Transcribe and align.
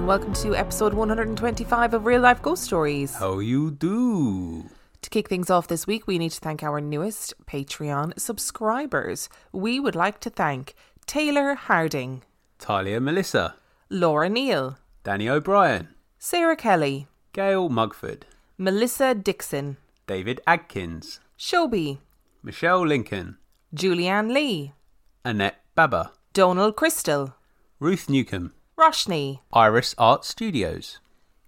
And 0.00 0.08
welcome 0.08 0.32
to 0.32 0.56
episode 0.56 0.94
125 0.94 1.92
of 1.92 2.06
Real 2.06 2.22
Life 2.22 2.40
Ghost 2.40 2.64
Stories. 2.64 3.14
How 3.16 3.38
you 3.40 3.70
do? 3.70 4.70
To 5.02 5.10
kick 5.10 5.28
things 5.28 5.50
off 5.50 5.68
this 5.68 5.86
week, 5.86 6.06
we 6.06 6.16
need 6.16 6.30
to 6.30 6.40
thank 6.40 6.62
our 6.62 6.80
newest 6.80 7.34
Patreon 7.44 8.18
subscribers. 8.18 9.28
We 9.52 9.78
would 9.78 9.94
like 9.94 10.18
to 10.20 10.30
thank 10.30 10.74
Taylor 11.04 11.54
Harding, 11.54 12.22
Talia 12.58 12.98
Melissa, 12.98 13.56
Laura 13.90 14.30
Neal, 14.30 14.78
Danny 15.04 15.28
O'Brien, 15.28 15.88
Sarah 16.18 16.56
Kelly, 16.56 17.06
Gail 17.34 17.68
Mugford, 17.68 18.22
Melissa 18.56 19.14
Dixon, 19.14 19.76
David 20.06 20.40
Adkins, 20.46 21.20
Shobi, 21.38 21.98
Michelle 22.42 22.86
Lincoln, 22.86 23.36
Julianne 23.74 24.32
Lee, 24.32 24.72
Annette 25.26 25.62
Baba, 25.74 26.12
Donald 26.32 26.74
Crystal, 26.74 27.34
Ruth 27.78 28.08
Newcomb, 28.08 28.54
Roshni, 28.80 29.40
Iris 29.52 29.94
Art 29.98 30.24
Studios, 30.24 31.00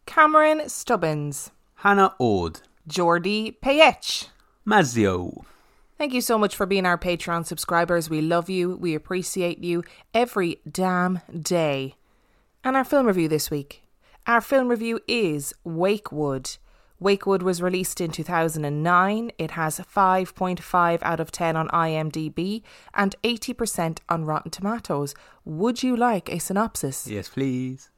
Cameron 0.05 0.69
Stubbins, 0.69 1.51
Hannah 1.77 2.15
Ord, 2.19 2.61
Jordi 2.87 3.59
Payetch. 3.59 4.27
Mazio. 4.69 5.43
Thank 5.97 6.13
you 6.13 6.21
so 6.21 6.37
much 6.37 6.55
for 6.55 6.67
being 6.67 6.85
our 6.85 6.99
Patreon 6.99 7.47
subscribers. 7.47 8.11
We 8.11 8.21
love 8.21 8.51
you. 8.51 8.77
We 8.77 8.95
appreciate 8.95 9.65
you 9.65 9.83
every 10.13 10.61
damn 10.71 11.21
day. 11.41 11.95
And 12.63 12.77
our 12.77 12.85
film 12.85 13.07
review 13.07 13.29
this 13.29 13.51
week. 13.51 13.83
Our 14.27 14.43
film 14.43 14.69
review 14.69 15.01
is 15.09 15.55
Wakewood. 15.65 16.59
Wakewood 17.03 17.43
was 17.43 17.61
released 17.61 18.01
in 18.01 18.13
2009. 18.13 19.33
It 19.37 19.51
has 19.53 19.81
5.5 19.81 20.99
out 21.03 21.21
of 21.21 21.33
10 21.33 21.57
on 21.57 21.69
IMDb 21.69 22.63
and 22.95 23.17
80% 23.25 23.99
on 24.09 24.25
Rotten 24.25 24.51
Tomatoes. 24.51 25.15
Would 25.45 25.83
you 25.83 25.97
like 25.97 26.29
a 26.31 26.39
synopsis? 26.39 27.09
Yes, 27.09 27.29
please. 27.29 27.91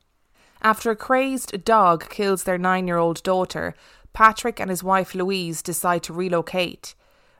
After 0.63 0.91
a 0.91 0.97
crazed 0.97 1.65
dog 1.65 2.09
kills 2.09 2.45
their 2.45 2.57
nine 2.57 2.87
year 2.89 2.97
old 2.97 3.23
daughter, 3.23 3.75
Patrick 4.15 4.59
and 4.59 4.71
his 4.71 4.83
wife 4.83 5.15
Louise 5.15 5.61
decide 5.61 6.03
to 6.05 6.15
relocate. 6.15 6.95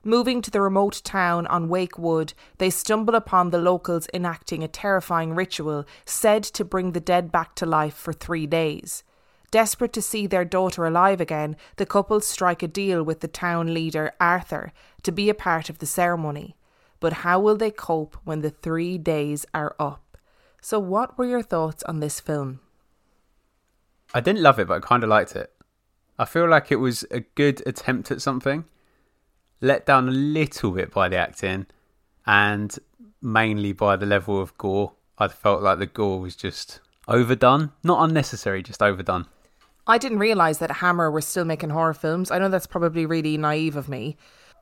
Moving 0.05 0.43
to 0.43 0.51
the 0.51 0.61
remote 0.61 1.01
town 1.03 1.47
on 1.47 1.71
Wakewood, 1.71 2.35
they 2.59 2.69
stumble 2.69 3.15
upon 3.15 3.49
the 3.49 3.59
locals 3.59 4.07
enacting 4.13 4.63
a 4.63 4.69
terrifying 4.69 5.35
ritual 5.35 5.87
said 6.05 6.43
to 6.43 6.63
bring 6.63 6.93
the 6.93 7.01
dead 7.01 7.33
back 7.33 7.55
to 7.55 7.65
life 7.65 7.95
for 7.95 8.13
three 8.13 8.47
days. 8.47 9.03
Desperate 9.55 9.93
to 9.93 10.03
see 10.03 10.27
their 10.27 10.45
daughter 10.45 10.85
alive 10.85 11.21
again, 11.21 11.55
the 11.77 11.87
couple 11.87 12.21
strike 12.21 12.65
a 12.65 12.67
deal 12.67 13.05
with 13.05 13.21
the 13.21 13.29
town 13.29 13.73
leader, 13.73 14.13
Arthur, 14.21 14.73
to 15.05 15.13
be 15.13 15.31
a 15.31 15.35
part 15.35 15.71
of 15.71 15.79
the 15.79 15.87
ceremony. 15.87 16.57
But 16.99 17.23
how 17.23 17.39
will 17.39 17.55
they 17.55 17.71
cope 17.71 18.17
when 18.25 18.41
the 18.41 18.51
three 18.51 18.99
days 18.99 19.47
are 19.55 19.77
up? 19.79 20.19
So, 20.61 20.81
what 20.81 21.17
were 21.17 21.27
your 21.27 21.45
thoughts 21.45 21.85
on 21.85 22.01
this 22.01 22.19
film? 22.19 22.59
I 24.13 24.19
didn't 24.19 24.43
love 24.43 24.59
it, 24.59 24.67
but 24.67 24.83
I 24.83 24.87
kind 24.89 25.05
of 25.05 25.09
liked 25.09 25.37
it. 25.37 25.53
I 26.19 26.25
feel 26.25 26.49
like 26.49 26.73
it 26.73 26.81
was 26.81 27.05
a 27.13 27.21
good 27.21 27.63
attempt 27.65 28.11
at 28.11 28.21
something. 28.21 28.65
Let 29.61 29.87
down 29.87 30.09
a 30.09 30.11
little 30.11 30.73
bit 30.73 30.91
by 30.91 31.09
the 31.09 31.17
acting 31.17 31.67
and 32.27 32.77
mainly 33.23 33.73
by 33.73 33.95
the 33.95 34.07
level 34.07 34.41
of 34.41 34.59
gore. 34.59 34.95
I 35.17 35.29
felt 35.29 35.63
like 35.63 35.79
the 35.79 35.87
gore 35.87 36.19
was 36.19 36.35
just 36.35 36.81
overdone. 37.07 37.71
Not 37.85 38.03
unnecessary, 38.03 38.61
just 38.61 38.83
overdone. 38.83 39.29
I 39.87 39.99
didn't 39.99 40.19
realise 40.19 40.59
that 40.59 40.71
Hammer 40.71 41.11
were 41.11 41.21
still 41.21 41.45
making 41.45 41.71
horror 41.71 41.95
films. 41.95 42.31
I 42.31 42.39
know 42.39 42.49
that's 42.49 42.67
probably 42.67 43.07
really 43.07 43.37
naive 43.37 43.77
of 43.77 43.89
me. 43.89 44.17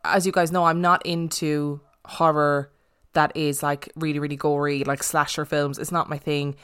As 0.04 0.26
you 0.26 0.32
guys 0.32 0.50
know, 0.50 0.64
I'm 0.64 0.80
not 0.80 1.04
into 1.06 1.80
horror 2.04 2.72
that 3.12 3.36
is 3.36 3.62
like 3.62 3.90
really, 3.94 4.18
really 4.18 4.36
gory, 4.36 4.84
like 4.84 5.02
slasher 5.02 5.44
films. 5.44 5.78
It's 5.78 5.92
not 5.92 6.08
my 6.08 6.18
thing. 6.18 6.56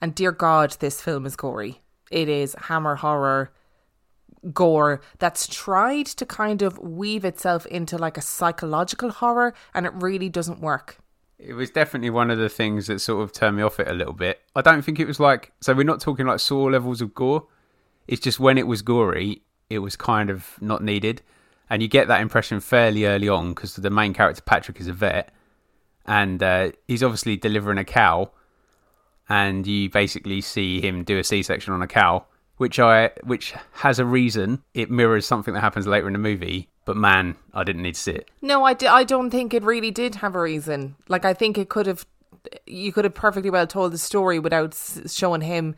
And 0.00 0.14
dear 0.14 0.32
God, 0.32 0.76
this 0.80 1.00
film 1.00 1.26
is 1.26 1.36
gory. 1.36 1.80
It 2.10 2.28
is 2.28 2.54
Hammer 2.62 2.96
horror 2.96 3.52
gore 4.52 5.00
that's 5.18 5.46
tried 5.46 6.06
to 6.06 6.26
kind 6.26 6.62
of 6.62 6.78
weave 6.78 7.24
itself 7.24 7.64
into 7.66 7.96
like 7.96 8.16
a 8.16 8.22
psychological 8.22 9.10
horror 9.10 9.54
and 9.72 9.86
it 9.86 9.92
really 9.94 10.28
doesn't 10.28 10.60
work. 10.60 10.98
It 11.38 11.54
was 11.54 11.70
definitely 11.70 12.10
one 12.10 12.30
of 12.30 12.38
the 12.38 12.48
things 12.48 12.86
that 12.88 13.00
sort 13.00 13.22
of 13.22 13.32
turned 13.32 13.56
me 13.56 13.62
off 13.62 13.80
it 13.80 13.88
a 13.88 13.92
little 13.92 14.12
bit. 14.12 14.40
I 14.54 14.62
don't 14.62 14.82
think 14.82 15.00
it 15.00 15.06
was 15.06 15.20
like 15.20 15.52
so 15.60 15.74
we're 15.74 15.84
not 15.84 16.00
talking 16.00 16.26
like 16.26 16.40
saw 16.40 16.64
levels 16.64 17.00
of 17.00 17.14
gore. 17.14 17.46
It's 18.06 18.20
just 18.20 18.40
when 18.40 18.58
it 18.58 18.66
was 18.66 18.82
gory, 18.82 19.42
it 19.70 19.78
was 19.78 19.96
kind 19.96 20.30
of 20.30 20.56
not 20.60 20.82
needed. 20.82 21.22
And 21.70 21.80
you 21.80 21.88
get 21.88 22.08
that 22.08 22.20
impression 22.20 22.60
fairly 22.60 23.06
early 23.06 23.28
on 23.28 23.54
because 23.54 23.76
the 23.76 23.90
main 23.90 24.12
character 24.12 24.42
Patrick 24.44 24.80
is 24.80 24.88
a 24.88 24.92
vet 24.92 25.32
and 26.04 26.42
uh, 26.42 26.72
he's 26.86 27.02
obviously 27.02 27.36
delivering 27.36 27.78
a 27.78 27.84
cow 27.84 28.30
and 29.28 29.66
you 29.66 29.88
basically 29.88 30.40
see 30.40 30.80
him 30.80 31.04
do 31.04 31.18
a 31.18 31.24
C-section 31.24 31.72
on 31.72 31.80
a 31.80 31.86
cow 31.86 32.26
which 32.58 32.78
I 32.78 33.10
which 33.24 33.54
has 33.72 33.98
a 33.98 34.04
reason. 34.04 34.62
It 34.72 34.90
mirrors 34.90 35.26
something 35.26 35.54
that 35.54 35.60
happens 35.60 35.86
later 35.86 36.06
in 36.06 36.12
the 36.12 36.18
movie. 36.18 36.68
But 36.84 36.96
man, 36.96 37.36
I 37.54 37.64
didn't 37.64 37.82
need 37.82 37.94
to 37.94 38.00
see 38.00 38.12
it. 38.12 38.30
No, 38.40 38.64
I, 38.64 38.74
d- 38.74 38.86
I 38.86 39.04
don't 39.04 39.30
think 39.30 39.54
it 39.54 39.62
really 39.62 39.90
did 39.90 40.16
have 40.16 40.34
a 40.34 40.40
reason. 40.40 40.96
Like 41.08 41.24
I 41.24 41.32
think 41.34 41.56
it 41.56 41.68
could 41.68 41.86
have, 41.86 42.06
you 42.66 42.92
could 42.92 43.04
have 43.04 43.14
perfectly 43.14 43.50
well 43.50 43.66
told 43.66 43.92
the 43.92 43.98
story 43.98 44.38
without 44.38 44.76
showing 45.06 45.42
him 45.42 45.76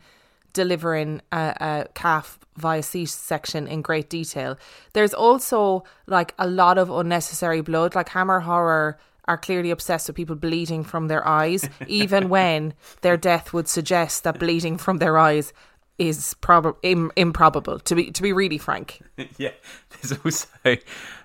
delivering 0.55 1.21
a, 1.31 1.53
a 1.59 1.87
calf 1.93 2.39
via 2.57 2.81
C-section 2.81 3.67
in 3.67 3.83
great 3.83 4.09
detail. 4.09 4.57
There's 4.93 5.13
also 5.13 5.83
like 6.07 6.33
a 6.39 6.47
lot 6.47 6.79
of 6.79 6.89
unnecessary 6.89 7.61
blood. 7.61 7.93
Like 7.93 8.09
Hammer 8.09 8.39
horror 8.39 8.97
are 9.25 9.37
clearly 9.37 9.69
obsessed 9.69 10.07
with 10.07 10.15
people 10.15 10.35
bleeding 10.35 10.83
from 10.83 11.07
their 11.07 11.27
eyes, 11.27 11.69
even 11.87 12.29
when 12.29 12.73
their 13.01 13.17
death 13.17 13.53
would 13.53 13.67
suggest 13.67 14.23
that 14.23 14.39
bleeding 14.39 14.77
from 14.77 14.97
their 14.97 15.17
eyes 15.17 15.53
is 15.97 16.33
prob- 16.35 16.77
Im- 16.81 17.11
improbable. 17.15 17.79
To 17.79 17.95
be 17.95 18.11
to 18.11 18.21
be 18.21 18.33
really 18.33 18.57
frank. 18.57 19.01
yeah, 19.37 19.51
there's 19.91 20.19
also 20.23 20.47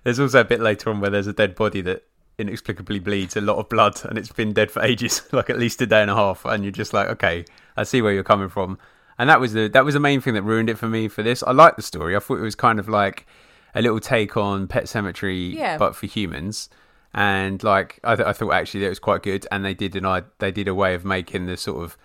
there's 0.04 0.20
also 0.20 0.40
a 0.40 0.44
bit 0.44 0.60
later 0.60 0.90
on 0.90 1.00
where 1.00 1.10
there's 1.10 1.26
a 1.26 1.32
dead 1.32 1.54
body 1.54 1.80
that 1.82 2.04
inexplicably 2.38 2.98
bleeds 2.98 3.36
a 3.36 3.40
lot 3.40 3.58
of 3.58 3.68
blood 3.68 4.00
and 4.06 4.16
it's 4.16 4.32
been 4.32 4.52
dead 4.52 4.70
for 4.70 4.82
ages, 4.82 5.22
like 5.32 5.50
at 5.50 5.58
least 5.58 5.80
a 5.82 5.86
day 5.86 6.02
and 6.02 6.10
a 6.10 6.14
half, 6.14 6.44
and 6.44 6.64
you're 6.64 6.72
just 6.72 6.92
like, 6.92 7.08
okay, 7.08 7.44
I 7.76 7.84
see 7.84 8.02
where 8.02 8.12
you're 8.12 8.24
coming 8.24 8.48
from. 8.48 8.78
And 9.20 9.28
that 9.28 9.38
was 9.38 9.52
the 9.52 9.68
that 9.68 9.84
was 9.84 9.92
the 9.94 10.00
main 10.00 10.20
thing 10.22 10.32
that 10.34 10.42
ruined 10.42 10.70
it 10.70 10.78
for 10.78 10.88
me 10.88 11.06
for 11.08 11.22
this. 11.22 11.42
I 11.42 11.52
liked 11.52 11.76
the 11.76 11.82
story. 11.82 12.16
I 12.16 12.20
thought 12.20 12.38
it 12.38 12.42
was 12.42 12.54
kind 12.54 12.78
of 12.78 12.88
like 12.88 13.26
a 13.74 13.82
little 13.82 14.00
take 14.00 14.36
on 14.36 14.66
Pet 14.66 14.84
Sematary, 14.84 15.52
Yeah. 15.52 15.76
but 15.76 15.94
for 15.94 16.06
humans. 16.06 16.70
And 17.12 17.62
like 17.62 18.00
I, 18.02 18.16
th- 18.16 18.26
I 18.26 18.32
thought 18.32 18.52
actually 18.54 18.80
that 18.80 18.88
was 18.88 18.98
quite 18.98 19.22
good, 19.22 19.46
and 19.52 19.62
they 19.64 19.74
did 19.74 19.94
an 19.94 20.06
I 20.06 20.22
they 20.38 20.50
did 20.50 20.68
a 20.68 20.74
way 20.74 20.94
of 20.94 21.04
making 21.04 21.46
the 21.46 21.56
sort 21.58 21.84
of 21.84 21.98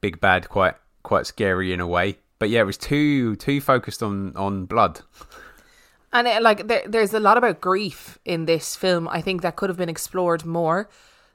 big 0.00 0.20
bad 0.20 0.48
quite 0.48 0.74
quite 1.04 1.26
scary 1.26 1.72
in 1.72 1.78
a 1.80 1.86
way. 1.86 2.16
But 2.40 2.50
yeah, 2.50 2.60
it 2.62 2.66
was 2.66 2.76
too 2.78 3.36
too 3.36 3.60
focused 3.60 4.02
on 4.02 4.34
on 4.36 4.66
blood. 4.66 5.02
And 6.12 6.26
it, 6.26 6.42
like 6.42 6.66
there, 6.68 6.82
there's 6.86 7.12
a 7.14 7.20
lot 7.20 7.36
about 7.36 7.60
grief 7.60 8.18
in 8.24 8.46
this 8.46 8.74
film. 8.74 9.06
I 9.08 9.20
think 9.20 9.42
that 9.42 9.56
could 9.56 9.68
have 9.70 9.76
been 9.78 9.88
explored 9.88 10.44
more. 10.44 10.88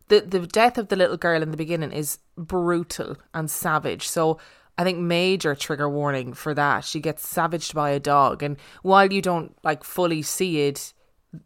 The 0.10 0.22
the 0.22 0.40
death 0.46 0.78
of 0.78 0.90
the 0.90 0.96
little 0.96 1.18
girl 1.18 1.42
in 1.42 1.52
the 1.52 1.58
beginning 1.58 1.92
is 1.92 2.18
brutal 2.38 3.18
and 3.34 3.50
savage. 3.50 4.08
So 4.10 4.40
I 4.78 4.84
think 4.84 5.00
major 5.00 5.56
trigger 5.56 5.90
warning 5.90 6.34
for 6.34 6.54
that. 6.54 6.86
She 6.86 7.00
gets 7.00 7.28
savaged 7.28 7.74
by 7.74 7.92
a 7.92 8.00
dog, 8.00 8.42
and 8.44 8.58
while 8.82 9.12
you 9.12 9.22
don't 9.22 9.56
like 9.64 9.84
fully 9.84 10.22
see 10.22 10.62
it, 10.62 10.94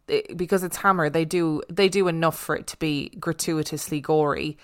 it 0.08 0.36
because 0.36 0.62
it's 0.62 0.78
Hammer, 0.78 1.10
they 1.10 1.24
do 1.24 1.62
they 1.68 1.88
do 1.88 2.08
enough 2.08 2.38
for 2.38 2.56
it 2.56 2.66
to 2.68 2.76
be 2.78 3.10
gratuitously 3.20 4.00
gory. 4.00 4.58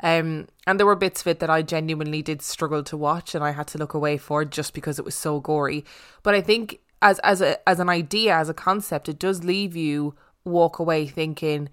Um, 0.00 0.46
and 0.66 0.78
there 0.78 0.86
were 0.86 0.94
bits 0.94 1.22
of 1.22 1.26
it 1.26 1.40
that 1.40 1.50
I 1.50 1.62
genuinely 1.62 2.22
did 2.22 2.40
struggle 2.42 2.84
to 2.84 2.96
watch, 2.96 3.34
and 3.34 3.42
I 3.42 3.50
had 3.50 3.66
to 3.68 3.78
look 3.78 3.94
away 3.94 4.16
for 4.16 4.44
just 4.44 4.72
because 4.74 4.98
it 4.98 5.04
was 5.04 5.14
so 5.14 5.40
gory. 5.40 5.84
But 6.22 6.34
I 6.34 6.40
think 6.40 6.80
as 7.02 7.18
as 7.20 7.40
a 7.40 7.68
as 7.68 7.80
an 7.80 7.88
idea, 7.88 8.36
as 8.36 8.48
a 8.48 8.54
concept, 8.54 9.08
it 9.08 9.18
does 9.18 9.44
leave 9.44 9.74
you 9.74 10.14
walk 10.44 10.78
away 10.78 11.06
thinking, 11.06 11.68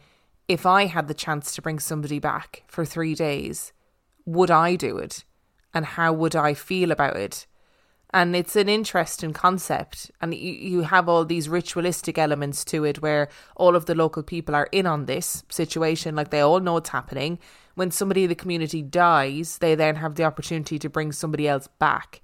if 0.48 0.66
I 0.66 0.86
had 0.86 1.08
the 1.08 1.14
chance 1.14 1.56
to 1.56 1.62
bring 1.62 1.80
somebody 1.80 2.20
back 2.20 2.64
for 2.68 2.86
three 2.86 3.16
days, 3.16 3.74
would 4.26 4.52
I 4.52 4.76
do 4.76 4.98
it, 4.98 5.24
and 5.76 5.86
how 5.86 6.12
would 6.14 6.36
I 6.36 6.56
feel 6.56 6.90
about 6.92 7.18
it? 7.18 7.46
and 8.16 8.34
it's 8.34 8.56
an 8.56 8.70
interesting 8.70 9.34
concept 9.34 10.10
and 10.22 10.34
you, 10.34 10.54
you 10.54 10.82
have 10.84 11.10
all 11.10 11.26
these 11.26 11.50
ritualistic 11.50 12.18
elements 12.18 12.64
to 12.64 12.86
it 12.86 13.02
where 13.02 13.28
all 13.58 13.76
of 13.76 13.88
the 13.88 13.94
local 13.94 14.24
people 14.24 14.56
are 14.56 14.70
in 14.72 14.88
on 14.88 15.06
this 15.06 15.44
situation 15.50 16.16
like 16.16 16.30
they 16.30 16.40
all 16.40 16.62
know 16.62 16.78
it's 16.78 16.90
happening. 16.90 17.38
When 17.74 17.92
somebody 17.92 18.24
in 18.24 18.30
the 18.30 18.36
community 18.36 18.82
dies 18.82 19.58
they 19.58 19.76
then 19.76 19.98
have 19.98 20.16
the 20.16 20.24
opportunity 20.24 20.80
to 20.80 20.90
bring 20.90 21.12
somebody 21.12 21.46
else 21.46 21.68
back. 21.68 22.22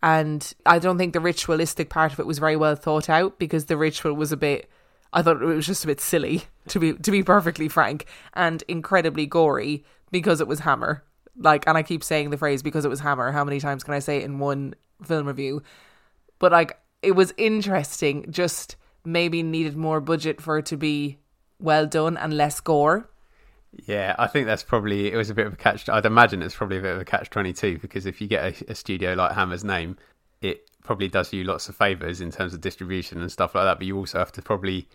And 0.00 0.52
i 0.64 0.78
don't 0.78 0.96
think 0.96 1.12
the 1.12 1.20
ritualistic 1.20 1.90
part 1.90 2.12
of 2.12 2.20
it 2.20 2.26
was 2.26 2.38
very 2.38 2.56
well 2.56 2.76
thought 2.76 3.10
out 3.10 3.40
because 3.40 3.66
the 3.66 3.76
ritual 3.76 4.14
was 4.14 4.30
a 4.30 4.36
bit 4.36 4.70
i 5.12 5.22
thought 5.22 5.42
it 5.42 5.44
was 5.44 5.66
just 5.66 5.84
a 5.84 5.88
bit 5.88 6.00
silly 6.00 6.44
to 6.68 6.78
be 6.78 6.92
to 6.94 7.10
be 7.10 7.22
perfectly 7.22 7.68
frank 7.68 8.06
and 8.34 8.62
incredibly 8.68 9.26
gory 9.26 9.84
because 10.10 10.40
it 10.40 10.48
was 10.48 10.60
hammer 10.60 11.04
like 11.36 11.66
and 11.66 11.78
i 11.78 11.82
keep 11.82 12.04
saying 12.04 12.30
the 12.30 12.36
phrase 12.36 12.62
because 12.62 12.84
it 12.84 12.88
was 12.88 13.00
hammer 13.00 13.32
how 13.32 13.44
many 13.44 13.60
times 13.60 13.82
can 13.82 13.94
i 13.94 13.98
say 13.98 14.18
it 14.18 14.24
in 14.24 14.38
one 14.38 14.74
film 15.04 15.26
review 15.26 15.62
but 16.38 16.52
like 16.52 16.78
it 17.02 17.12
was 17.12 17.32
interesting 17.36 18.24
just 18.30 18.76
maybe 19.04 19.42
needed 19.42 19.76
more 19.76 20.00
budget 20.00 20.40
for 20.40 20.58
it 20.58 20.66
to 20.66 20.76
be 20.76 21.18
well 21.58 21.86
done 21.86 22.16
and 22.16 22.36
less 22.36 22.60
gore 22.60 23.08
Yeah, 23.86 24.14
I 24.18 24.26
think 24.26 24.46
that's 24.46 24.62
probably 24.62 25.10
it 25.10 25.16
was 25.16 25.30
a 25.30 25.34
bit 25.34 25.46
of 25.46 25.54
a 25.54 25.56
catch. 25.56 25.88
I'd 25.88 26.04
imagine 26.04 26.42
it's 26.42 26.54
probably 26.54 26.76
a 26.78 26.82
bit 26.82 26.94
of 26.94 27.00
a 27.00 27.04
catch 27.06 27.30
twenty 27.30 27.52
two 27.54 27.78
because 27.78 28.04
if 28.04 28.20
you 28.20 28.28
get 28.28 28.44
a, 28.44 28.72
a 28.72 28.74
studio 28.74 29.14
like 29.14 29.32
Hammer's 29.32 29.64
name, 29.64 29.96
it 30.42 30.68
probably 30.84 31.08
does 31.08 31.32
you 31.32 31.44
lots 31.44 31.68
of 31.70 31.76
favors 31.76 32.20
in 32.20 32.30
terms 32.30 32.52
of 32.52 32.60
distribution 32.60 33.20
and 33.22 33.32
stuff 33.32 33.54
like 33.54 33.64
that. 33.64 33.78
But 33.78 33.86
you 33.86 33.96
also 33.96 34.18
have 34.18 34.32
to 34.32 34.42
probably 34.42 34.88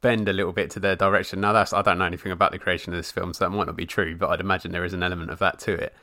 bend 0.00 0.28
a 0.28 0.32
little 0.32 0.52
bit 0.52 0.70
to 0.72 0.80
their 0.80 0.96
direction. 0.96 1.40
Now, 1.40 1.52
that's 1.52 1.72
I 1.72 1.82
don't 1.82 1.98
know 1.98 2.04
anything 2.04 2.32
about 2.32 2.52
the 2.52 2.58
creation 2.58 2.92
of 2.92 2.98
this 2.98 3.10
film, 3.10 3.32
so 3.34 3.44
that 3.44 3.50
might 3.50 3.66
not 3.66 3.76
be 3.76 3.86
true, 3.86 4.16
but 4.16 4.30
I'd 4.30 4.40
imagine 4.40 4.72
there 4.72 4.84
is 4.84 4.94
an 4.94 5.02
element 5.02 5.30
of 5.30 5.38
that 5.40 5.58
to 5.60 5.72
it. 5.72 5.94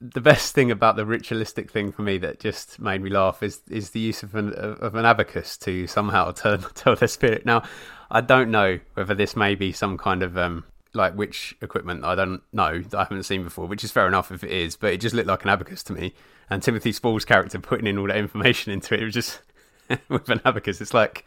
The 0.00 0.20
best 0.20 0.54
thing 0.54 0.70
about 0.70 0.96
the 0.96 1.06
ritualistic 1.06 1.70
thing 1.70 1.92
for 1.92 2.02
me 2.02 2.18
that 2.18 2.40
just 2.40 2.78
made 2.78 3.02
me 3.02 3.10
laugh 3.10 3.42
is 3.42 3.60
is 3.70 3.90
the 3.90 4.00
use 4.00 4.22
of 4.22 4.34
an 4.34 4.52
of 4.52 4.94
an 4.94 5.04
abacus 5.04 5.56
to 5.58 5.86
somehow 5.86 6.30
turn 6.32 6.64
tell 6.74 6.96
their 6.96 7.08
spirit. 7.08 7.46
Now, 7.46 7.62
I 8.10 8.20
don't 8.20 8.50
know 8.50 8.80
whether 8.94 9.14
this 9.14 9.36
may 9.36 9.54
be 9.54 9.72
some 9.72 9.96
kind 9.96 10.22
of 10.22 10.36
um, 10.36 10.64
like 10.94 11.16
witch 11.16 11.56
equipment 11.60 12.04
I 12.04 12.14
don't 12.14 12.42
know 12.52 12.80
that 12.80 12.96
I 12.96 13.02
haven't 13.02 13.24
seen 13.24 13.42
before, 13.42 13.66
which 13.66 13.84
is 13.84 13.90
fair 13.90 14.06
enough 14.06 14.30
if 14.30 14.44
it 14.44 14.50
is, 14.50 14.76
but 14.76 14.92
it 14.92 15.00
just 15.00 15.14
looked 15.14 15.28
like 15.28 15.42
an 15.42 15.50
abacus 15.50 15.82
to 15.84 15.92
me. 15.92 16.14
And 16.50 16.62
Timothy 16.62 16.92
Spall's 16.92 17.24
character 17.24 17.58
putting 17.58 17.86
in 17.86 17.98
all 17.98 18.06
that 18.06 18.16
information 18.16 18.72
into 18.72 18.94
it, 18.94 19.00
it 19.00 19.04
was 19.04 19.14
just 19.14 19.40
with 20.08 20.28
an 20.28 20.40
abacus. 20.44 20.80
It's 20.80 20.94
like 20.94 21.24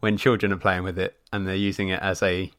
when 0.00 0.16
children 0.16 0.52
are 0.52 0.58
playing 0.58 0.82
with 0.82 0.98
it 0.98 1.16
and 1.32 1.46
they're 1.46 1.54
using 1.54 1.88
it 1.88 2.00
as 2.02 2.22
a 2.22 2.50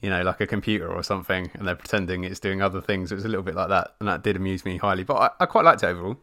you 0.00 0.10
know 0.10 0.22
like 0.22 0.40
a 0.40 0.46
computer 0.46 0.90
or 0.90 1.02
something 1.02 1.50
and 1.54 1.66
they're 1.66 1.76
pretending 1.76 2.24
it's 2.24 2.40
doing 2.40 2.60
other 2.60 2.80
things 2.80 3.12
it 3.12 3.14
was 3.14 3.24
a 3.24 3.28
little 3.28 3.44
bit 3.44 3.54
like 3.54 3.68
that 3.68 3.94
and 4.00 4.08
that 4.08 4.22
did 4.22 4.36
amuse 4.36 4.64
me 4.64 4.76
highly 4.76 5.04
but 5.04 5.14
i, 5.14 5.30
I 5.40 5.46
quite 5.46 5.64
liked 5.64 5.82
it 5.82 5.86
overall 5.86 6.16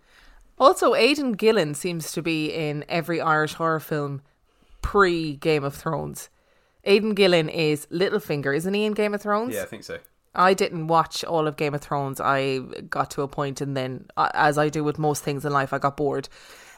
Also, 0.57 0.94
Aidan 0.94 1.33
Gillen 1.33 1.73
seems 1.73 2.11
to 2.11 2.21
be 2.21 2.51
in 2.51 2.83
every 2.89 3.21
Irish 3.21 3.53
horror 3.53 3.79
film 3.79 4.21
pre 4.81 5.38
Game 5.38 5.63
of 5.63 5.73
Thrones. 5.73 6.29
Aidan 6.83 7.13
Gillen 7.13 7.47
is 7.47 7.85
Littlefinger, 7.88 8.53
isn't 8.53 8.73
he 8.73 8.83
in 8.83 8.94
Game 8.94 9.13
of 9.13 9.21
Thrones? 9.21 9.56
Yeah 9.56 9.63
i 9.63 9.65
think 9.65 9.83
so 9.83 9.97
I 10.35 10.53
didn't 10.53 10.88
watch 10.88 11.23
all 11.23 11.47
of 11.47 11.56
Game 11.56 11.73
of 11.73 11.81
Thrones. 11.81 12.19
I 12.21 12.59
got 12.89 13.09
to 13.11 13.23
a 13.23 13.27
point 13.27 13.61
and 13.61 13.75
then, 13.75 14.06
as 14.17 14.57
I 14.57 14.69
do 14.69 14.83
with 14.83 15.00
most 15.00 15.23
things 15.23 15.44
in 15.44 15.51
life, 15.51 15.73
I 15.73 15.79
got 15.79 15.97
bored. 15.97 16.29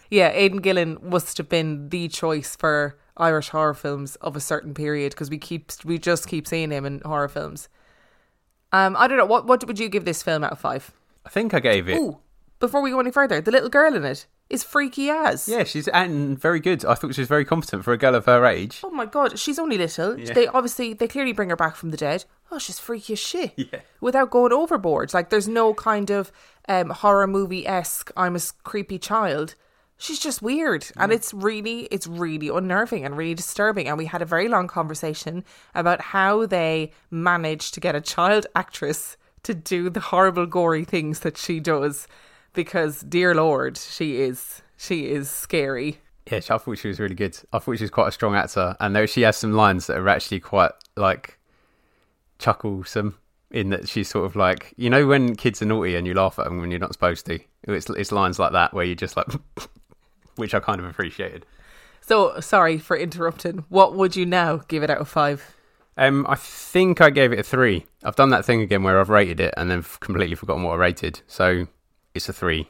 Yeah, 0.10 0.30
Aidan 0.34 0.62
Gillen 0.62 0.98
must 1.02 1.38
have 1.38 1.50
been 1.50 1.90
the 1.90 2.08
choice 2.08 2.56
for 2.56 2.98
Irish 3.22 3.50
horror 3.50 3.74
films 3.76 4.16
of 4.18 4.36
a 4.36 4.40
certain 4.42 4.74
period 4.74 5.12
because 5.14 5.30
we 5.30 5.38
keep 5.38 5.72
we 5.86 5.98
just 6.00 6.28
keep 6.28 6.48
seeing 6.48 6.72
him 6.72 6.86
in 6.86 7.00
horror 7.06 7.30
films. 7.30 7.70
Um, 8.72 8.96
I 8.98 9.08
don't 9.08 9.18
know 9.18 9.26
what 9.26 9.46
what 9.46 9.66
would 9.68 9.80
you 9.80 9.90
give 9.90 10.06
this 10.06 10.24
film 10.24 10.44
out 10.44 10.52
of 10.54 10.60
five? 10.60 10.92
i 11.24 11.30
think 11.30 11.54
i 11.54 11.60
gave 11.60 11.88
it 11.88 11.98
Ooh, 12.00 12.18
before 12.60 12.82
we 12.82 12.90
go 12.90 13.00
any 13.00 13.12
further, 13.12 13.40
the 13.42 13.52
little 13.52 13.70
girl 13.70 13.94
in 13.96 14.04
it 14.04 14.26
is 14.50 14.64
freaky 14.64 15.08
as. 15.12 15.48
yeah 15.48 15.64
she's 15.64 15.88
and 15.90 16.40
very 16.40 16.60
good 16.60 16.84
i 16.84 16.96
thought 16.96 17.14
she 17.14 17.22
was 17.22 17.28
very 17.28 17.46
competent 17.46 17.84
for 17.84 17.94
a 17.94 17.98
girl 17.98 18.16
of 18.16 18.26
her 18.26 18.44
age 18.46 18.82
Oh 18.84 18.90
my 18.90 19.06
god, 19.06 19.38
she's 19.38 19.60
only 19.60 19.78
little. 19.78 20.16
They 20.18 20.48
obviously 20.48 20.94
they 20.94 21.08
clearly 21.08 21.32
bring 21.34 21.50
her 21.50 21.56
back 21.56 21.76
from 21.76 21.92
the 21.92 21.98
dead. 21.98 22.26
Oh, 22.52 22.58
she's 22.58 22.80
freaky 22.80 23.14
as 23.14 23.20
shit. 23.20 23.52
Yeah. 23.56 23.82
Without 24.02 24.32
going 24.32 24.52
overboard. 24.52 25.14
Like 25.14 25.30
there's 25.30 25.48
no 25.48 25.76
kind 25.76 26.10
of 26.10 26.32
um, 26.68 26.90
horror 26.90 27.28
movie 27.28 27.68
esque 27.68 28.12
I'm 28.18 28.36
a 28.36 28.42
creepy 28.64 28.98
child. 28.98 29.54
She's 30.02 30.18
just 30.18 30.42
weird. 30.42 30.88
And 30.98 31.12
it's 31.12 31.32
really 31.32 31.82
it's 31.92 32.08
really 32.08 32.50
unnerving 32.50 33.06
and 33.06 33.16
really 33.16 33.36
disturbing. 33.36 33.88
And 33.88 34.00
we 34.00 34.06
had 34.08 34.24
a 34.24 34.26
very 34.26 34.48
long 34.48 34.68
conversation 34.68 35.44
about 35.76 36.02
how 36.02 36.48
they 36.48 36.92
managed 37.12 37.76
to 37.76 37.80
get 37.80 37.94
a 37.94 38.02
child 38.02 38.48
actress 38.56 39.16
to 39.44 39.54
do 39.54 39.92
the 39.92 40.00
horrible 40.00 40.48
gory 40.48 40.86
things 40.86 41.20
that 41.20 41.38
she 41.38 41.60
does. 41.60 42.08
Because 42.54 43.02
dear 43.02 43.36
Lord, 43.36 43.78
she 43.78 44.22
is 44.22 44.64
she 44.76 45.12
is 45.12 45.30
scary. 45.30 46.00
Yeah, 46.32 46.38
I 46.50 46.58
thought 46.58 46.80
she 46.80 46.88
was 46.88 47.00
really 47.00 47.14
good. 47.14 47.38
I 47.54 47.60
thought 47.60 47.78
she 47.78 47.84
was 47.84 47.92
quite 47.92 48.08
a 48.08 48.12
strong 48.12 48.34
actor, 48.34 48.76
and 48.80 48.96
there 48.96 49.06
she 49.06 49.22
has 49.22 49.38
some 49.38 49.54
lines 49.54 49.86
that 49.86 49.98
are 49.98 50.10
actually 50.10 50.40
quite 50.40 50.72
like 50.98 51.38
chucklesome. 52.40 53.18
In 53.52 53.70
that 53.70 53.90
she's 53.90 54.08
sort 54.08 54.26
of 54.26 54.38
like, 54.38 54.74
you 54.78 54.90
know, 54.90 55.06
when 55.06 55.36
kids 55.36 55.62
are 55.62 55.66
naughty 55.66 55.96
and 55.96 56.08
you 56.08 56.14
laugh 56.14 56.40
at 56.40 56.46
them 56.46 56.60
when 56.60 56.72
you're 56.72 56.80
not 56.80 56.94
supposed 56.94 57.26
to. 57.26 57.38
It's 57.64 57.90
it's 57.90 58.12
lines 58.12 58.40
like 58.40 58.54
that 58.54 58.74
where 58.74 58.86
you're 58.86 58.96
just 58.96 59.18
like, 59.18 59.28
which 60.36 60.54
I 60.54 60.60
kind 60.60 60.80
of 60.80 60.86
appreciated. 60.86 61.46
So 62.02 62.40
sorry 62.40 62.78
for 62.78 62.98
interrupting. 62.98 63.66
What 63.70 63.96
would 63.96 64.16
you 64.16 64.26
now 64.26 64.58
give 64.68 64.84
it 64.84 64.90
out 64.90 64.98
of 64.98 65.08
five? 65.08 65.56
Um, 65.98 66.26
I 66.28 66.36
think 66.36 67.02
I 67.02 67.10
gave 67.10 67.32
it 67.32 67.40
a 67.40 67.44
three. 67.44 67.86
I've 68.04 68.16
done 68.16 68.30
that 68.30 68.46
thing 68.46 68.62
again 68.62 68.84
where 68.84 69.00
I've 69.00 69.10
rated 69.10 69.40
it 69.40 69.54
and 69.58 69.70
then 69.70 69.80
f- 69.80 70.00
completely 70.00 70.36
forgotten 70.36 70.64
what 70.64 70.74
I 70.74 70.78
rated. 70.78 71.22
So 71.28 71.68
it's 72.16 72.28
a 72.30 72.34
three. 72.34 72.68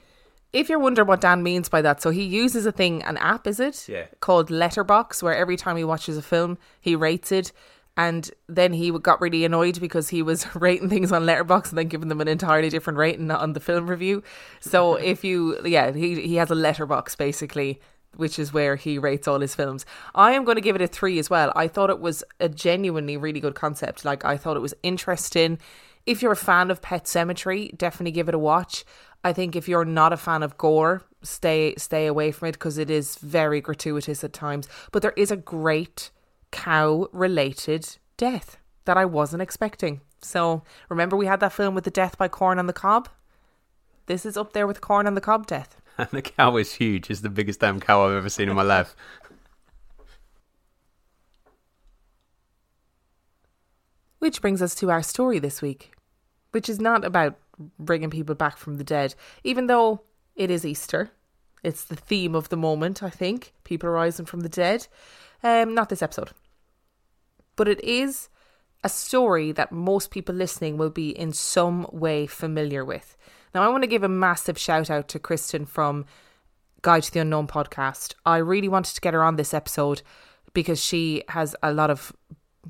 If 0.51 0.67
you're 0.67 0.79
wondering 0.79 1.07
what 1.07 1.21
Dan 1.21 1.43
means 1.43 1.69
by 1.69 1.81
that, 1.81 2.01
so 2.01 2.09
he 2.09 2.23
uses 2.23 2.65
a 2.65 2.73
thing, 2.73 3.03
an 3.03 3.15
app, 3.17 3.47
is 3.47 3.59
it? 3.59 3.87
Yeah. 3.87 4.07
Called 4.19 4.49
Letterboxd, 4.49 5.23
where 5.23 5.35
every 5.35 5.55
time 5.55 5.77
he 5.77 5.83
watches 5.85 6.17
a 6.17 6.21
film, 6.21 6.57
he 6.81 6.93
rates 6.93 7.31
it. 7.31 7.53
And 7.97 8.29
then 8.47 8.73
he 8.73 8.91
got 8.91 9.19
really 9.21 9.43
annoyed 9.43 9.79
because 9.79 10.09
he 10.09 10.21
was 10.21 10.47
rating 10.55 10.89
things 10.89 11.11
on 11.11 11.23
Letterboxd 11.23 11.69
and 11.69 11.77
then 11.77 11.87
giving 11.87 12.07
them 12.07 12.21
an 12.21 12.27
entirely 12.27 12.69
different 12.69 12.97
rating 12.97 13.29
on 13.31 13.53
the 13.53 13.59
film 13.59 13.89
review. 13.89 14.23
So 14.59 14.95
if 15.11 15.23
you, 15.23 15.59
yeah, 15.65 15.91
he 15.91 16.21
he 16.21 16.35
has 16.35 16.51
a 16.51 16.55
Letterboxd 16.55 17.17
basically, 17.17 17.81
which 18.15 18.39
is 18.39 18.53
where 18.53 18.75
he 18.75 18.97
rates 18.97 19.27
all 19.27 19.39
his 19.39 19.55
films. 19.55 19.85
I 20.15 20.31
am 20.31 20.45
going 20.45 20.55
to 20.55 20.61
give 20.61 20.75
it 20.75 20.81
a 20.81 20.87
three 20.87 21.19
as 21.19 21.29
well. 21.29 21.51
I 21.55 21.67
thought 21.67 21.89
it 21.89 21.99
was 21.99 22.23
a 22.39 22.49
genuinely 22.49 23.17
really 23.17 23.39
good 23.39 23.55
concept. 23.55 24.05
Like 24.05 24.23
I 24.25 24.37
thought 24.37 24.57
it 24.57 24.61
was 24.61 24.73
interesting. 24.83 25.59
If 26.05 26.21
you're 26.21 26.31
a 26.31 26.37
fan 26.37 26.71
of 26.71 26.81
Pet 26.81 27.05
Sematary, 27.05 27.77
definitely 27.77 28.11
give 28.11 28.27
it 28.27 28.35
a 28.35 28.39
watch. 28.39 28.83
I 29.23 29.33
think 29.33 29.55
if 29.55 29.67
you're 29.67 29.85
not 29.85 30.13
a 30.13 30.17
fan 30.17 30.41
of 30.41 30.57
gore, 30.57 31.03
stay 31.21 31.75
stay 31.77 32.07
away 32.07 32.31
from 32.31 32.47
it 32.47 32.53
because 32.53 32.77
it 32.77 32.89
is 32.89 33.17
very 33.17 33.61
gratuitous 33.61 34.23
at 34.23 34.33
times. 34.33 34.67
But 34.91 35.01
there 35.01 35.13
is 35.15 35.29
a 35.29 35.37
great 35.37 36.09
cow 36.51 37.07
related 37.11 37.97
death 38.17 38.57
that 38.85 38.97
I 38.97 39.05
wasn't 39.05 39.41
expecting. 39.41 40.01
So 40.21 40.63
remember 40.89 41.15
we 41.15 41.25
had 41.25 41.39
that 41.39 41.53
film 41.53 41.75
with 41.75 41.83
the 41.83 41.91
death 41.91 42.17
by 42.17 42.27
corn 42.27 42.59
on 42.59 42.67
the 42.67 42.73
cob? 42.73 43.09
This 44.05 44.25
is 44.25 44.37
up 44.37 44.53
there 44.53 44.67
with 44.67 44.81
corn 44.81 45.07
on 45.07 45.15
the 45.15 45.21
cob 45.21 45.47
death. 45.47 45.81
And 45.97 46.09
the 46.11 46.21
cow 46.21 46.57
is 46.57 46.73
huge. 46.73 47.09
It's 47.09 47.21
the 47.21 47.29
biggest 47.29 47.59
damn 47.59 47.79
cow 47.79 48.05
I've 48.05 48.13
ever 48.13 48.29
seen 48.29 48.49
in 48.49 48.55
my 48.55 48.63
life. 48.63 48.95
Which 54.19 54.41
brings 54.41 54.61
us 54.61 54.75
to 54.75 54.91
our 54.91 55.01
story 55.01 55.39
this 55.39 55.63
week, 55.63 55.93
which 56.51 56.69
is 56.69 56.79
not 56.79 57.03
about 57.03 57.39
bringing 57.79 58.11
people 58.11 58.35
back 58.35 58.57
from 58.57 58.77
the 58.77 58.83
dead, 58.83 59.15
even 59.43 59.65
though 59.65 60.01
it 60.35 60.51
is 60.51 60.65
Easter. 60.65 61.09
It's 61.63 61.83
the 61.83 61.95
theme 61.95 62.35
of 62.35 62.49
the 62.49 62.57
moment, 62.57 63.01
I 63.01 63.09
think. 63.09 63.53
People 63.63 63.89
rising 63.89 64.25
from 64.25 64.41
the 64.41 64.49
dead. 64.49 64.87
Um, 65.43 65.73
not 65.73 65.89
this 65.89 66.01
episode. 66.01 66.31
But 67.55 67.67
it 67.67 67.83
is 67.83 68.29
a 68.83 68.89
story 68.89 69.51
that 69.51 69.71
most 69.71 70.11
people 70.11 70.33
listening 70.33 70.77
will 70.77 70.89
be 70.89 71.09
in 71.09 71.33
some 71.33 71.87
way 71.91 72.25
familiar 72.27 72.83
with. 72.83 73.15
Now, 73.53 73.63
I 73.63 73.67
want 73.67 73.83
to 73.83 73.87
give 73.87 74.03
a 74.03 74.09
massive 74.09 74.57
shout 74.57 74.89
out 74.89 75.07
to 75.09 75.19
Kristen 75.19 75.65
from 75.65 76.05
Guide 76.81 77.03
to 77.03 77.11
the 77.11 77.19
Unknown 77.19 77.47
podcast. 77.47 78.15
I 78.25 78.37
really 78.37 78.69
wanted 78.69 78.95
to 78.95 79.01
get 79.01 79.13
her 79.13 79.23
on 79.23 79.35
this 79.35 79.53
episode 79.53 80.01
because 80.53 80.83
she 80.83 81.23
has 81.29 81.55
a 81.61 81.73
lot 81.73 81.89
of 81.89 82.11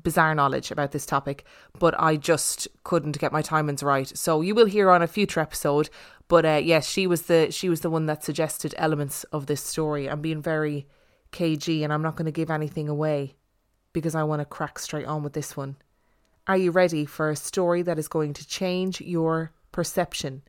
bizarre 0.02 0.34
knowledge 0.34 0.70
about 0.70 0.92
this 0.92 1.06
topic, 1.06 1.44
but 1.78 1.94
I 1.98 2.16
just 2.16 2.68
couldn't 2.84 3.18
get 3.18 3.32
my 3.32 3.42
timings 3.42 3.82
right. 3.82 4.16
So 4.16 4.40
you 4.40 4.54
will 4.54 4.66
hear 4.66 4.90
on 4.90 5.02
a 5.02 5.06
future 5.06 5.40
episode. 5.40 5.88
But 6.28 6.44
uh, 6.44 6.60
yes, 6.62 6.88
she 6.88 7.06
was 7.06 7.22
the 7.22 7.50
she 7.50 7.68
was 7.68 7.82
the 7.82 7.90
one 7.90 8.06
that 8.06 8.24
suggested 8.24 8.74
elements 8.78 9.24
of 9.24 9.46
this 9.46 9.62
story. 9.62 10.08
I'm 10.08 10.20
being 10.20 10.42
very 10.42 10.86
cagey, 11.30 11.84
and 11.84 11.92
I'm 11.92 12.02
not 12.02 12.16
going 12.16 12.26
to 12.26 12.32
give 12.32 12.50
anything 12.50 12.88
away 12.88 13.34
because 13.92 14.14
I 14.14 14.22
want 14.22 14.40
to 14.40 14.46
crack 14.46 14.78
straight 14.78 15.06
on 15.06 15.22
with 15.22 15.32
this 15.32 15.56
one. 15.56 15.76
Are 16.46 16.56
you 16.56 16.70
ready 16.70 17.04
for 17.04 17.30
a 17.30 17.36
story 17.36 17.82
that 17.82 17.98
is 17.98 18.08
going 18.08 18.32
to 18.34 18.46
change 18.46 19.00
your 19.00 19.52
perception 19.70 20.42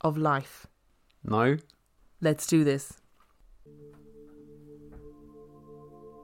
of 0.00 0.16
life? 0.16 0.66
No? 1.22 1.58
Let's 2.20 2.46
do 2.46 2.64
this. 2.64 3.00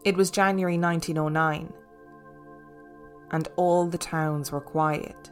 It 0.03 0.17
was 0.17 0.31
January 0.31 0.79
1909, 0.79 1.73
and 3.33 3.49
all 3.57 3.87
the 3.87 3.99
towns 3.99 4.50
were 4.50 4.62
quiet. 4.62 5.31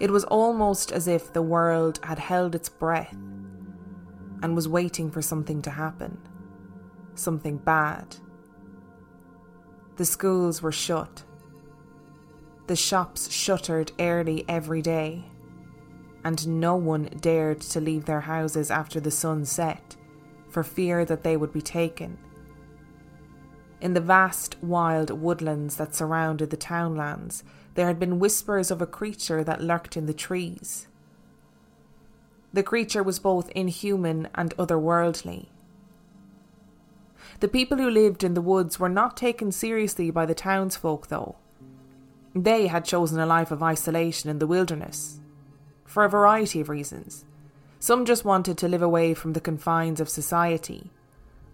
It 0.00 0.10
was 0.10 0.24
almost 0.24 0.92
as 0.92 1.08
if 1.08 1.32
the 1.32 1.42
world 1.42 2.00
had 2.02 2.18
held 2.18 2.54
its 2.54 2.68
breath 2.68 3.16
and 4.42 4.54
was 4.54 4.68
waiting 4.68 5.10
for 5.10 5.22
something 5.22 5.62
to 5.62 5.70
happen, 5.70 6.18
something 7.14 7.56
bad. 7.56 8.16
The 10.00 10.06
schools 10.06 10.62
were 10.62 10.72
shut. 10.72 11.24
The 12.68 12.74
shops 12.74 13.30
shuttered 13.30 13.92
early 14.00 14.46
every 14.48 14.80
day, 14.80 15.26
and 16.24 16.58
no 16.58 16.74
one 16.74 17.10
dared 17.20 17.60
to 17.60 17.82
leave 17.82 18.06
their 18.06 18.22
houses 18.22 18.70
after 18.70 18.98
the 18.98 19.10
sun 19.10 19.44
set 19.44 19.96
for 20.48 20.62
fear 20.62 21.04
that 21.04 21.22
they 21.22 21.36
would 21.36 21.52
be 21.52 21.60
taken. 21.60 22.16
In 23.82 23.92
the 23.92 24.00
vast 24.00 24.56
wild 24.62 25.10
woodlands 25.10 25.76
that 25.76 25.94
surrounded 25.94 26.48
the 26.48 26.56
townlands, 26.56 27.44
there 27.74 27.86
had 27.86 27.98
been 27.98 28.18
whispers 28.18 28.70
of 28.70 28.80
a 28.80 28.86
creature 28.86 29.44
that 29.44 29.60
lurked 29.60 29.98
in 29.98 30.06
the 30.06 30.14
trees. 30.14 30.88
The 32.54 32.62
creature 32.62 33.02
was 33.02 33.18
both 33.18 33.50
inhuman 33.50 34.28
and 34.34 34.56
otherworldly. 34.56 35.48
The 37.40 37.48
people 37.48 37.78
who 37.78 37.88
lived 37.88 38.22
in 38.22 38.34
the 38.34 38.42
woods 38.42 38.78
were 38.78 38.90
not 38.90 39.16
taken 39.16 39.50
seriously 39.50 40.10
by 40.10 40.26
the 40.26 40.34
townsfolk, 40.34 41.08
though. 41.08 41.36
They 42.34 42.66
had 42.66 42.84
chosen 42.84 43.18
a 43.18 43.26
life 43.26 43.50
of 43.50 43.62
isolation 43.62 44.28
in 44.28 44.38
the 44.38 44.46
wilderness, 44.46 45.20
for 45.86 46.04
a 46.04 46.08
variety 46.08 46.60
of 46.60 46.68
reasons. 46.68 47.24
Some 47.78 48.04
just 48.04 48.26
wanted 48.26 48.58
to 48.58 48.68
live 48.68 48.82
away 48.82 49.14
from 49.14 49.32
the 49.32 49.40
confines 49.40 50.00
of 50.00 50.08
society. 50.10 50.90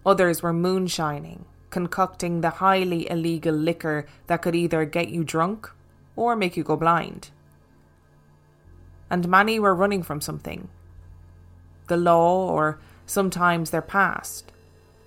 Others 0.05 0.43
were 0.43 0.53
moonshining, 0.53 1.45
concocting 1.69 2.41
the 2.41 2.49
highly 2.49 3.09
illegal 3.09 3.55
liquor 3.55 4.05
that 4.27 4.41
could 4.41 4.55
either 4.55 4.83
get 4.83 5.07
you 5.07 5.23
drunk 5.23 5.71
or 6.17 6.35
make 6.35 6.57
you 6.57 6.63
go 6.63 6.75
blind. 6.75 7.31
And 9.09 9.29
many 9.29 9.57
were 9.57 9.73
running 9.73 10.03
from 10.03 10.19
something 10.19 10.67
the 11.87 11.95
law, 11.95 12.51
or 12.51 12.79
sometimes 13.05 13.69
their 13.69 13.81
past, 13.81 14.51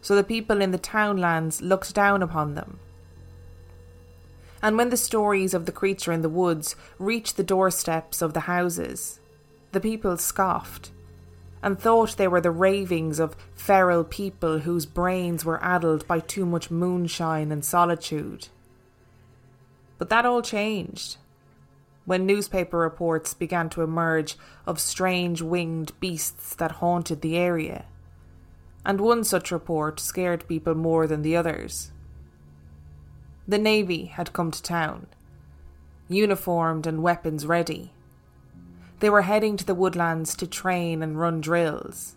so 0.01 0.15
the 0.15 0.25
people 0.25 0.61
in 0.61 0.71
the 0.71 0.79
townlands 0.79 1.61
looked 1.61 1.95
down 1.95 2.23
upon 2.23 2.55
them. 2.55 2.79
And 4.63 4.77
when 4.77 4.91
the 4.91 4.97
stories 4.97 5.55
of 5.55 5.67
the 5.67 5.73
creature 5.73 6.13
in 6.13 6.23
the 6.23 6.29
woods 6.29 6.77
reached 6.99 7.37
the 7.37 7.43
doorsteps 7.43 8.21
of 8.21 8.35
the 8.35 8.41
houses, 8.41 9.21
the 9.73 9.81
people 9.81 10.17
scoffed 10.17 10.91
and 11.63 11.79
thought 11.79 12.17
they 12.17 12.29
were 12.29 12.41
the 12.41 12.51
ravings 12.51 13.19
of 13.19 13.37
feral 13.55 14.05
people 14.05 14.61
whose 14.61 14.87
brains 14.87 15.45
were 15.45 15.63
addled 15.63 16.07
by 16.07 16.21
too 16.21 16.47
much 16.47 16.71
moonshine 16.71 17.53
and 17.53 17.65
solitude. 17.65 18.49
But 19.99 20.09
that 20.09 20.25
all 20.25 20.43
changed 20.43 21.17
when 22.07 22.27
newspaper 22.27 22.79
reports 22.79 23.35
began 23.35 23.69
to 23.71 23.83
emerge 23.83 24.37
of 24.67 24.81
strange 24.81 25.43
winged 25.43 25.93
beasts 26.01 26.55
that 26.57 26.73
haunted 26.73 27.21
the 27.21 27.37
area. 27.37 27.85
And 28.85 29.01
one 29.01 29.25
such 29.25 29.51
report 29.51 30.01
scared 30.01 30.49
people 30.49 30.75
more 30.75 31.07
than 31.07 31.23
the 31.23 31.37
others. 31.37 31.93
The 33.47 33.59
Navy 33.59 34.07
had 34.07 34.33
come 34.33 34.51
to 34.51 34.63
town, 34.63 35.07
uniformed 36.09 36.87
and 36.87 37.03
weapons 37.03 37.47
ready. 37.47 37.93
They 39.01 39.11
were 39.11 39.23
heading 39.23 39.57
to 39.57 39.65
the 39.65 39.75
woodlands 39.75 40.35
to 40.37 40.47
train 40.47 41.03
and 41.03 41.19
run 41.19 41.41
drills. 41.41 42.17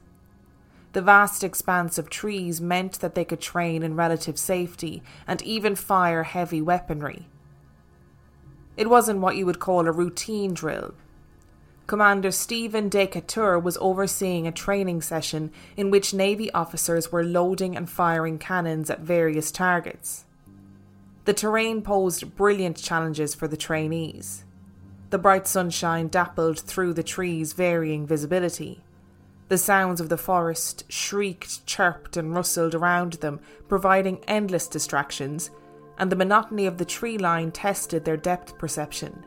The 0.94 1.02
vast 1.02 1.44
expanse 1.44 1.98
of 1.98 2.10
trees 2.10 2.62
meant 2.62 3.00
that 3.00 3.16
they 3.16 3.26
could 3.26 3.42
train 3.42 3.82
in 3.82 3.96
relative 3.96 4.38
safety 4.38 5.02
and 5.26 5.42
even 5.42 5.76
fire 5.76 6.24
heavy 6.24 6.62
weaponry. 6.62 7.28
It 8.78 8.90
wasn't 8.90 9.20
what 9.20 9.36
you 9.36 9.46
would 9.46 9.60
call 9.60 9.88
a 9.88 9.92
routine 9.92 10.54
drill. 10.54 10.94
Commander 11.86 12.32
Stephen 12.32 12.88
Decatur 12.88 13.60
was 13.60 13.78
overseeing 13.82 14.48
a 14.48 14.54
training 14.54 15.02
session 15.02 15.52
in 15.76 15.92
which 15.92 16.14
Navy 16.14 16.52
officers 16.54 17.12
were 17.12 17.24
loading 17.24 17.76
and 17.76 17.90
firing 17.90 18.40
cannons 18.40 18.90
at 18.90 19.02
various 19.02 19.52
targets. 19.52 20.24
The 21.26 21.34
terrain 21.34 21.82
posed 21.82 22.36
brilliant 22.36 22.78
challenges 22.78 23.36
for 23.36 23.50
the 23.50 23.58
trainees. 23.58 24.46
The 25.10 25.18
bright 25.18 25.46
sunshine 25.46 26.08
dappled 26.08 26.60
through 26.60 26.94
the 26.94 27.04
trees' 27.04 27.54
varying 27.54 28.08
visibility. 28.08 28.82
The 29.50 29.58
sounds 29.58 30.00
of 30.00 30.10
the 30.10 30.18
forest 30.18 30.86
shrieked, 30.90 31.66
chirped, 31.66 32.16
and 32.16 32.34
rustled 32.34 32.74
around 32.74 33.14
them, 33.14 33.42
providing 33.68 34.24
endless 34.26 34.68
distractions 34.68 35.52
and 35.98 36.12
the 36.12 36.16
monotony 36.16 36.66
of 36.66 36.78
the 36.78 36.86
tree 36.86 37.18
line 37.18 37.52
tested 37.52 38.06
their 38.06 38.18
depth 38.18 38.58
perception. 38.58 39.26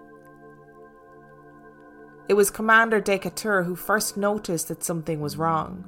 It 2.29 2.35
was 2.35 2.51
Commander 2.51 3.01
Decatur 3.01 3.63
who 3.63 3.77
first 3.77 4.17
noticed 4.17 4.69
that 4.69 4.83
something 4.83 5.21
was 5.21 5.37
wrong. 5.37 5.85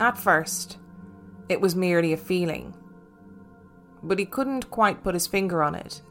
At 0.00 0.16
first, 0.16 0.78
it 1.48 1.60
was 1.60 1.74
merely 1.74 2.12
a 2.12 2.16
feeling, 2.16 2.74
but 4.02 4.18
he 4.18 4.24
couldn't 4.24 4.70
quite 4.70 5.02
put 5.02 5.14
his 5.14 5.26
finger 5.26 5.62
on 5.62 5.74
it. 5.74 6.02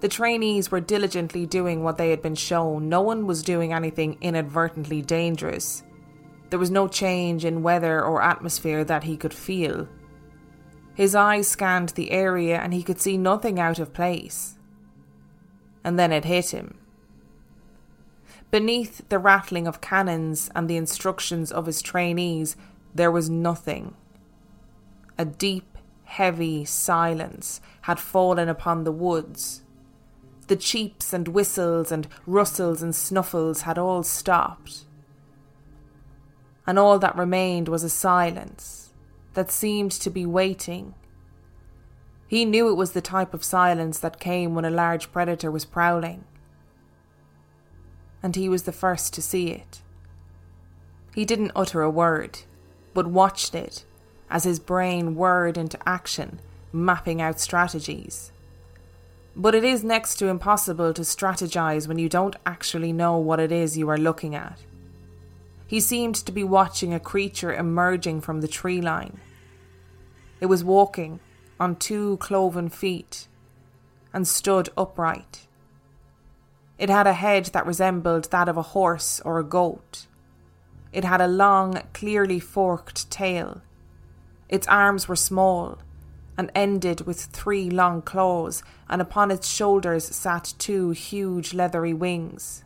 The 0.00 0.08
trainees 0.08 0.70
were 0.70 0.80
diligently 0.80 1.44
doing 1.44 1.82
what 1.82 1.98
they 1.98 2.10
had 2.10 2.22
been 2.22 2.36
shown. 2.36 2.88
No 2.88 3.02
one 3.02 3.26
was 3.26 3.42
doing 3.42 3.72
anything 3.72 4.16
inadvertently 4.20 5.02
dangerous. 5.02 5.82
There 6.50 6.58
was 6.58 6.70
no 6.70 6.88
change 6.88 7.44
in 7.44 7.62
weather 7.62 8.02
or 8.02 8.22
atmosphere 8.22 8.84
that 8.84 9.04
he 9.04 9.16
could 9.16 9.34
feel. 9.34 9.88
His 10.94 11.14
eyes 11.14 11.48
scanned 11.48 11.90
the 11.90 12.12
area 12.12 12.58
and 12.58 12.72
he 12.72 12.82
could 12.82 13.00
see 13.00 13.18
nothing 13.18 13.60
out 13.60 13.78
of 13.78 13.92
place. 13.92 14.56
And 15.84 15.98
then 15.98 16.12
it 16.12 16.24
hit 16.24 16.50
him. 16.50 16.77
Beneath 18.50 19.06
the 19.10 19.18
rattling 19.18 19.66
of 19.66 19.80
cannons 19.80 20.50
and 20.54 20.68
the 20.68 20.76
instructions 20.76 21.52
of 21.52 21.66
his 21.66 21.82
trainees, 21.82 22.56
there 22.94 23.10
was 23.10 23.28
nothing. 23.28 23.94
A 25.18 25.24
deep, 25.26 25.76
heavy 26.04 26.64
silence 26.64 27.60
had 27.82 27.98
fallen 27.98 28.48
upon 28.48 28.84
the 28.84 28.92
woods. 28.92 29.62
The 30.46 30.56
cheeps 30.56 31.12
and 31.12 31.28
whistles 31.28 31.92
and 31.92 32.08
rustles 32.26 32.82
and 32.82 32.94
snuffles 32.94 33.62
had 33.62 33.76
all 33.76 34.02
stopped. 34.02 34.86
And 36.66 36.78
all 36.78 36.98
that 36.98 37.16
remained 37.16 37.68
was 37.68 37.84
a 37.84 37.90
silence 37.90 38.94
that 39.34 39.50
seemed 39.50 39.92
to 39.92 40.08
be 40.08 40.24
waiting. 40.24 40.94
He 42.26 42.46
knew 42.46 42.70
it 42.70 42.76
was 42.76 42.92
the 42.92 43.02
type 43.02 43.34
of 43.34 43.44
silence 43.44 43.98
that 43.98 44.20
came 44.20 44.54
when 44.54 44.64
a 44.64 44.70
large 44.70 45.12
predator 45.12 45.50
was 45.50 45.66
prowling. 45.66 46.24
And 48.22 48.34
he 48.34 48.48
was 48.48 48.64
the 48.64 48.72
first 48.72 49.14
to 49.14 49.22
see 49.22 49.50
it. 49.50 49.82
He 51.14 51.24
didn't 51.24 51.52
utter 51.56 51.82
a 51.82 51.90
word, 51.90 52.40
but 52.94 53.06
watched 53.06 53.54
it 53.54 53.84
as 54.30 54.44
his 54.44 54.58
brain 54.58 55.14
whirred 55.14 55.56
into 55.56 55.78
action, 55.88 56.40
mapping 56.72 57.20
out 57.20 57.40
strategies. 57.40 58.30
But 59.34 59.54
it 59.54 59.64
is 59.64 59.84
next 59.84 60.16
to 60.16 60.28
impossible 60.28 60.92
to 60.94 61.02
strategize 61.02 61.86
when 61.86 61.98
you 61.98 62.08
don't 62.08 62.36
actually 62.44 62.92
know 62.92 63.16
what 63.16 63.40
it 63.40 63.52
is 63.52 63.78
you 63.78 63.88
are 63.88 63.98
looking 63.98 64.34
at. 64.34 64.58
He 65.66 65.80
seemed 65.80 66.14
to 66.14 66.32
be 66.32 66.44
watching 66.44 66.94
a 66.94 67.00
creature 67.00 67.52
emerging 67.52 68.22
from 68.22 68.40
the 68.40 68.48
tree 68.48 68.80
line. 68.80 69.20
It 70.40 70.46
was 70.46 70.64
walking 70.64 71.20
on 71.60 71.76
two 71.76 72.16
cloven 72.18 72.68
feet 72.68 73.28
and 74.12 74.26
stood 74.26 74.68
upright. 74.76 75.47
It 76.78 76.88
had 76.90 77.06
a 77.06 77.12
head 77.12 77.46
that 77.46 77.66
resembled 77.66 78.30
that 78.30 78.48
of 78.48 78.56
a 78.56 78.62
horse 78.62 79.20
or 79.24 79.38
a 79.38 79.44
goat. 79.44 80.06
It 80.92 81.04
had 81.04 81.20
a 81.20 81.26
long, 81.26 81.82
clearly 81.92 82.40
forked 82.40 83.10
tail. 83.10 83.60
Its 84.48 84.66
arms 84.68 85.08
were 85.08 85.16
small 85.16 85.78
and 86.38 86.50
ended 86.54 87.00
with 87.02 87.24
three 87.24 87.68
long 87.68 88.00
claws, 88.00 88.62
and 88.88 89.02
upon 89.02 89.30
its 89.30 89.48
shoulders 89.48 90.04
sat 90.04 90.54
two 90.58 90.90
huge 90.90 91.52
leathery 91.52 91.92
wings. 91.92 92.64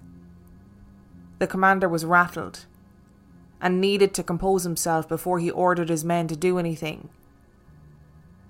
The 1.39 1.47
commander 1.47 1.89
was 1.89 2.05
rattled 2.05 2.67
and 3.61 3.81
needed 3.81 4.13
to 4.15 4.23
compose 4.23 4.65
himself 4.65 5.09
before 5.09 5.39
he 5.39 5.51
ordered 5.51 5.89
his 5.89 6.05
men 6.05 6.29
to 6.29 6.37
do 6.37 6.59
anything 6.59 7.09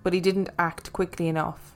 but 0.02 0.12
he 0.12 0.21
didn't 0.21 0.50
act 0.59 0.92
quickly 0.92 1.28
enough. 1.28 1.75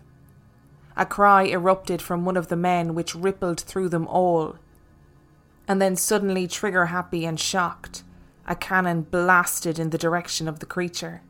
A 0.97 1.05
cry 1.05 1.45
erupted 1.45 2.01
from 2.01 2.25
one 2.25 2.37
of 2.37 2.49
the 2.49 2.57
men 2.57 2.95
which 2.95 3.15
rippled 3.15 3.61
through 3.61 3.91
them 3.91 4.07
all. 4.07 4.57
And 5.69 5.81
then, 5.83 5.95
suddenly 5.95 6.47
trigger 6.47 6.87
happy 6.87 7.27
and 7.27 7.39
shocked, 7.39 8.03
a 8.47 8.55
cannon 8.55 9.03
blasted 9.03 9.79
in 9.79 9.91
the 9.91 9.99
direction 9.99 10.49
of 10.49 10.61
the 10.61 10.67
creature. 10.67 11.21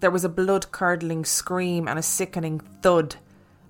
There 0.00 0.10
was 0.10 0.24
a 0.24 0.28
blood 0.28 0.72
curdling 0.72 1.24
scream 1.24 1.88
and 1.88 1.98
a 1.98 2.02
sickening 2.02 2.60
thud 2.82 3.16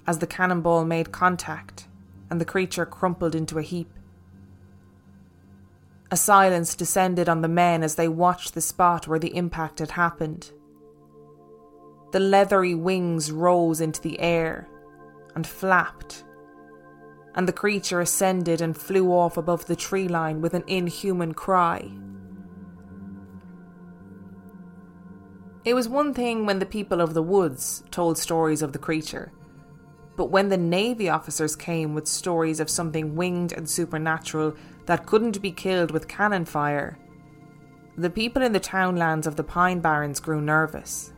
as 0.06 0.18
the 0.18 0.26
cannonball 0.26 0.84
made 0.84 1.12
contact 1.12 1.86
and 2.30 2.40
the 2.40 2.44
creature 2.44 2.86
crumpled 2.86 3.34
into 3.34 3.58
a 3.58 3.62
heap. 3.62 3.90
A 6.10 6.16
silence 6.16 6.74
descended 6.74 7.28
on 7.28 7.42
the 7.42 7.48
men 7.48 7.82
as 7.82 7.96
they 7.96 8.08
watched 8.08 8.54
the 8.54 8.60
spot 8.60 9.06
where 9.06 9.18
the 9.18 9.36
impact 9.36 9.78
had 9.78 9.92
happened. 9.92 10.50
The 12.12 12.20
leathery 12.20 12.74
wings 12.74 13.30
rose 13.30 13.80
into 13.80 14.00
the 14.00 14.18
air 14.18 14.66
and 15.34 15.46
flapped, 15.46 16.24
and 17.34 17.46
the 17.46 17.52
creature 17.52 18.00
ascended 18.00 18.60
and 18.60 18.76
flew 18.76 19.10
off 19.12 19.36
above 19.36 19.66
the 19.66 19.76
tree 19.76 20.08
line 20.08 20.40
with 20.40 20.54
an 20.54 20.64
inhuman 20.66 21.34
cry. 21.34 21.90
It 25.64 25.74
was 25.74 25.88
one 25.88 26.14
thing 26.14 26.46
when 26.46 26.58
the 26.58 26.66
people 26.66 27.00
of 27.00 27.14
the 27.14 27.22
woods 27.22 27.84
told 27.90 28.16
stories 28.16 28.62
of 28.62 28.72
the 28.72 28.78
creature, 28.78 29.32
but 30.16 30.30
when 30.30 30.48
the 30.48 30.56
Navy 30.56 31.08
officers 31.08 31.54
came 31.54 31.94
with 31.94 32.06
stories 32.06 32.60
of 32.60 32.70
something 32.70 33.14
winged 33.14 33.52
and 33.52 33.68
supernatural 33.68 34.54
that 34.86 35.06
couldn't 35.06 35.40
be 35.40 35.52
killed 35.52 35.90
with 35.90 36.08
cannon 36.08 36.44
fire, 36.44 36.98
the 37.96 38.10
people 38.10 38.42
in 38.42 38.52
the 38.52 38.60
townlands 38.60 39.26
of 39.26 39.36
the 39.36 39.44
Pine 39.44 39.80
Barrens 39.80 40.20
grew 40.20 40.40
nervous. 40.40 41.12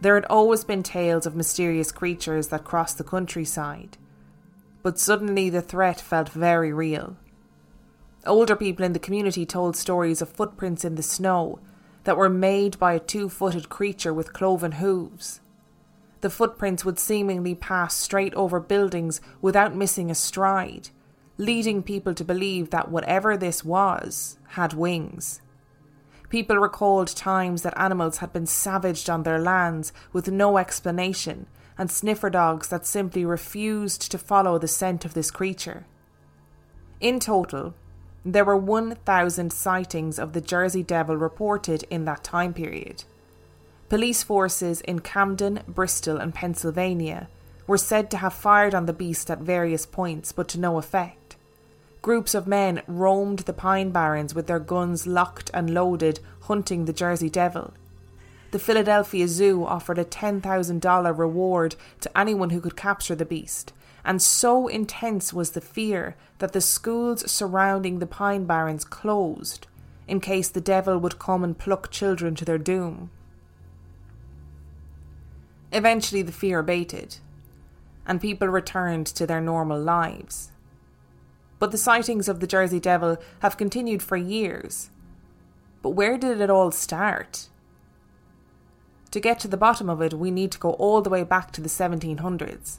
There 0.00 0.14
had 0.14 0.26
always 0.26 0.64
been 0.64 0.82
tales 0.82 1.26
of 1.26 1.34
mysterious 1.34 1.90
creatures 1.90 2.48
that 2.48 2.64
crossed 2.64 2.98
the 2.98 3.04
countryside, 3.04 3.96
but 4.82 4.98
suddenly 4.98 5.48
the 5.48 5.62
threat 5.62 6.00
felt 6.00 6.28
very 6.28 6.72
real. 6.72 7.16
Older 8.26 8.56
people 8.56 8.84
in 8.84 8.92
the 8.92 8.98
community 8.98 9.46
told 9.46 9.76
stories 9.76 10.20
of 10.20 10.28
footprints 10.28 10.84
in 10.84 10.96
the 10.96 11.02
snow 11.02 11.60
that 12.04 12.16
were 12.16 12.28
made 12.28 12.78
by 12.78 12.92
a 12.92 13.00
two 13.00 13.28
footed 13.28 13.68
creature 13.68 14.12
with 14.12 14.32
cloven 14.32 14.72
hooves. 14.72 15.40
The 16.20 16.30
footprints 16.30 16.84
would 16.84 16.98
seemingly 16.98 17.54
pass 17.54 17.94
straight 17.94 18.34
over 18.34 18.60
buildings 18.60 19.20
without 19.40 19.74
missing 19.74 20.10
a 20.10 20.14
stride, 20.14 20.90
leading 21.38 21.82
people 21.82 22.14
to 22.14 22.24
believe 22.24 22.70
that 22.70 22.90
whatever 22.90 23.36
this 23.36 23.64
was 23.64 24.38
had 24.50 24.72
wings. 24.72 25.40
People 26.28 26.56
recalled 26.56 27.08
times 27.08 27.62
that 27.62 27.78
animals 27.78 28.18
had 28.18 28.32
been 28.32 28.46
savaged 28.46 29.08
on 29.08 29.22
their 29.22 29.38
lands 29.38 29.92
with 30.12 30.28
no 30.30 30.58
explanation, 30.58 31.46
and 31.78 31.90
sniffer 31.90 32.30
dogs 32.30 32.68
that 32.68 32.86
simply 32.86 33.24
refused 33.24 34.10
to 34.10 34.18
follow 34.18 34.58
the 34.58 34.68
scent 34.68 35.04
of 35.04 35.14
this 35.14 35.30
creature. 35.30 35.86
In 37.00 37.20
total, 37.20 37.74
there 38.24 38.44
were 38.44 38.56
1,000 38.56 39.52
sightings 39.52 40.18
of 40.18 40.32
the 40.32 40.40
Jersey 40.40 40.82
Devil 40.82 41.16
reported 41.16 41.84
in 41.90 42.06
that 42.06 42.24
time 42.24 42.54
period. 42.54 43.04
Police 43.88 44.22
forces 44.22 44.80
in 44.80 45.00
Camden, 45.00 45.60
Bristol, 45.68 46.16
and 46.16 46.34
Pennsylvania 46.34 47.28
were 47.66 47.78
said 47.78 48.10
to 48.10 48.16
have 48.16 48.32
fired 48.32 48.74
on 48.74 48.86
the 48.86 48.92
beast 48.92 49.30
at 49.30 49.38
various 49.38 49.86
points, 49.86 50.32
but 50.32 50.48
to 50.48 50.58
no 50.58 50.78
effect. 50.78 51.25
Groups 52.06 52.36
of 52.36 52.46
men 52.46 52.82
roamed 52.86 53.40
the 53.40 53.52
pine 53.52 53.90
barrens 53.90 54.32
with 54.32 54.46
their 54.46 54.60
guns 54.60 55.08
locked 55.08 55.50
and 55.52 55.74
loaded, 55.74 56.20
hunting 56.42 56.84
the 56.84 56.92
Jersey 56.92 57.28
Devil. 57.28 57.74
The 58.52 58.60
Philadelphia 58.60 59.26
Zoo 59.26 59.64
offered 59.64 59.98
a 59.98 60.04
$10,000 60.04 61.18
reward 61.18 61.74
to 62.02 62.16
anyone 62.16 62.50
who 62.50 62.60
could 62.60 62.76
capture 62.76 63.16
the 63.16 63.24
beast, 63.24 63.72
and 64.04 64.22
so 64.22 64.68
intense 64.68 65.32
was 65.32 65.50
the 65.50 65.60
fear 65.60 66.14
that 66.38 66.52
the 66.52 66.60
schools 66.60 67.28
surrounding 67.28 67.98
the 67.98 68.06
Pine 68.06 68.44
Barrens 68.44 68.84
closed 68.84 69.66
in 70.06 70.20
case 70.20 70.48
the 70.48 70.60
devil 70.60 70.98
would 70.98 71.18
come 71.18 71.42
and 71.42 71.58
pluck 71.58 71.90
children 71.90 72.36
to 72.36 72.44
their 72.44 72.56
doom. 72.56 73.10
Eventually, 75.72 76.22
the 76.22 76.30
fear 76.30 76.60
abated, 76.60 77.16
and 78.06 78.20
people 78.20 78.46
returned 78.46 79.08
to 79.08 79.26
their 79.26 79.40
normal 79.40 79.80
lives. 79.80 80.52
But 81.58 81.70
the 81.70 81.78
sightings 81.78 82.28
of 82.28 82.40
the 82.40 82.46
Jersey 82.46 82.80
Devil 82.80 83.16
have 83.40 83.56
continued 83.56 84.02
for 84.02 84.16
years. 84.16 84.90
But 85.82 85.90
where 85.90 86.18
did 86.18 86.40
it 86.40 86.50
all 86.50 86.70
start? 86.70 87.48
To 89.10 89.20
get 89.20 89.40
to 89.40 89.48
the 89.48 89.56
bottom 89.56 89.88
of 89.88 90.02
it, 90.02 90.12
we 90.12 90.30
need 90.30 90.52
to 90.52 90.58
go 90.58 90.72
all 90.72 91.00
the 91.00 91.10
way 91.10 91.22
back 91.22 91.52
to 91.52 91.60
the 91.60 91.68
1700s. 91.68 92.78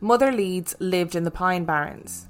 Mother 0.00 0.30
Leeds 0.30 0.76
lived 0.78 1.16
in 1.16 1.24
the 1.24 1.30
Pine 1.30 1.64
Barrens, 1.64 2.28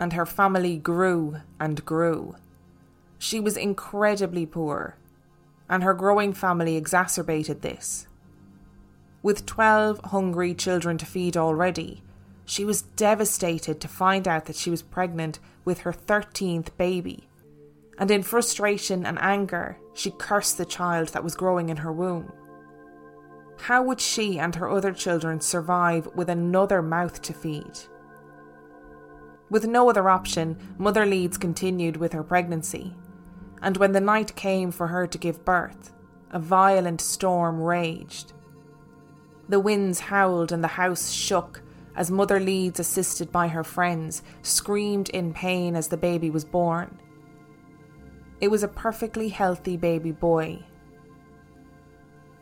and 0.00 0.14
her 0.14 0.24
family 0.24 0.78
grew 0.78 1.36
and 1.60 1.84
grew. 1.84 2.36
She 3.18 3.38
was 3.38 3.56
incredibly 3.56 4.46
poor, 4.46 4.96
and 5.68 5.82
her 5.82 5.94
growing 5.94 6.32
family 6.32 6.76
exacerbated 6.76 7.60
this. 7.60 8.06
With 9.26 9.44
12 9.44 10.02
hungry 10.04 10.54
children 10.54 10.98
to 10.98 11.04
feed 11.04 11.36
already, 11.36 12.04
she 12.44 12.64
was 12.64 12.82
devastated 12.82 13.80
to 13.80 13.88
find 13.88 14.28
out 14.28 14.44
that 14.44 14.54
she 14.54 14.70
was 14.70 14.82
pregnant 14.82 15.40
with 15.64 15.80
her 15.80 15.92
13th 15.92 16.68
baby. 16.78 17.26
And 17.98 18.08
in 18.12 18.22
frustration 18.22 19.04
and 19.04 19.18
anger, 19.20 19.78
she 19.94 20.12
cursed 20.12 20.58
the 20.58 20.64
child 20.64 21.08
that 21.08 21.24
was 21.24 21.34
growing 21.34 21.70
in 21.70 21.78
her 21.78 21.92
womb. 21.92 22.30
How 23.62 23.82
would 23.82 24.00
she 24.00 24.38
and 24.38 24.54
her 24.54 24.70
other 24.70 24.92
children 24.92 25.40
survive 25.40 26.06
with 26.14 26.30
another 26.30 26.80
mouth 26.80 27.20
to 27.22 27.32
feed? 27.32 27.80
With 29.50 29.66
no 29.66 29.90
other 29.90 30.08
option, 30.08 30.56
Mother 30.78 31.04
Leeds 31.04 31.36
continued 31.36 31.96
with 31.96 32.12
her 32.12 32.22
pregnancy, 32.22 32.94
and 33.60 33.76
when 33.76 33.90
the 33.90 34.00
night 34.00 34.36
came 34.36 34.70
for 34.70 34.86
her 34.86 35.04
to 35.08 35.18
give 35.18 35.44
birth, 35.44 35.92
a 36.30 36.38
violent 36.38 37.00
storm 37.00 37.60
raged. 37.60 38.32
The 39.48 39.60
winds 39.60 40.00
howled 40.00 40.52
and 40.52 40.62
the 40.62 40.68
house 40.68 41.10
shook 41.10 41.62
as 41.94 42.10
Mother 42.10 42.38
Leeds, 42.38 42.78
assisted 42.78 43.32
by 43.32 43.48
her 43.48 43.64
friends, 43.64 44.22
screamed 44.42 45.08
in 45.10 45.32
pain 45.32 45.74
as 45.74 45.88
the 45.88 45.96
baby 45.96 46.28
was 46.30 46.44
born. 46.44 46.98
It 48.40 48.48
was 48.48 48.62
a 48.62 48.68
perfectly 48.68 49.30
healthy 49.30 49.76
baby 49.76 50.12
boy 50.12 50.64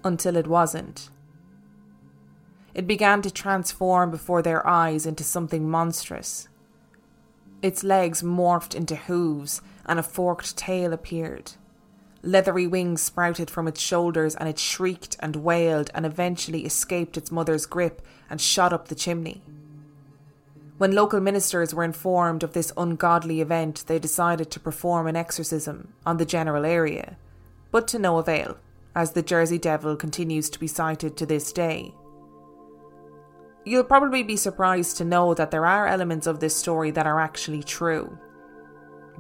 until 0.03 0.37
it 0.37 0.47
wasn't. 0.47 1.09
It 2.75 2.89
began 2.89 3.23
to 3.23 3.31
transform 3.31 4.11
before 4.11 4.43
their 4.43 4.67
eyes 4.67 5.07
into 5.07 5.23
something 5.23 5.71
monstrous. 5.71 6.49
Its 7.63 7.85
legs 7.85 8.23
morphed 8.23 8.75
into 8.75 8.97
hooves, 8.97 9.63
and 9.87 9.99
a 9.99 10.03
forked 10.03 10.57
tail 10.57 10.93
appeared. 10.93 11.53
Leathery 12.25 12.67
wings 12.67 13.03
sprouted 13.03 13.51
from 13.51 13.69
its 13.69 13.81
shoulders, 13.81 14.35
and 14.35 14.49
it 14.49 14.59
shrieked 14.59 15.17
and 15.21 15.37
wailed 15.37 15.91
and 15.95 16.07
eventually 16.07 16.65
escaped 16.65 17.19
its 17.19 17.31
mother's 17.31 17.67
grip 17.67 18.01
and 18.31 18.41
shot 18.41 18.73
up 18.73 18.89
the 18.89 18.95
chimney. 18.95 19.43
When 20.79 20.93
local 20.93 21.21
ministers 21.21 21.75
were 21.75 21.85
informed 21.85 22.43
of 22.43 22.55
this 22.55 22.73
ungodly 22.77 23.41
event, 23.41 23.85
they 23.87 23.99
decided 23.99 24.51
to 24.51 24.61
perform 24.61 25.07
an 25.07 25.17
exorcism 25.17 25.93
on 26.07 26.17
the 26.17 26.25
general 26.25 26.65
area, 26.65 27.17
but 27.71 27.87
to 27.89 27.99
no 27.99 28.19
avail 28.19 28.57
as 28.97 29.13
the 29.13 29.23
Jersey 29.23 29.59
Devil 29.59 29.95
continues 29.95 30.49
to 30.51 30.59
be 30.59 30.67
sighted 30.67 31.17
to 31.17 31.27
this 31.27 31.53
day. 31.53 31.93
You'll 33.65 33.85
probably 33.85 34.23
be 34.23 34.37
surprised 34.37 34.97
to 34.97 35.05
know 35.05 35.35
that 35.35 35.51
there 35.51 35.67
are 35.67 35.87
elements 35.87 36.27
of 36.27 36.41
this 36.41 36.57
story 36.57 36.91
that 36.93 37.07
are 37.07 37.21
actually 37.21 37.63
true. 37.63 38.19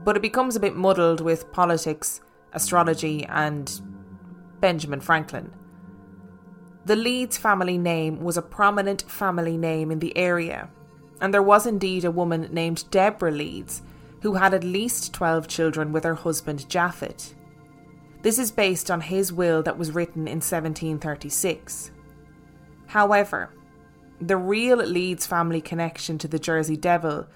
But 0.04 0.16
it 0.16 0.22
becomes 0.22 0.56
a 0.56 0.60
bit 0.60 0.74
muddled 0.76 1.20
with 1.20 1.52
politics, 1.52 2.20
astrology, 2.54 3.24
and 3.26 3.80
Benjamin 4.60 5.00
Franklin. 5.00 5.52
The 6.86 6.96
Leeds 6.96 7.38
family 7.38 7.78
name 7.78 8.22
was 8.22 8.36
a 8.36 8.42
prominent 8.42 9.02
family 9.02 9.56
name 9.56 9.90
in 9.90 9.98
the 9.98 10.16
area, 10.16 10.70
and 11.20 11.32
there 11.32 11.42
was 11.42 11.66
indeed 11.66 12.04
a 12.04 12.10
woman 12.10 12.48
named 12.52 12.90
Deborah 12.90 13.30
Leeds 13.30 13.82
who 14.22 14.34
had 14.34 14.54
at 14.54 14.64
least 14.64 15.12
12 15.12 15.48
children 15.48 15.92
with 15.92 16.04
her 16.04 16.14
husband 16.14 16.66
Japhet. 16.68 17.34
This 18.22 18.38
is 18.38 18.50
based 18.50 18.90
on 18.90 19.02
his 19.02 19.32
will 19.32 19.62
that 19.64 19.76
was 19.76 19.92
written 19.92 20.26
in 20.26 20.40
1736. 20.40 21.90
However, 22.86 23.50
the 24.20 24.36
real 24.36 24.78
Leeds 24.78 25.26
family 25.26 25.60
connection 25.60 26.16
to 26.18 26.28
the 26.28 26.38
Jersey 26.38 26.76
Devil 26.76 27.26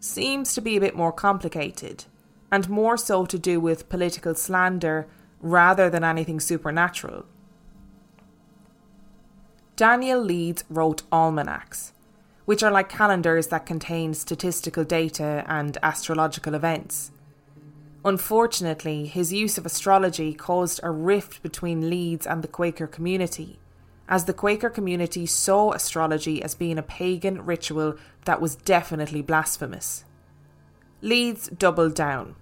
seems 0.00 0.54
to 0.54 0.60
be 0.60 0.76
a 0.76 0.80
bit 0.80 0.94
more 0.94 1.12
complicated, 1.12 2.04
and 2.50 2.68
more 2.68 2.96
so 2.96 3.26
to 3.26 3.38
do 3.38 3.60
with 3.60 3.88
political 3.88 4.34
slander 4.34 5.06
rather 5.40 5.90
than 5.90 6.04
anything 6.04 6.40
supernatural. 6.40 7.26
Daniel 9.76 10.20
Leeds 10.20 10.64
wrote 10.70 11.02
almanacs, 11.12 11.92
which 12.46 12.62
are 12.62 12.70
like 12.70 12.88
calendars 12.88 13.48
that 13.48 13.66
contain 13.66 14.14
statistical 14.14 14.84
data 14.84 15.44
and 15.46 15.76
astrological 15.82 16.54
events. 16.54 17.10
Unfortunately, 18.04 19.06
his 19.06 19.32
use 19.32 19.58
of 19.58 19.66
astrology 19.66 20.32
caused 20.32 20.80
a 20.82 20.90
rift 20.90 21.42
between 21.42 21.90
Leeds 21.90 22.26
and 22.26 22.42
the 22.42 22.48
Quaker 22.48 22.86
community, 22.86 23.58
as 24.08 24.24
the 24.24 24.32
Quaker 24.32 24.70
community 24.70 25.26
saw 25.26 25.72
astrology 25.72 26.42
as 26.42 26.54
being 26.54 26.78
a 26.78 26.82
pagan 26.82 27.44
ritual 27.44 27.96
that 28.24 28.40
was 28.40 28.54
definitely 28.54 29.22
blasphemous. 29.22 30.04
Leeds 31.02 31.48
doubled 31.48 31.94
down, 31.94 32.34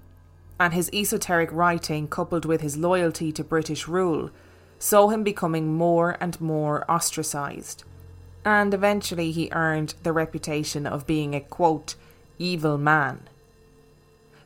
and 0.61 0.73
his 0.73 0.91
esoteric 0.93 1.51
writing, 1.53 2.07
coupled 2.07 2.45
with 2.45 2.61
his 2.61 2.77
loyalty 2.77 3.33
to 3.33 3.43
British 3.43 3.89
rule, 3.89 4.31
saw 4.79 5.09
him 5.09 5.25
becoming 5.25 5.75
more 5.75 6.17
and 6.21 6.41
more 6.41 6.89
ostracised. 6.91 7.85
And 8.45 8.75
eventually 8.75 9.33
he 9.33 9.51
earned 9.53 9.95
the 10.03 10.13
reputation 10.13 10.87
of 10.87 11.07
being 11.07 11.35
a 11.35 11.41
quote, 11.41 11.95
evil 12.39 12.79
man. 12.79 13.29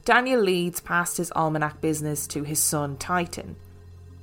Daniel 0.04 0.40
Leeds 0.40 0.80
passed 0.80 1.18
his 1.18 1.32
almanac 1.32 1.80
business 1.80 2.26
to 2.28 2.44
his 2.44 2.62
son 2.62 2.96
Titan, 2.96 3.56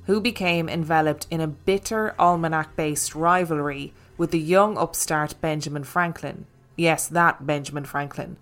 who 0.06 0.20
became 0.20 0.68
enveloped 0.68 1.26
in 1.30 1.40
a 1.40 1.46
bitter 1.46 2.14
almanac 2.18 2.74
based 2.74 3.14
rivalry 3.14 3.92
with 4.16 4.30
the 4.30 4.40
young 4.40 4.76
upstart 4.78 5.34
Benjamin 5.40 5.84
Franklin. 5.84 6.46
Yes, 6.76 7.06
that 7.06 7.46
Benjamin 7.46 7.84
Franklin. 7.84 8.36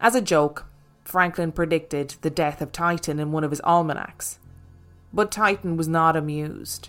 As 0.00 0.14
a 0.14 0.20
joke, 0.20 0.66
Franklin 1.04 1.52
predicted 1.52 2.16
the 2.22 2.30
death 2.30 2.60
of 2.60 2.72
Titan 2.72 3.18
in 3.18 3.32
one 3.32 3.44
of 3.44 3.50
his 3.50 3.60
almanacs. 3.62 4.38
But 5.12 5.30
Titan 5.30 5.76
was 5.76 5.88
not 5.88 6.16
amused. 6.16 6.88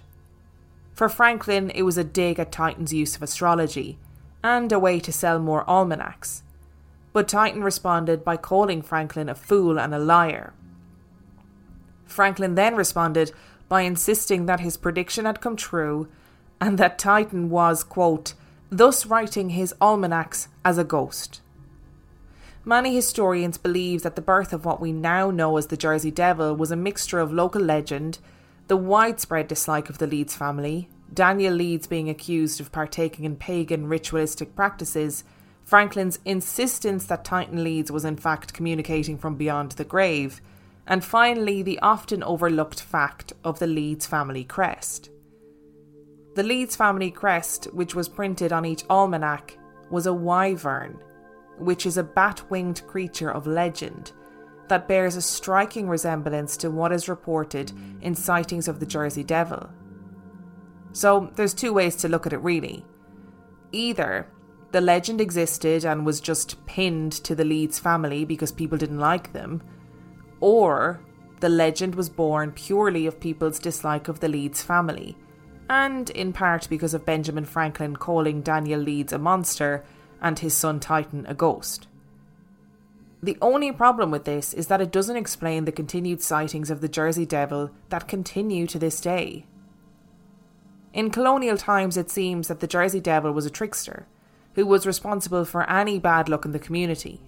For 0.93 1.10
Franklin, 1.10 1.71
it 1.71 1.84
was 1.84 1.97
a 1.97 2.04
dig 2.04 2.39
at 2.39 2.52
Titan's 2.52 2.93
use 2.93 3.15
of 3.15 3.24
astrology 3.24 3.97
and 4.43 4.71
a 4.71 4.80
way 4.80 5.00
to 5.00 5.12
sell 5.12 5.39
more 5.39 5.67
almanacs 5.69 6.43
but 7.13 7.28
Titan 7.28 7.63
responded 7.63 8.24
by 8.24 8.38
calling 8.38 8.82
Franklin 8.82 9.30
a 9.30 9.36
fool 9.36 9.80
and 9.80 9.93
a 9.93 10.00
liar. 10.00 10.54
Franklin 12.06 12.56
then 12.56 12.76
responded 12.76 13.32
by 13.67 13.82
insisting 13.82 14.45
that 14.45 14.60
his 14.60 14.78
prediction 14.78 15.26
had 15.26 15.41
come 15.41 15.56
true 15.56 16.08
and 16.60 16.78
that 16.78 17.00
Titan 17.00 17.50
was, 17.50 17.84
quote, 17.84 18.34
thus 18.69 19.06
writing 19.06 19.50
his 19.50 19.74
almanacs 19.82 20.47
as 20.63 20.78
a 20.78 20.84
ghost. 20.84 21.41
Many 22.63 22.93
historians 22.93 23.58
believe 23.58 24.04
that 24.04 24.15
the 24.15 24.21
birth 24.21 24.54
of 24.54 24.65
what 24.65 24.80
we 24.80 24.91
now 24.91 25.32
know 25.32 25.58
as 25.58 25.67
the 25.67 25.78
Jersey 25.78 26.12
Devil 26.12 26.56
was 26.56 26.69
a 26.69 26.76
mixture 26.76 27.19
of 27.19 27.34
local 27.34 27.62
legend, 27.62 28.19
the 28.67 28.78
widespread 28.78 29.47
dislike 29.47 29.89
of 29.89 29.97
the 29.97 30.06
Leeds 30.06 30.36
family, 30.36 30.88
Daniel 31.12 31.56
Leeds 31.56 31.88
being 31.88 32.08
accused 32.08 32.62
of 32.62 32.71
partaking 32.71 33.26
in 33.26 33.36
pagan 33.36 33.88
ritualistic 33.88 34.56
practices, 34.56 35.24
Franklin's 35.65 36.19
insistence 36.24 37.08
that 37.08 37.26
Titan 37.26 37.63
Leeds 37.63 37.91
was 37.91 38.06
in 38.06 38.15
fact 38.15 38.54
communicating 38.54 39.17
from 39.17 39.36
beyond 39.36 39.71
the 39.74 39.84
grave, 39.84 40.39
and 40.86 41.04
finally 41.04 41.63
the 41.63 41.80
often 41.80 42.21
overlooked 42.21 42.82
fact 42.82 43.34
of 43.43 43.58
the 43.58 43.67
Leeds 43.67 44.06
family 44.06 44.43
crest. 44.43 45.10
The 46.36 46.43
Leeds 46.43 46.76
family 46.76 47.10
crest, 47.10 47.65
which 47.74 47.95
was 47.95 48.08
printed 48.08 48.54
on 48.54 48.65
each 48.65 48.84
almanac, 48.88 49.58
was 49.89 50.06
a 50.06 50.13
wyvern, 50.13 51.00
which 51.58 51.86
is 51.86 51.98
a 51.98 52.04
bat 52.04 52.50
winged 52.50 52.86
creature 52.88 53.32
of 53.32 53.48
legend 53.48 54.12
that 54.68 54.88
bears 54.88 55.16
a 55.16 55.22
striking 55.22 55.88
resemblance 55.88 56.56
to 56.58 56.72
what 56.72 56.92
is 56.92 57.10
reported 57.10 57.72
in 58.02 58.16
sightings 58.16 58.68
of 58.68 58.80
the 58.80 58.86
Jersey 58.86 59.24
Devil. 59.24 59.70
So 60.94 61.32
there's 61.36 61.54
two 61.54 61.74
ways 61.74 61.96
to 61.98 62.08
look 62.08 62.26
at 62.26 62.34
it, 62.34 62.38
really. 62.38 62.86
Either 63.72 64.28
the 64.72 64.82
legend 64.82 65.20
existed 65.20 65.86
and 65.86 66.06
was 66.06 66.22
just 66.22 66.66
pinned 66.66 67.12
to 67.12 67.36
the 67.36 67.44
Leeds 67.44 67.80
family 67.80 68.24
because 68.24 68.52
people 68.52 68.78
didn't 68.78 69.00
like 69.00 69.34
them, 69.34 69.62
or 70.40 71.02
the 71.42 71.50
legend 71.50 71.96
was 71.96 72.10
born 72.10 72.52
purely 72.52 73.06
of 73.08 73.20
people's 73.20 73.60
dislike 73.60 74.08
of 74.08 74.20
the 74.20 74.30
Leeds 74.30 74.62
family 74.62 75.18
and 75.72 76.10
in 76.10 76.34
part 76.34 76.68
because 76.70 76.94
of 76.94 77.06
Benjamin 77.06 77.46
Franklin 77.46 77.96
calling 77.96 78.42
Daniel 78.42 78.82
Leeds 78.82 79.14
a 79.14 79.18
monster 79.18 79.86
and 80.22 80.40
his 80.40 80.54
son 80.54 80.80
Titan 80.80 81.26
a 81.28 81.34
ghost. 81.34 81.88
The 83.24 83.38
only 83.42 83.72
problem 83.72 84.10
with 84.10 84.26
this 84.26 84.54
is 84.54 84.68
that 84.68 84.82
it 84.82 84.92
doesn't 84.92 85.18
explain 85.18 85.66
the 85.66 85.72
continued 85.72 86.22
sightings 86.22 86.72
of 86.72 86.82
the 86.82 86.88
Jersey 86.88 87.26
Devil 87.26 87.70
that 87.90 88.08
continue 88.08 88.66
to 88.68 88.80
this 88.80 89.00
day. 89.00 89.46
In 90.94 91.12
colonial 91.12 91.58
times, 91.58 91.98
it 91.98 92.10
seems 92.10 92.48
that 92.48 92.60
the 92.60 92.68
Jersey 92.68 93.00
Devil 93.00 93.32
was 93.32 93.46
a 93.46 93.52
trickster 93.52 94.08
who 94.56 94.66
was 94.66 94.88
responsible 94.88 95.46
for 95.46 95.70
any 95.70 96.00
bad 96.00 96.28
luck 96.30 96.46
in 96.46 96.52
the 96.52 96.60
community. 96.60 97.22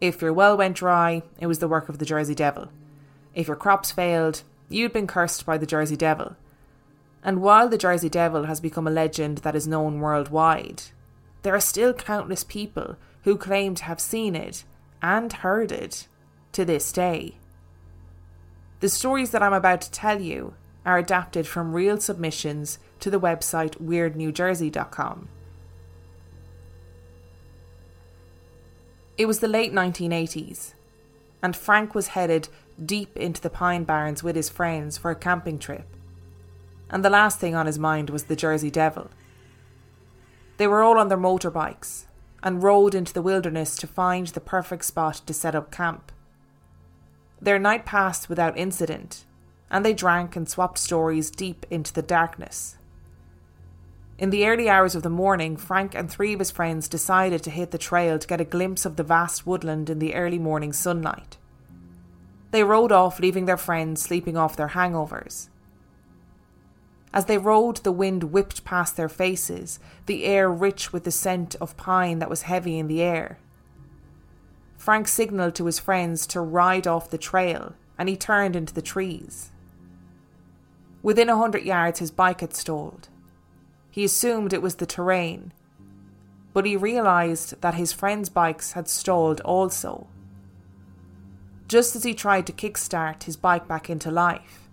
If 0.00 0.22
your 0.22 0.32
well 0.32 0.56
went 0.56 0.76
dry, 0.76 1.22
it 1.38 1.46
was 1.46 1.58
the 1.58 1.68
work 1.68 1.88
of 1.88 1.98
the 1.98 2.06
Jersey 2.06 2.34
Devil. 2.34 2.68
If 3.34 3.48
your 3.48 3.56
crops 3.56 3.90
failed, 3.90 4.42
you'd 4.68 4.92
been 4.92 5.06
cursed 5.06 5.44
by 5.44 5.58
the 5.58 5.66
Jersey 5.66 5.96
Devil. 5.96 6.36
And 7.22 7.42
while 7.42 7.68
the 7.68 7.76
Jersey 7.76 8.08
Devil 8.08 8.44
has 8.44 8.60
become 8.60 8.86
a 8.86 8.90
legend 8.90 9.38
that 9.38 9.56
is 9.56 9.66
known 9.66 10.00
worldwide, 10.00 10.84
there 11.46 11.54
are 11.54 11.60
still 11.60 11.92
countless 11.92 12.42
people 12.42 12.96
who 13.22 13.36
claim 13.36 13.72
to 13.76 13.84
have 13.84 14.00
seen 14.00 14.34
it 14.34 14.64
and 15.00 15.32
heard 15.32 15.70
it 15.70 16.08
to 16.50 16.64
this 16.64 16.90
day. 16.90 17.36
The 18.80 18.88
stories 18.88 19.30
that 19.30 19.44
I'm 19.44 19.52
about 19.52 19.80
to 19.82 19.90
tell 19.92 20.20
you 20.20 20.54
are 20.84 20.98
adapted 20.98 21.46
from 21.46 21.72
real 21.72 22.00
submissions 22.00 22.80
to 22.98 23.10
the 23.10 23.20
website 23.20 23.80
weirdnewjersey.com. 23.80 25.28
It 29.16 29.26
was 29.26 29.38
the 29.38 29.46
late 29.46 29.72
1980s, 29.72 30.74
and 31.44 31.54
Frank 31.54 31.94
was 31.94 32.08
headed 32.08 32.48
deep 32.84 33.16
into 33.16 33.40
the 33.40 33.50
pine 33.50 33.84
barrens 33.84 34.24
with 34.24 34.34
his 34.34 34.48
friends 34.48 34.98
for 34.98 35.12
a 35.12 35.14
camping 35.14 35.60
trip 35.60 35.86
and 36.90 37.04
the 37.04 37.10
last 37.10 37.38
thing 37.38 37.54
on 37.54 37.66
his 37.66 37.78
mind 37.78 38.10
was 38.10 38.24
the 38.24 38.36
Jersey 38.36 38.70
Devil. 38.70 39.10
They 40.56 40.66
were 40.66 40.82
all 40.82 40.98
on 40.98 41.08
their 41.08 41.18
motorbikes 41.18 42.04
and 42.42 42.62
rode 42.62 42.94
into 42.94 43.12
the 43.12 43.22
wilderness 43.22 43.76
to 43.76 43.86
find 43.86 44.28
the 44.28 44.40
perfect 44.40 44.84
spot 44.84 45.20
to 45.26 45.34
set 45.34 45.54
up 45.54 45.70
camp. 45.70 46.12
Their 47.40 47.58
night 47.58 47.84
passed 47.84 48.28
without 48.28 48.56
incident, 48.56 49.24
and 49.70 49.84
they 49.84 49.92
drank 49.92 50.36
and 50.36 50.48
swapped 50.48 50.78
stories 50.78 51.30
deep 51.30 51.66
into 51.70 51.92
the 51.92 52.02
darkness. 52.02 52.76
In 54.18 54.30
the 54.30 54.46
early 54.46 54.68
hours 54.68 54.94
of 54.94 55.02
the 55.02 55.10
morning, 55.10 55.58
Frank 55.58 55.94
and 55.94 56.10
three 56.10 56.32
of 56.32 56.38
his 56.38 56.50
friends 56.50 56.88
decided 56.88 57.42
to 57.42 57.50
hit 57.50 57.70
the 57.70 57.78
trail 57.78 58.18
to 58.18 58.26
get 58.26 58.40
a 58.40 58.44
glimpse 58.44 58.86
of 58.86 58.96
the 58.96 59.02
vast 59.02 59.46
woodland 59.46 59.90
in 59.90 59.98
the 59.98 60.14
early 60.14 60.38
morning 60.38 60.72
sunlight. 60.72 61.36
They 62.50 62.64
rode 62.64 62.92
off, 62.92 63.20
leaving 63.20 63.44
their 63.44 63.58
friends 63.58 64.00
sleeping 64.00 64.38
off 64.38 64.56
their 64.56 64.68
hangovers. 64.68 65.48
As 67.16 67.24
they 67.24 67.38
rode, 67.38 67.78
the 67.78 67.92
wind 67.92 68.24
whipped 68.24 68.62
past 68.62 68.98
their 68.98 69.08
faces, 69.08 69.80
the 70.04 70.26
air 70.26 70.50
rich 70.50 70.92
with 70.92 71.04
the 71.04 71.10
scent 71.10 71.54
of 71.62 71.74
pine 71.78 72.18
that 72.18 72.28
was 72.28 72.42
heavy 72.42 72.78
in 72.78 72.88
the 72.88 73.00
air. 73.00 73.38
Frank 74.76 75.08
signalled 75.08 75.54
to 75.54 75.64
his 75.64 75.78
friends 75.78 76.26
to 76.26 76.42
ride 76.42 76.86
off 76.86 77.08
the 77.08 77.16
trail, 77.16 77.72
and 77.96 78.10
he 78.10 78.18
turned 78.18 78.54
into 78.54 78.74
the 78.74 78.82
trees. 78.82 79.50
Within 81.02 81.30
a 81.30 81.38
hundred 81.38 81.62
yards, 81.62 82.00
his 82.00 82.10
bike 82.10 82.42
had 82.42 82.52
stalled. 82.52 83.08
He 83.90 84.04
assumed 84.04 84.52
it 84.52 84.60
was 84.60 84.74
the 84.74 84.84
terrain, 84.84 85.54
but 86.52 86.66
he 86.66 86.76
realised 86.76 87.58
that 87.62 87.76
his 87.76 87.94
friends' 87.94 88.28
bikes 88.28 88.72
had 88.72 88.88
stalled 88.88 89.40
also. 89.40 90.06
Just 91.66 91.96
as 91.96 92.02
he 92.04 92.12
tried 92.12 92.46
to 92.46 92.52
kickstart 92.52 93.22
his 93.22 93.38
bike 93.38 93.66
back 93.66 93.88
into 93.88 94.10
life, 94.10 94.65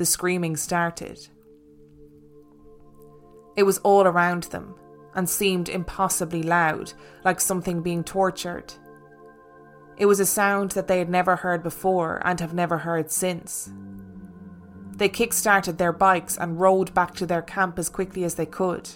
the 0.00 0.06
screaming 0.06 0.56
started. 0.56 1.28
It 3.54 3.64
was 3.64 3.76
all 3.80 4.06
around 4.06 4.44
them 4.44 4.74
and 5.14 5.28
seemed 5.28 5.68
impossibly 5.68 6.42
loud, 6.42 6.94
like 7.22 7.38
something 7.38 7.82
being 7.82 8.02
tortured. 8.02 8.72
It 9.98 10.06
was 10.06 10.18
a 10.18 10.24
sound 10.24 10.70
that 10.70 10.88
they 10.88 11.00
had 11.00 11.10
never 11.10 11.36
heard 11.36 11.62
before 11.62 12.22
and 12.24 12.40
have 12.40 12.54
never 12.54 12.78
heard 12.78 13.10
since. 13.10 13.70
They 14.92 15.10
kick-started 15.10 15.76
their 15.76 15.92
bikes 15.92 16.38
and 16.38 16.58
rode 16.58 16.94
back 16.94 17.14
to 17.16 17.26
their 17.26 17.42
camp 17.42 17.78
as 17.78 17.90
quickly 17.90 18.24
as 18.24 18.36
they 18.36 18.46
could. 18.46 18.88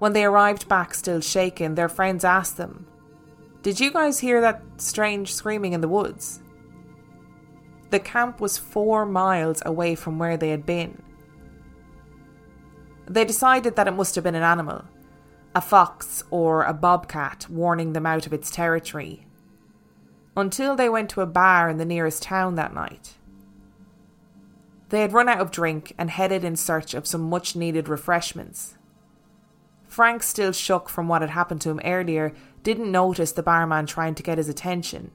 When 0.00 0.14
they 0.14 0.24
arrived 0.24 0.66
back 0.68 0.94
still 0.94 1.20
shaken, 1.20 1.76
their 1.76 1.88
friends 1.88 2.24
asked 2.24 2.56
them, 2.56 2.88
Did 3.62 3.78
you 3.78 3.92
guys 3.92 4.18
hear 4.18 4.40
that 4.40 4.64
strange 4.78 5.32
screaming 5.32 5.74
in 5.74 5.80
the 5.80 5.86
woods? 5.86 6.40
The 7.90 8.00
camp 8.00 8.40
was 8.40 8.58
four 8.58 9.06
miles 9.06 9.62
away 9.64 9.94
from 9.94 10.18
where 10.18 10.36
they 10.36 10.50
had 10.50 10.66
been. 10.66 11.02
They 13.06 13.24
decided 13.24 13.76
that 13.76 13.86
it 13.86 13.92
must 13.92 14.16
have 14.16 14.24
been 14.24 14.34
an 14.34 14.42
animal, 14.42 14.84
a 15.54 15.60
fox 15.60 16.24
or 16.30 16.64
a 16.64 16.72
bobcat 16.72 17.46
warning 17.48 17.92
them 17.92 18.06
out 18.06 18.26
of 18.26 18.32
its 18.32 18.50
territory, 18.50 19.26
until 20.36 20.74
they 20.74 20.88
went 20.88 21.10
to 21.10 21.20
a 21.20 21.26
bar 21.26 21.70
in 21.70 21.78
the 21.78 21.84
nearest 21.84 22.22
town 22.22 22.56
that 22.56 22.74
night. 22.74 23.14
They 24.88 25.00
had 25.00 25.12
run 25.12 25.28
out 25.28 25.40
of 25.40 25.50
drink 25.50 25.94
and 25.98 26.10
headed 26.10 26.44
in 26.44 26.56
search 26.56 26.94
of 26.94 27.06
some 27.06 27.30
much 27.30 27.56
needed 27.56 27.88
refreshments. 27.88 28.76
Frank, 29.86 30.22
still 30.22 30.52
shook 30.52 30.88
from 30.88 31.08
what 31.08 31.22
had 31.22 31.30
happened 31.30 31.60
to 31.62 31.70
him 31.70 31.80
earlier, 31.84 32.32
didn't 32.62 32.90
notice 32.90 33.32
the 33.32 33.42
barman 33.42 33.86
trying 33.86 34.14
to 34.16 34.22
get 34.22 34.38
his 34.38 34.48
attention. 34.48 35.12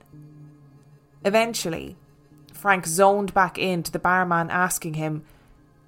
Eventually, 1.24 1.98
Frank 2.62 2.86
zoned 2.86 3.34
back 3.34 3.58
in 3.58 3.82
to 3.82 3.92
the 3.92 3.98
barman 3.98 4.52
asking 4.52 4.94
him, 4.94 5.24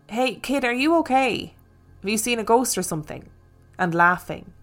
Hey, 0.08 0.34
kid, 0.34 0.66
are 0.66 0.74
you 0.74 0.96
okay? 0.96 1.54
Have 2.02 2.10
you 2.10 2.18
seen 2.18 2.40
a 2.40 2.44
ghost 2.44 2.80
or 2.80 2.82
something? 2.82 3.30
And 3.78 3.94
laughing. 3.94 4.54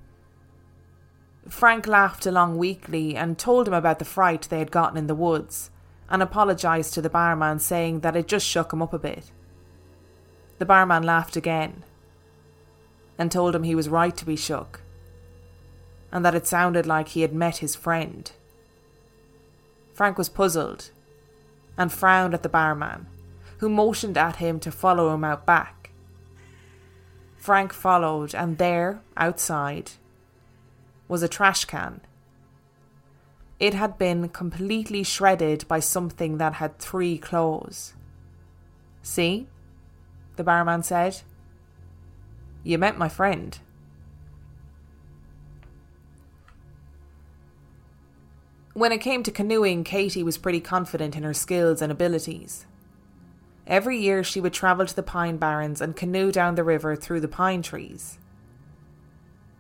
Frank 1.49 1.87
laughed 1.87 2.27
along 2.27 2.59
weakly 2.59 3.15
and 3.15 3.39
told 3.39 3.69
him 3.69 3.75
about 3.75 4.01
the 4.01 4.05
fright 4.05 4.49
they 4.51 4.59
had 4.59 4.73
gotten 4.73 4.99
in 4.99 5.07
the 5.07 5.15
woods 5.15 5.71
and 6.09 6.21
apologised 6.21 6.95
to 6.95 7.01
the 7.01 7.09
barman, 7.09 7.61
saying 7.61 8.01
that 8.01 8.17
it 8.17 8.27
just 8.27 8.45
shook 8.45 8.73
him 8.73 8.83
up 8.83 8.93
a 8.93 8.99
bit. 8.99 9.31
The 10.59 10.67
barman 10.67 11.05
laughed 11.05 11.37
again 11.37 11.85
and 13.19 13.31
told 13.31 13.55
him 13.55 13.63
he 13.63 13.77
was 13.77 13.89
right 13.89 14.17
to 14.17 14.27
be 14.27 14.35
shook 14.35 14.81
and 16.11 16.25
that 16.25 16.35
it 16.35 16.49
sounded 16.49 16.87
like 16.87 17.11
he 17.11 17.21
had 17.21 17.33
met 17.33 17.59
his 17.59 17.77
friend. 17.77 18.33
Frank 19.95 20.19
was 20.19 20.29
puzzled 20.29 20.91
and 21.81 21.91
frowned 21.91 22.35
at 22.35 22.43
the 22.43 22.49
barman, 22.51 23.07
who 23.57 23.69
motioned 23.71 24.19
at 24.19 24.37
him 24.37 24.61
to 24.61 24.71
follow 24.71 25.15
him 25.15 25.25
out 25.25 25.47
back. 25.47 25.93
Frank 27.39 27.73
followed, 27.73 28.35
and 28.35 28.59
there, 28.59 29.01
outside, 29.17 29.93
was 31.09 31.23
a 31.23 31.29
trash 31.29 31.65
can. 31.65 32.03
It 33.59 33.73
had 33.73 33.97
been 33.97 34.29
completely 34.29 35.03
shredded 35.03 35.67
by 35.69 35.81
something 35.81 36.37
that 36.37 36.53
had 36.53 36.79
three 36.79 37.17
claws. 37.17 37.95
See? 39.03 39.49
The 40.37 40.45
barman 40.45 40.83
said. 40.83 41.23
You 42.63 42.77
met 42.77 42.99
my 42.99 43.09
friend. 43.09 43.59
When 48.73 48.93
it 48.93 48.99
came 48.99 49.25
to 49.25 49.33
canoeing, 49.33 49.83
Katie 49.83 50.23
was 50.23 50.39
pretty 50.39 50.61
confident 50.61 51.17
in 51.17 51.25
her 51.25 51.35
skills 51.35 51.83
and 51.83 51.91
abilities. 51.91 52.67
Every 53.67 53.99
year 53.99 54.23
she 54.23 54.41
would 54.41 54.53
travel 54.53 54.87
to 54.87 54.95
the 54.95 55.03
pine 55.03 55.37
barrens 55.39 55.81
and 55.81 55.97
canoe 55.97 56.31
down 56.31 56.55
the 56.55 56.65
river 56.65 56.95
through 56.95 57.21
the 57.21 57.29
pine 57.29 57.63
trees. 57.63 58.19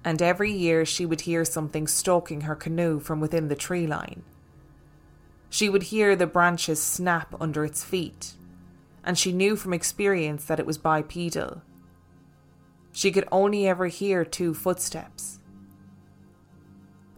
And 0.04 0.22
every 0.22 0.52
year 0.52 0.84
she 0.84 1.04
would 1.04 1.22
hear 1.22 1.44
something 1.44 1.88
stalking 1.88 2.42
her 2.42 2.54
canoe 2.54 3.00
from 3.00 3.20
within 3.20 3.48
the 3.48 3.56
tree 3.56 3.86
line. 3.86 4.22
She 5.50 5.68
would 5.68 5.84
hear 5.84 6.14
the 6.14 6.28
branches 6.28 6.80
snap 6.80 7.34
under 7.40 7.64
its 7.64 7.82
feet, 7.82 8.34
and 9.04 9.18
she 9.18 9.32
knew 9.32 9.56
from 9.56 9.74
experience 9.74 10.44
that 10.44 10.60
it 10.60 10.66
was 10.66 10.78
bipedal. 10.78 11.62
She 12.92 13.10
could 13.10 13.26
only 13.32 13.66
ever 13.66 13.88
hear 13.88 14.24
two 14.24 14.54
footsteps. 14.54 15.39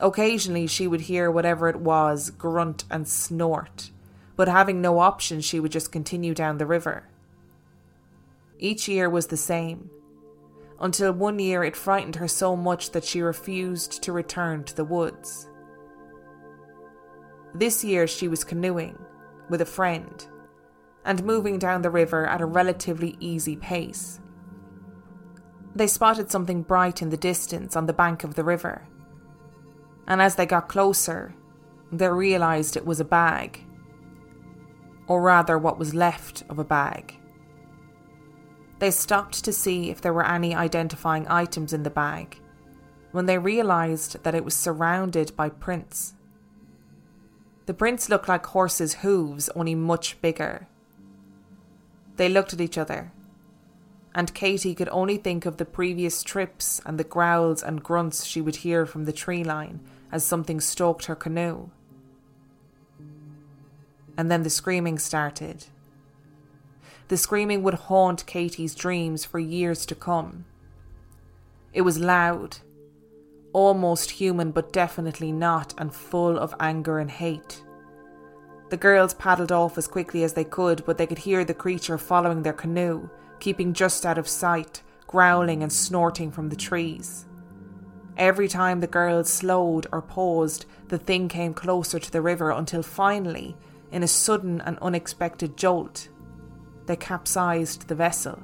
Occasionally, 0.03 0.67
she 0.67 0.89
would 0.89 1.03
hear 1.03 1.31
whatever 1.31 1.69
it 1.69 1.77
was 1.77 2.31
grunt 2.31 2.85
and 2.91 3.07
snort, 3.07 3.93
but 4.35 4.49
having 4.49 4.81
no 4.81 4.99
option, 4.99 5.41
she 5.41 5.61
would 5.61 5.71
just 5.71 5.93
continue 5.93 6.35
down 6.35 6.59
the 6.59 6.67
river. 6.67 7.09
Each 8.59 8.89
year 8.89 9.09
was 9.09 9.29
the 9.29 9.37
same, 9.37 9.91
until 10.81 11.13
one 11.13 11.39
year 11.39 11.63
it 11.63 11.77
frightened 11.77 12.17
her 12.17 12.27
so 12.27 12.57
much 12.57 12.91
that 12.91 13.05
she 13.05 13.23
refused 13.23 14.03
to 14.03 14.13
return 14.13 14.65
to 14.65 14.75
the 14.75 14.85
woods. 14.85 15.49
This 17.55 17.85
year 17.85 18.09
she 18.09 18.27
was 18.27 18.43
canoeing 18.43 18.99
with 19.49 19.61
a 19.61 19.67
friend 19.67 20.27
and 21.05 21.23
moving 21.23 21.61
down 21.61 21.83
the 21.83 21.91
river 21.91 22.27
at 22.27 22.41
a 22.41 22.47
relatively 22.47 23.17
easy 23.21 23.55
pace. 23.55 24.19
They 25.77 25.87
spotted 25.87 26.31
something 26.31 26.63
bright 26.63 27.03
in 27.03 27.11
the 27.11 27.17
distance 27.17 27.77
on 27.77 27.87
the 27.87 27.93
bank 27.93 28.25
of 28.25 28.35
the 28.35 28.45
river, 28.45 28.89
and 30.07 30.21
as 30.21 30.37
they 30.37 30.47
got 30.47 30.69
closer, 30.69 31.35
they 31.91 32.09
realised 32.09 32.77
it 32.77 32.87
was 32.87 33.01
a 33.01 33.05
bag, 33.05 33.65
or 35.07 35.21
rather, 35.21 35.59
what 35.59 35.79
was 35.79 35.95
left 35.95 36.43
of 36.49 36.59
a 36.59 36.65
bag. 36.65 37.19
They 38.79 38.91
stopped 38.91 39.45
to 39.45 39.53
see 39.53 39.91
if 39.91 40.01
there 40.01 40.13
were 40.13 40.27
any 40.27 40.55
identifying 40.55 41.27
items 41.29 41.73
in 41.73 41.83
the 41.83 41.91
bag 41.91 42.41
when 43.13 43.27
they 43.27 43.39
realised 43.39 44.23
that 44.25 44.35
it 44.35 44.45
was 44.45 44.55
surrounded 44.55 45.37
by 45.37 45.51
prints. 45.51 46.15
The 47.67 47.75
prints 47.75 48.09
looked 48.09 48.29
like 48.29 48.47
horses' 48.47 48.95
hooves, 48.95 49.49
only 49.55 49.75
much 49.75 50.21
bigger. 50.21 50.67
They 52.17 52.29
looked 52.29 52.53
at 52.53 52.61
each 52.61 52.79
other, 52.79 53.13
and 54.15 54.35
Katie 54.35 54.75
could 54.75 54.89
only 54.89 55.17
think 55.17 55.47
of 55.47 55.59
the 55.59 55.65
previous 55.65 56.23
trips 56.23 56.81
and 56.85 56.99
the 56.99 57.05
growls 57.05 57.63
and 57.63 57.83
grunts 57.83 58.25
she 58.25 58.41
would 58.41 58.57
hear 58.57 58.85
from 58.87 59.05
the 59.05 59.13
tree 59.13 59.45
line 59.45 59.81
as 60.13 60.23
something 60.23 60.61
stalked 60.61 61.07
her 61.07 61.17
canoe. 61.17 61.71
And 64.17 64.31
then 64.31 64.43
the 64.43 64.51
screaming 64.51 64.99
started. 64.99 65.65
The 67.09 67.17
screaming 67.17 67.63
would 67.63 67.75
haunt 67.75 68.27
Katie's 68.27 68.75
dreams 68.75 69.25
for 69.25 69.39
years 69.39 69.85
to 69.87 69.95
come. 69.95 70.45
It 71.73 71.83
was 71.83 71.99
loud, 71.99 72.59
almost 73.53 74.13
human, 74.13 74.51
but 74.51 74.73
definitely 74.73 75.33
not, 75.33 75.75
and 75.79 75.95
full 75.95 76.39
of 76.39 76.55
anger 76.61 76.99
and 76.99 77.11
hate. 77.11 77.63
The 78.69 78.77
girls 78.77 79.15
paddled 79.15 79.53
off 79.53 79.77
as 79.77 79.87
quickly 79.89 80.23
as 80.25 80.35
they 80.35 80.45
could, 80.45 80.85
but 80.87 80.97
they 80.97 81.07
could 81.07 81.19
hear 81.19 81.45
the 81.45 81.55
creature 81.55 81.99
following 81.99 82.43
their 82.43 82.53
canoe, 82.53 83.09
keeping 83.41 83.73
just 83.73 84.07
out 84.07 84.19
of 84.19 84.29
sight, 84.29 84.83
growling 85.07 85.63
and 85.63 85.73
snorting 85.73 86.31
from 86.31 86.49
the 86.49 86.57
trees. 86.57 87.27
Every 88.17 88.49
time 88.49 88.81
the 88.81 88.87
girls 88.87 89.33
slowed 89.33 89.87
or 89.91 90.03
paused, 90.03 90.67
the 90.89 90.99
thing 90.99 91.29
came 91.29 91.55
closer 91.55 91.99
to 91.99 92.11
the 92.11 92.21
river 92.21 92.51
until 92.51 92.83
finally, 92.83 93.57
in 93.91 94.03
a 94.03 94.09
sudden 94.09 94.61
and 94.61 94.79
unexpected 94.81 95.57
jolt, 95.57 96.09
they 96.87 96.97
capsized 96.97 97.89
the 97.89 97.95
vessel. 97.95 98.43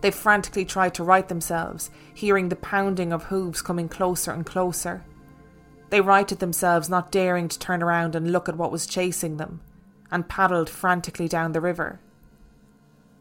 They 0.00 0.10
frantically 0.10 0.64
tried 0.64 0.94
to 0.94 1.04
right 1.04 1.26
themselves, 1.28 1.90
hearing 2.14 2.48
the 2.48 2.56
pounding 2.56 3.12
of 3.12 3.24
hooves 3.24 3.62
coming 3.62 3.88
closer 3.88 4.30
and 4.32 4.46
closer. 4.46 5.04
They 5.90 6.00
righted 6.00 6.38
themselves, 6.38 6.88
not 6.88 7.10
daring 7.10 7.48
to 7.48 7.58
turn 7.58 7.82
around 7.82 8.14
and 8.14 8.32
look 8.32 8.48
at 8.48 8.56
what 8.56 8.70
was 8.70 8.86
chasing 8.86 9.36
them, 9.36 9.60
and 10.10 10.28
paddled 10.28 10.70
frantically 10.70 11.28
down 11.28 11.52
the 11.52 11.60
river. 11.60 12.00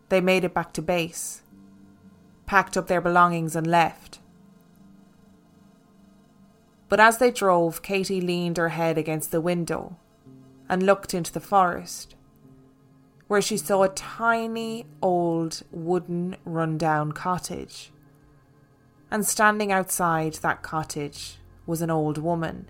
They 0.10 0.22
made 0.22 0.44
it 0.44 0.54
back 0.54 0.74
to 0.74 0.82
base, 0.82 1.42
packed 2.46 2.78
up 2.78 2.88
their 2.88 3.02
belongings, 3.02 3.56
and 3.56 3.66
left. 3.66 4.20
But 6.90 7.00
as 7.00 7.18
they 7.18 7.32
drove, 7.32 7.82
Katie 7.82 8.22
leaned 8.22 8.58
her 8.58 8.70
head 8.70 8.98
against 8.98 9.32
the 9.32 9.42
window 9.42 9.98
and 10.70 10.84
looked 10.84 11.14
into 11.14 11.34
the 11.34 11.40
forest 11.40 12.16
where 13.28 13.42
she 13.42 13.58
saw 13.58 13.84
a 13.84 13.90
tiny 13.90 14.86
old 15.02 15.62
wooden 15.72 16.36
rundown 16.46 17.12
cottage. 17.12 17.92
And 19.12 19.26
standing 19.26 19.72
outside 19.72 20.36
that 20.36 20.64
cottage 20.64 21.38
was 21.66 21.82
an 21.82 21.90
old 21.90 22.18
woman. 22.18 22.70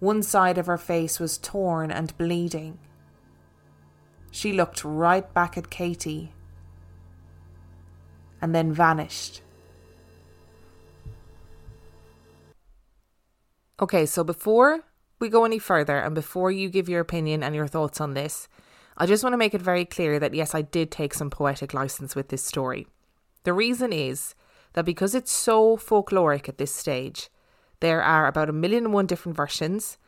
One 0.00 0.22
side 0.22 0.58
of 0.58 0.66
her 0.66 0.78
face 0.78 1.20
was 1.20 1.38
torn 1.38 1.90
and 1.90 2.16
bleeding. 2.18 2.78
She 4.30 4.52
looked 4.52 4.84
right 4.84 5.32
back 5.34 5.56
at 5.56 5.70
Katie 5.70 6.32
and 8.40 8.54
then 8.54 8.72
vanished. 8.72 9.41
Okay, 13.82 14.06
so 14.06 14.22
before 14.22 14.84
we 15.18 15.28
go 15.28 15.44
any 15.44 15.58
further 15.58 15.98
and 15.98 16.14
before 16.14 16.52
you 16.52 16.68
give 16.68 16.88
your 16.88 17.00
opinion 17.00 17.42
and 17.42 17.52
your 17.52 17.66
thoughts 17.66 18.00
on 18.00 18.14
this, 18.14 18.46
I 18.96 19.06
just 19.06 19.24
want 19.24 19.32
to 19.32 19.38
make 19.38 19.54
it 19.54 19.60
very 19.60 19.84
clear 19.84 20.20
that 20.20 20.34
yes, 20.34 20.54
I 20.54 20.62
did 20.62 20.92
take 20.92 21.12
some 21.12 21.30
poetic 21.30 21.74
license 21.74 22.14
with 22.14 22.28
this 22.28 22.44
story. 22.44 22.86
The 23.42 23.52
reason 23.52 23.92
is 23.92 24.36
that 24.74 24.84
because 24.84 25.16
it's 25.16 25.32
so 25.32 25.76
folkloric 25.76 26.48
at 26.48 26.58
this 26.58 26.72
stage, 26.72 27.28
there 27.80 28.00
are 28.00 28.28
about 28.28 28.48
a 28.48 28.52
million 28.52 28.84
and 28.84 28.94
one 28.94 29.06
different 29.06 29.36
versions, 29.36 29.98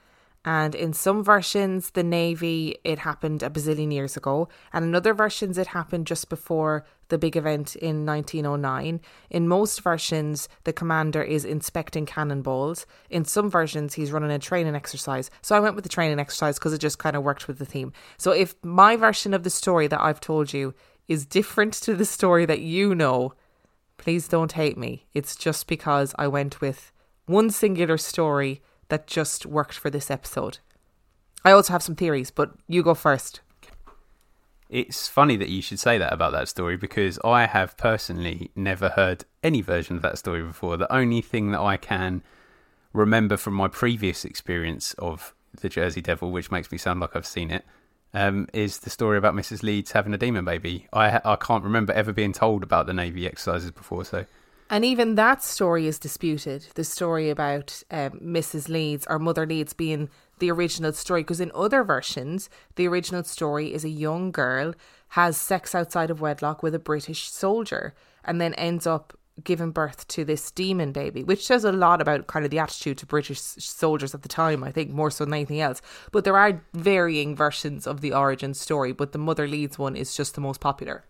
and 0.45 0.75
in 0.75 0.93
some 0.93 1.25
versions, 1.25 1.91
the 1.91 2.03
Navy, 2.03 2.77
it 2.85 2.99
happened 2.99 3.43
a 3.43 3.49
bazillion 3.49 3.93
years 3.93 4.15
ago. 4.17 4.49
And 4.75 4.85
in 4.85 4.95
other 4.95 5.15
versions, 5.15 5.57
it 5.57 5.69
happened 5.69 6.07
just 6.07 6.29
before 6.29 6.85
the 7.09 7.17
big 7.17 7.35
event 7.37 7.77
in 7.77 8.05
1909. 8.05 9.01
In 9.31 9.49
most 9.49 9.81
versions, 9.81 10.49
the 10.65 10.73
commander 10.73 11.23
is 11.23 11.47
inspecting 11.47 12.05
cannonballs. 12.05 12.85
In 13.09 13.25
some 13.25 13.51
versions, 13.51 13.95
he's 13.95 14.13
running 14.13 14.31
a 14.31 14.39
training 14.39 14.75
exercise. 14.75 15.31
So 15.41 15.57
I 15.57 15.61
went 15.61 15.77
with 15.77 15.85
the 15.85 15.91
training 15.91 16.21
exercise 16.21 16.59
because 16.59 16.75
it 16.75 16.79
just 16.79 16.99
kind 16.99 17.17
of 17.17 17.23
worked 17.23 17.49
with 17.49 17.59
the 17.59 17.67
theme. 17.67 17.95
So 18.19 18.33
if 18.33 18.55
my 18.63 18.97
version 18.97 19.33
of 19.33 19.45
the 19.45 19.51
story 19.51 19.87
that 19.87 20.01
I've 20.01 20.21
told 20.21 20.53
you 20.53 20.75
is 21.09 21.25
different 21.25 21.73
to 21.75 21.95
the 21.95 22.05
story 22.05 22.45
that 22.45 22.61
you 22.61 22.95
know, 22.95 23.33
please 23.97 24.29
don't 24.29 24.53
hate 24.53 24.77
me. 24.77 25.07
It's 25.15 25.37
just 25.37 25.67
because 25.67 26.15
I 26.19 26.27
went 26.27 26.61
with 26.61 26.93
one 27.27 27.49
singular 27.49 27.97
story 27.97 28.61
that 28.95 29.09
just 29.09 29.45
worked 29.45 29.75
for 29.75 29.91
this 29.91 30.09
episode. 30.09 30.59
I 31.45 31.51
also 31.51 31.73
have 31.73 31.83
some 31.83 31.97
theories, 31.97 32.31
but 32.31 32.53
you 32.69 32.81
go 32.85 32.95
first. 32.95 33.41
It's 34.69 35.09
funny 35.09 35.37
that 35.37 35.49
you 35.49 35.63
should 35.63 35.81
say 35.81 35.99
that 35.99 36.13
about 36.13 36.31
that 36.31 36.49
story 36.49 36.77
because 36.77 37.19
I 37.25 37.47
have 37.47 37.77
personally 37.77 38.53
never 38.55 38.91
heard 38.91 39.25
any 39.43 39.63
version 39.63 39.97
of 39.97 40.03
that 40.03 40.17
story 40.17 40.45
before. 40.45 40.77
The 40.77 40.93
only 40.95 41.21
thing 41.23 41.51
that 41.51 41.61
I 41.61 41.77
can 41.77 42.23
remember 42.93 43.37
from 43.37 43.55
my 43.55 43.67
previous 43.67 44.25
experience 44.25 44.95
of 44.95 45.35
the 45.61 45.69
Jersey 45.69 46.01
Devil, 46.01 46.31
which 46.31 46.53
makes 46.53 46.71
me 46.71 46.79
sound 46.79 47.01
like 47.01 47.17
I've 47.17 47.27
seen 47.27 47.51
it, 47.51 47.65
um, 48.15 48.47
is 48.53 48.79
the 48.79 48.91
story 48.91 49.19
about 49.19 49.35
Mrs. 49.35 49.65
Leeds 49.65 49.91
having 49.91 50.15
a 50.15 50.19
demon 50.19 50.45
baby. 50.45 50.87
I 50.93 51.21
I 51.25 51.35
can't 51.35 51.65
remember 51.65 51.93
ever 51.93 52.13
being 52.13 52.33
told 52.33 52.63
about 52.63 52.87
the 52.87 52.95
Navy 52.95 53.27
exercises 53.27 53.73
before, 53.73 54.05
so 54.05 54.25
and 54.71 54.85
even 54.85 55.15
that 55.15 55.43
story 55.43 55.87
is 55.87 55.99
disputed. 55.99 56.67
The 56.75 56.85
story 56.85 57.31
about 57.31 57.83
um, 57.91 58.21
Mrs. 58.21 58.69
Leeds 58.69 59.07
or 59.09 59.19
Mother 59.19 59.47
Leeds 59.47 59.73
being 59.73 60.09
the 60.39 60.51
original 60.51 60.93
story, 60.93 61.23
because 61.23 61.41
in 61.41 61.53
other 61.55 61.85
versions, 61.85 62.51
the 62.77 62.89
original 62.89 63.25
story 63.25 63.73
is 63.73 63.85
a 63.85 63.89
young 63.89 64.31
girl 64.31 64.75
has 65.09 65.37
sex 65.37 65.75
outside 65.75 66.11
of 66.11 66.21
wedlock 66.21 66.63
with 66.63 66.75
a 66.75 66.79
British 66.79 67.31
soldier 67.31 67.95
and 68.25 68.41
then 68.41 68.53
ends 68.55 68.85
up 68.85 69.17
giving 69.43 69.71
birth 69.71 70.07
to 70.09 70.25
this 70.25 70.51
demon 70.51 70.93
baby, 70.93 71.23
which 71.25 71.47
says 71.47 71.65
a 71.65 71.73
lot 71.73 72.01
about 72.01 72.27
kind 72.27 72.45
of 72.45 72.51
the 72.51 72.59
attitude 72.59 72.99
to 72.99 73.07
British 73.07 73.41
soldiers 73.41 74.15
at 74.15 74.23
the 74.23 74.29
time, 74.29 74.63
I 74.63 74.71
think, 74.71 74.91
more 74.91 75.11
so 75.11 75.25
than 75.25 75.35
anything 75.35 75.61
else. 75.61 75.83
But 76.13 76.25
there 76.25 76.37
are 76.37 76.63
varying 76.73 77.35
versions 77.35 77.87
of 77.87 78.01
the 78.01 78.13
origin 78.13 78.55
story, 78.55 78.93
but 78.93 79.13
the 79.13 79.19
Mother 79.19 79.47
Leeds 79.47 79.79
one 79.79 79.97
is 79.97 80.17
just 80.17 80.35
the 80.35 80.41
most 80.41 80.61
popular. 80.61 81.05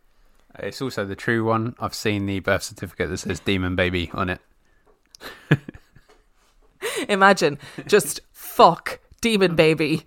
It's 0.59 0.81
also 0.81 1.05
the 1.05 1.17
true 1.17 1.45
one. 1.45 1.75
I've 1.81 1.95
seen 1.95 2.27
the 2.27 2.41
birth 2.41 2.63
certificate 2.63 3.11
that 3.11 3.19
says 3.19 3.41
Demon 3.41 3.77
Baby 3.77 4.11
on 4.13 4.31
it. 4.31 4.41
Imagine 7.09 7.59
just 7.87 8.21
fuck 8.33 9.01
Demon 9.21 9.57
Baby. 9.57 10.07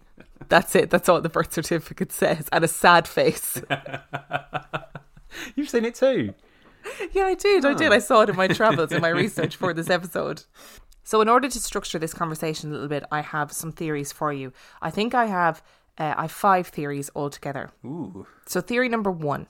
That's 0.49 0.75
it. 0.75 0.89
That's 0.89 1.09
all 1.09 1.21
the 1.21 1.29
birth 1.29 1.53
certificate 1.53 2.11
says, 2.11 2.47
and 2.51 2.63
a 2.63 2.67
sad 2.67 3.07
face. 3.07 3.61
You've 5.55 5.69
seen 5.69 5.85
it 5.85 5.95
too. 5.95 6.33
Yeah, 7.11 7.23
I 7.23 7.33
did. 7.33 7.65
I 7.65 7.73
did. 7.73 7.91
I 7.91 7.99
saw 7.99 8.21
it 8.21 8.29
in 8.29 8.35
my 8.35 8.47
travels 8.47 8.91
in 8.91 9.01
my 9.01 9.09
research 9.23 9.57
for 9.57 9.73
this 9.73 9.89
episode. 9.89 10.43
So, 11.03 11.21
in 11.21 11.27
order 11.27 11.49
to 11.49 11.59
structure 11.59 11.99
this 11.99 12.13
conversation 12.13 12.69
a 12.69 12.73
little 12.73 12.87
bit, 12.87 13.03
I 13.11 13.21
have 13.21 13.51
some 13.51 13.71
theories 13.71 14.11
for 14.11 14.31
you. 14.31 14.53
I 14.81 14.89
think 14.89 15.13
I 15.13 15.25
have 15.25 15.61
uh, 15.97 16.13
I 16.15 16.23
have 16.23 16.31
five 16.31 16.67
theories 16.67 17.09
altogether. 17.15 17.71
Ooh. 17.85 18.25
So, 18.45 18.61
theory 18.61 18.87
number 18.87 19.11
one 19.11 19.47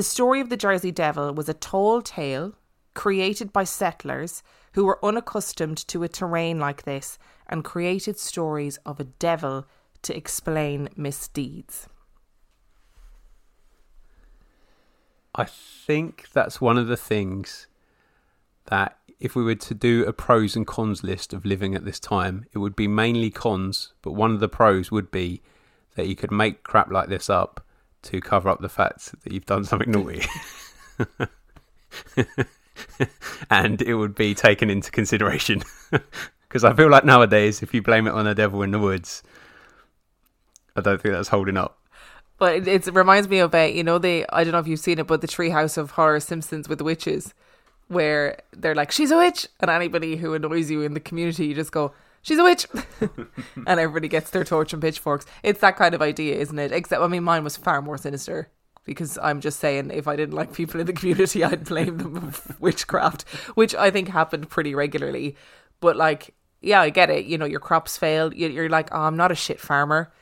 the 0.00 0.04
story 0.04 0.40
of 0.40 0.48
the 0.48 0.56
Jersey 0.56 0.92
Devil 0.92 1.34
was 1.34 1.46
a 1.50 1.52
tall 1.52 2.00
tale 2.00 2.54
created 2.94 3.52
by 3.52 3.64
settlers 3.64 4.42
who 4.72 4.86
were 4.86 4.98
unaccustomed 5.04 5.76
to 5.88 6.02
a 6.02 6.08
terrain 6.08 6.58
like 6.58 6.84
this 6.84 7.18
and 7.46 7.62
created 7.62 8.18
stories 8.18 8.78
of 8.86 8.98
a 8.98 9.04
devil 9.04 9.66
to 10.00 10.16
explain 10.16 10.88
misdeeds. 10.96 11.86
I 15.34 15.44
think 15.44 16.28
that's 16.32 16.62
one 16.62 16.78
of 16.78 16.86
the 16.86 16.96
things 16.96 17.66
that 18.70 18.96
if 19.18 19.36
we 19.36 19.44
were 19.44 19.54
to 19.56 19.74
do 19.74 20.06
a 20.06 20.14
pros 20.14 20.56
and 20.56 20.66
cons 20.66 21.04
list 21.04 21.34
of 21.34 21.44
living 21.44 21.74
at 21.74 21.84
this 21.84 22.00
time, 22.00 22.46
it 22.54 22.58
would 22.58 22.74
be 22.74 22.88
mainly 22.88 23.28
cons, 23.28 23.92
but 24.00 24.12
one 24.12 24.30
of 24.30 24.40
the 24.40 24.48
pros 24.48 24.90
would 24.90 25.10
be 25.10 25.42
that 25.96 26.06
you 26.06 26.16
could 26.16 26.32
make 26.32 26.62
crap 26.62 26.90
like 26.90 27.10
this 27.10 27.28
up 27.28 27.66
to 28.02 28.20
cover 28.20 28.48
up 28.48 28.60
the 28.60 28.68
fact 28.68 29.12
that 29.22 29.32
you've 29.32 29.46
done 29.46 29.64
something 29.64 29.90
naughty. 29.90 30.22
and 33.50 33.82
it 33.82 33.94
would 33.94 34.14
be 34.14 34.34
taken 34.34 34.70
into 34.70 34.90
consideration. 34.90 35.62
Because 36.50 36.64
I 36.64 36.74
feel 36.74 36.90
like 36.90 37.04
nowadays, 37.04 37.62
if 37.62 37.72
you 37.72 37.80
blame 37.80 38.08
it 38.08 38.10
on 38.10 38.24
the 38.24 38.34
devil 38.34 38.62
in 38.62 38.72
the 38.72 38.80
woods, 38.80 39.22
I 40.74 40.80
don't 40.80 41.00
think 41.00 41.14
that's 41.14 41.28
holding 41.28 41.56
up. 41.56 41.78
But 42.38 42.66
it, 42.66 42.88
it 42.88 42.92
reminds 42.92 43.28
me 43.28 43.38
of, 43.38 43.54
uh, 43.54 43.58
you 43.58 43.84
know, 43.84 43.98
the, 43.98 44.26
I 44.32 44.42
don't 44.42 44.54
know 44.54 44.58
if 44.58 44.66
you've 44.66 44.80
seen 44.80 44.98
it, 44.98 45.06
but 45.06 45.20
the 45.20 45.28
Treehouse 45.28 45.78
of 45.78 45.92
Horror 45.92 46.18
Simpsons 46.18 46.68
with 46.68 46.78
the 46.78 46.84
witches, 46.84 47.34
where 47.86 48.40
they're 48.50 48.74
like, 48.74 48.90
she's 48.90 49.12
a 49.12 49.16
witch. 49.16 49.46
And 49.60 49.70
anybody 49.70 50.16
who 50.16 50.34
annoys 50.34 50.72
you 50.72 50.82
in 50.82 50.94
the 50.94 50.98
community, 50.98 51.46
you 51.46 51.54
just 51.54 51.70
go, 51.70 51.92
she's 52.22 52.38
a 52.38 52.44
witch. 52.44 52.66
and 53.66 53.80
everybody 53.80 54.08
gets 54.08 54.30
their 54.30 54.44
torch 54.44 54.72
and 54.72 54.82
pitchforks. 54.82 55.26
It's 55.42 55.60
that 55.60 55.76
kind 55.76 55.94
of 55.94 56.02
idea, 56.02 56.36
isn't 56.36 56.58
it? 56.58 56.72
Except, 56.72 57.00
I 57.02 57.06
mean, 57.06 57.24
mine 57.24 57.44
was 57.44 57.56
far 57.56 57.80
more 57.82 57.98
sinister. 57.98 58.50
Because 58.84 59.18
I'm 59.22 59.40
just 59.40 59.60
saying, 59.60 59.90
if 59.90 60.08
I 60.08 60.16
didn't 60.16 60.34
like 60.34 60.54
people 60.54 60.80
in 60.80 60.86
the 60.86 60.92
community, 60.94 61.44
I'd 61.44 61.64
blame 61.64 61.98
them 61.98 62.16
of 62.16 62.58
witchcraft, 62.60 63.22
which 63.54 63.74
I 63.74 63.90
think 63.90 64.08
happened 64.08 64.48
pretty 64.48 64.74
regularly. 64.74 65.36
But 65.80 65.96
like, 65.96 66.34
yeah, 66.62 66.80
I 66.80 66.90
get 66.90 67.10
it. 67.10 67.26
You 67.26 67.36
know, 67.38 67.44
your 67.44 67.60
crops 67.60 67.96
fail. 67.98 68.32
You- 68.34 68.48
You're 68.48 68.68
like, 68.70 68.88
oh, 68.92 69.02
I'm 69.02 69.16
not 69.18 69.30
a 69.30 69.34
shit 69.36 69.60
farmer. 69.60 70.12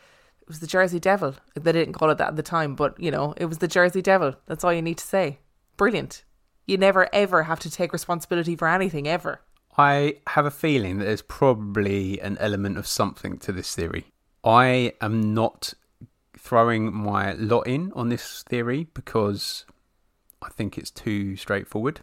It 0.42 0.48
was 0.48 0.58
the 0.60 0.66
Jersey 0.66 0.98
Devil. 0.98 1.36
They 1.54 1.72
didn't 1.72 1.92
call 1.94 2.10
it 2.10 2.18
that 2.18 2.28
at 2.28 2.36
the 2.36 2.42
time, 2.42 2.74
but 2.74 2.98
you 3.00 3.10
know, 3.10 3.32
it 3.36 3.44
was 3.46 3.58
the 3.58 3.68
Jersey 3.68 4.02
Devil. 4.02 4.34
That's 4.46 4.64
all 4.64 4.72
you 4.72 4.82
need 4.82 4.98
to 4.98 5.06
say. 5.06 5.38
Brilliant. 5.76 6.24
You 6.66 6.76
never 6.78 7.08
ever 7.14 7.44
have 7.44 7.60
to 7.60 7.70
take 7.70 7.92
responsibility 7.92 8.56
for 8.56 8.66
anything 8.68 9.06
ever. 9.06 9.40
I 9.78 10.16
have 10.26 10.44
a 10.44 10.50
feeling 10.50 10.98
that 10.98 11.04
there's 11.04 11.22
probably 11.22 12.20
an 12.20 12.36
element 12.38 12.76
of 12.78 12.86
something 12.86 13.38
to 13.38 13.52
this 13.52 13.76
theory. 13.76 14.06
I 14.42 14.94
am 15.00 15.32
not 15.32 15.74
throwing 16.36 16.92
my 16.92 17.34
lot 17.34 17.68
in 17.68 17.92
on 17.94 18.08
this 18.08 18.42
theory 18.42 18.88
because 18.92 19.64
I 20.42 20.48
think 20.48 20.78
it's 20.78 20.90
too 20.90 21.36
straightforward. 21.36 22.00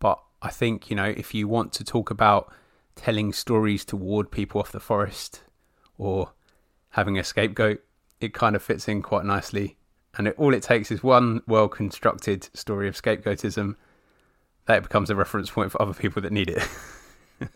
But 0.00 0.22
I 0.42 0.50
think, 0.50 0.90
you 0.90 0.96
know, 0.96 1.14
if 1.16 1.34
you 1.34 1.48
want 1.48 1.72
to 1.74 1.84
talk 1.84 2.10
about 2.10 2.52
telling 2.94 3.32
stories 3.32 3.86
to 3.86 3.96
ward 3.96 4.30
people 4.30 4.60
off 4.60 4.70
the 4.70 4.80
forest 4.80 5.44
or 5.96 6.32
having 6.90 7.18
a 7.18 7.24
scapegoat, 7.24 7.80
it 8.20 8.34
kind 8.34 8.54
of 8.54 8.62
fits 8.62 8.86
in 8.86 9.00
quite 9.00 9.24
nicely. 9.24 9.78
And 10.18 10.28
it, 10.28 10.34
all 10.36 10.52
it 10.52 10.62
takes 10.62 10.90
is 10.90 11.02
one 11.02 11.40
well 11.46 11.68
constructed 11.68 12.50
story 12.54 12.86
of 12.86 13.00
scapegoatism 13.00 13.76
that 14.68 14.84
becomes 14.84 15.10
a 15.10 15.16
reference 15.16 15.50
point 15.50 15.72
for 15.72 15.82
other 15.82 15.94
people 15.94 16.22
that 16.22 16.32
need 16.32 16.50
it. 16.50 16.68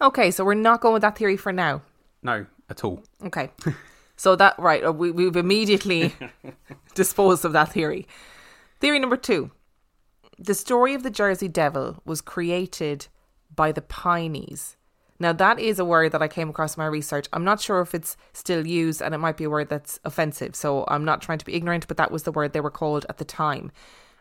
Okay, 0.00 0.30
so 0.30 0.44
we're 0.44 0.54
not 0.54 0.80
going 0.80 0.92
with 0.92 1.02
that 1.02 1.18
theory 1.18 1.36
for 1.36 1.52
now. 1.52 1.82
no, 2.22 2.46
at 2.70 2.84
all. 2.84 3.02
Okay. 3.24 3.50
So 4.14 4.36
that 4.36 4.58
right, 4.58 4.84
uh, 4.84 4.92
we 4.92 5.10
we've 5.10 5.36
immediately 5.36 6.14
disposed 6.94 7.44
of 7.44 7.52
that 7.52 7.72
theory. 7.72 8.06
Theory 8.80 8.98
number 8.98 9.16
2. 9.16 9.50
The 10.38 10.54
story 10.54 10.94
of 10.94 11.02
the 11.02 11.10
Jersey 11.10 11.48
Devil 11.48 12.00
was 12.04 12.20
created 12.20 13.08
by 13.54 13.72
the 13.72 13.80
Pineys. 13.80 14.76
Now 15.18 15.32
that 15.32 15.58
is 15.58 15.80
a 15.80 15.84
word 15.84 16.12
that 16.12 16.22
I 16.22 16.28
came 16.28 16.48
across 16.48 16.76
in 16.76 16.80
my 16.80 16.86
research. 16.86 17.26
I'm 17.32 17.44
not 17.44 17.60
sure 17.60 17.80
if 17.80 17.92
it's 17.94 18.16
still 18.32 18.66
used 18.66 19.02
and 19.02 19.14
it 19.14 19.18
might 19.18 19.36
be 19.36 19.44
a 19.44 19.50
word 19.50 19.68
that's 19.68 19.98
offensive. 20.04 20.54
So 20.54 20.84
I'm 20.86 21.04
not 21.04 21.22
trying 21.22 21.38
to 21.38 21.44
be 21.44 21.54
ignorant, 21.54 21.88
but 21.88 21.96
that 21.96 22.12
was 22.12 22.22
the 22.22 22.32
word 22.32 22.52
they 22.52 22.60
were 22.60 22.70
called 22.70 23.04
at 23.08 23.18
the 23.18 23.24
time. 23.24 23.72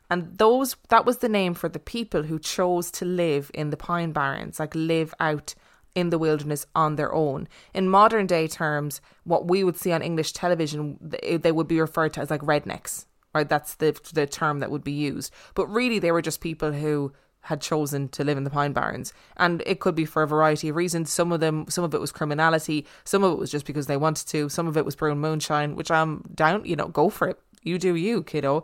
And 0.10 0.38
those 0.38 0.76
that 0.89 1.06
was 1.06 1.17
the 1.17 1.30
name 1.30 1.54
for 1.54 1.70
the 1.70 1.80
people 1.80 2.24
who 2.24 2.39
chose 2.39 2.91
to 2.91 3.06
live 3.06 3.52
in 3.54 3.70
the 3.70 3.78
pine 3.78 4.12
barrens, 4.12 4.60
like 4.60 4.74
live 4.74 5.13
out 5.20 5.54
in 5.96 6.12
the 6.12 6.20
wilderness 6.20 6.65
on 6.76 6.96
their 6.96 7.13
own. 7.13 7.48
In 7.74 7.89
modern 7.89 8.28
day 8.28 8.48
terms, 8.48 9.02
what 9.24 9.48
we 9.48 9.63
would 9.63 9.76
see 9.76 9.91
on 9.91 10.04
English 10.04 10.32
television, 10.32 10.98
they 11.02 11.52
would 11.52 11.67
be 11.67 11.82
referred 11.82 12.13
to 12.13 12.22
as 12.22 12.30
like 12.30 12.41
rednecks, 12.41 13.06
right? 13.34 13.50
That's 13.50 13.76
the 13.76 14.00
the 14.13 14.28
term 14.28 14.60
that 14.60 14.72
would 14.72 14.84
be 14.84 14.91
used. 14.91 15.34
But 15.56 15.67
really, 15.67 16.00
they 16.00 16.12
were 16.12 16.22
just 16.22 16.39
people 16.39 16.72
who 16.72 17.12
had 17.41 17.62
chosen 17.62 18.10
to 18.10 18.24
live 18.24 18.38
in 18.38 18.43
the 18.43 18.50
pine 18.50 18.74
barrens, 18.74 19.12
and 19.38 19.63
it 19.65 19.80
could 19.80 19.96
be 19.96 20.06
for 20.06 20.22
a 20.22 20.28
variety 20.28 20.70
of 20.70 20.76
reasons. 20.76 21.12
Some 21.12 21.32
of 21.32 21.39
them, 21.39 21.65
some 21.67 21.84
of 21.84 21.93
it 21.93 22.02
was 22.02 22.12
criminality, 22.12 22.86
some 23.04 23.24
of 23.24 23.34
it 23.34 23.39
was 23.39 23.50
just 23.50 23.65
because 23.65 23.88
they 23.88 23.98
wanted 23.98 24.28
to, 24.28 24.50
some 24.50 24.67
of 24.67 24.78
it 24.78 24.86
was 24.86 24.96
brewing 24.96 25.20
moonshine, 25.20 25.76
which 25.76 25.89
I'm 25.89 26.24
down. 26.36 26.63
You 26.63 26.76
know, 26.76 26.88
go 26.88 27.10
for 27.10 27.28
it. 27.30 27.39
You 27.63 27.78
do 27.78 27.96
you, 27.96 28.24
kiddo. 28.24 28.63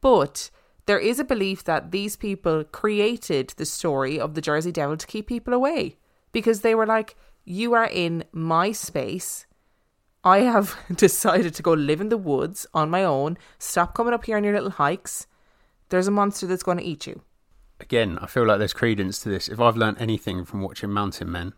But 0.00 0.50
there 0.88 0.98
is 0.98 1.20
a 1.20 1.24
belief 1.24 1.64
that 1.64 1.90
these 1.90 2.16
people 2.16 2.64
created 2.64 3.52
the 3.58 3.66
story 3.66 4.18
of 4.18 4.32
the 4.32 4.40
Jersey 4.40 4.72
Devil 4.72 4.96
to 4.96 5.06
keep 5.06 5.26
people 5.26 5.52
away 5.52 5.96
because 6.32 6.62
they 6.62 6.74
were 6.74 6.86
like, 6.86 7.14
You 7.44 7.74
are 7.74 7.84
in 7.84 8.24
my 8.32 8.72
space. 8.72 9.44
I 10.24 10.38
have 10.38 10.78
decided 10.96 11.52
to 11.54 11.62
go 11.62 11.74
live 11.74 12.00
in 12.00 12.08
the 12.08 12.16
woods 12.16 12.66
on 12.72 12.88
my 12.88 13.04
own. 13.04 13.36
Stop 13.58 13.94
coming 13.94 14.14
up 14.14 14.24
here 14.24 14.38
on 14.38 14.44
your 14.44 14.54
little 14.54 14.70
hikes. 14.70 15.26
There's 15.90 16.08
a 16.08 16.10
monster 16.10 16.46
that's 16.46 16.62
going 16.62 16.78
to 16.78 16.84
eat 16.84 17.06
you. 17.06 17.20
Again, 17.80 18.18
I 18.22 18.26
feel 18.26 18.46
like 18.46 18.58
there's 18.58 18.72
credence 18.72 19.20
to 19.20 19.28
this. 19.28 19.46
If 19.46 19.60
I've 19.60 19.76
learned 19.76 19.98
anything 20.00 20.46
from 20.46 20.62
watching 20.62 20.90
Mountain 20.90 21.30
Men, 21.30 21.52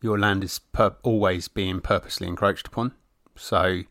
your 0.00 0.18
land 0.18 0.42
is 0.42 0.58
pur- 0.58 0.96
always 1.04 1.46
being 1.46 1.80
purposely 1.80 2.26
encroached 2.26 2.66
upon. 2.66 2.94
So 3.36 3.82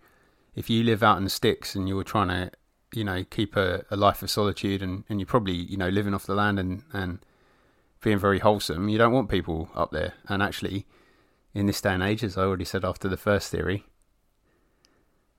if 0.54 0.70
you 0.70 0.84
live 0.84 1.02
out 1.02 1.18
in 1.18 1.24
the 1.24 1.30
sticks 1.30 1.76
and 1.76 1.88
you're 1.88 2.04
trying 2.04 2.28
to, 2.28 2.52
you 2.94 3.04
know, 3.04 3.24
keep 3.24 3.56
a, 3.56 3.86
a 3.90 3.96
life 3.96 4.22
of 4.22 4.30
solitude 4.30 4.82
and, 4.82 5.04
and 5.10 5.20
you're 5.20 5.28
probably, 5.28 5.54
you 5.54 5.78
know, 5.78 5.90
living 5.90 6.14
off 6.14 6.26
the 6.26 6.36
land 6.36 6.60
and, 6.60 6.84
and 6.94 7.20
being 8.02 8.18
very 8.18 8.40
wholesome, 8.40 8.90
you 8.90 8.98
don't 8.98 9.14
want 9.14 9.30
people 9.30 9.70
up 9.76 9.92
there. 9.92 10.14
And 10.28 10.42
actually, 10.42 10.86
in 11.54 11.66
this 11.68 11.82
day 11.82 11.94
and 11.94 12.04
age, 12.04 12.24
as 12.24 12.38
I 12.38 12.44
already 12.44 12.66
said 12.66 12.84
after 12.84 13.08
the 13.08 13.18
first 13.18 13.52
theory, 13.52 13.86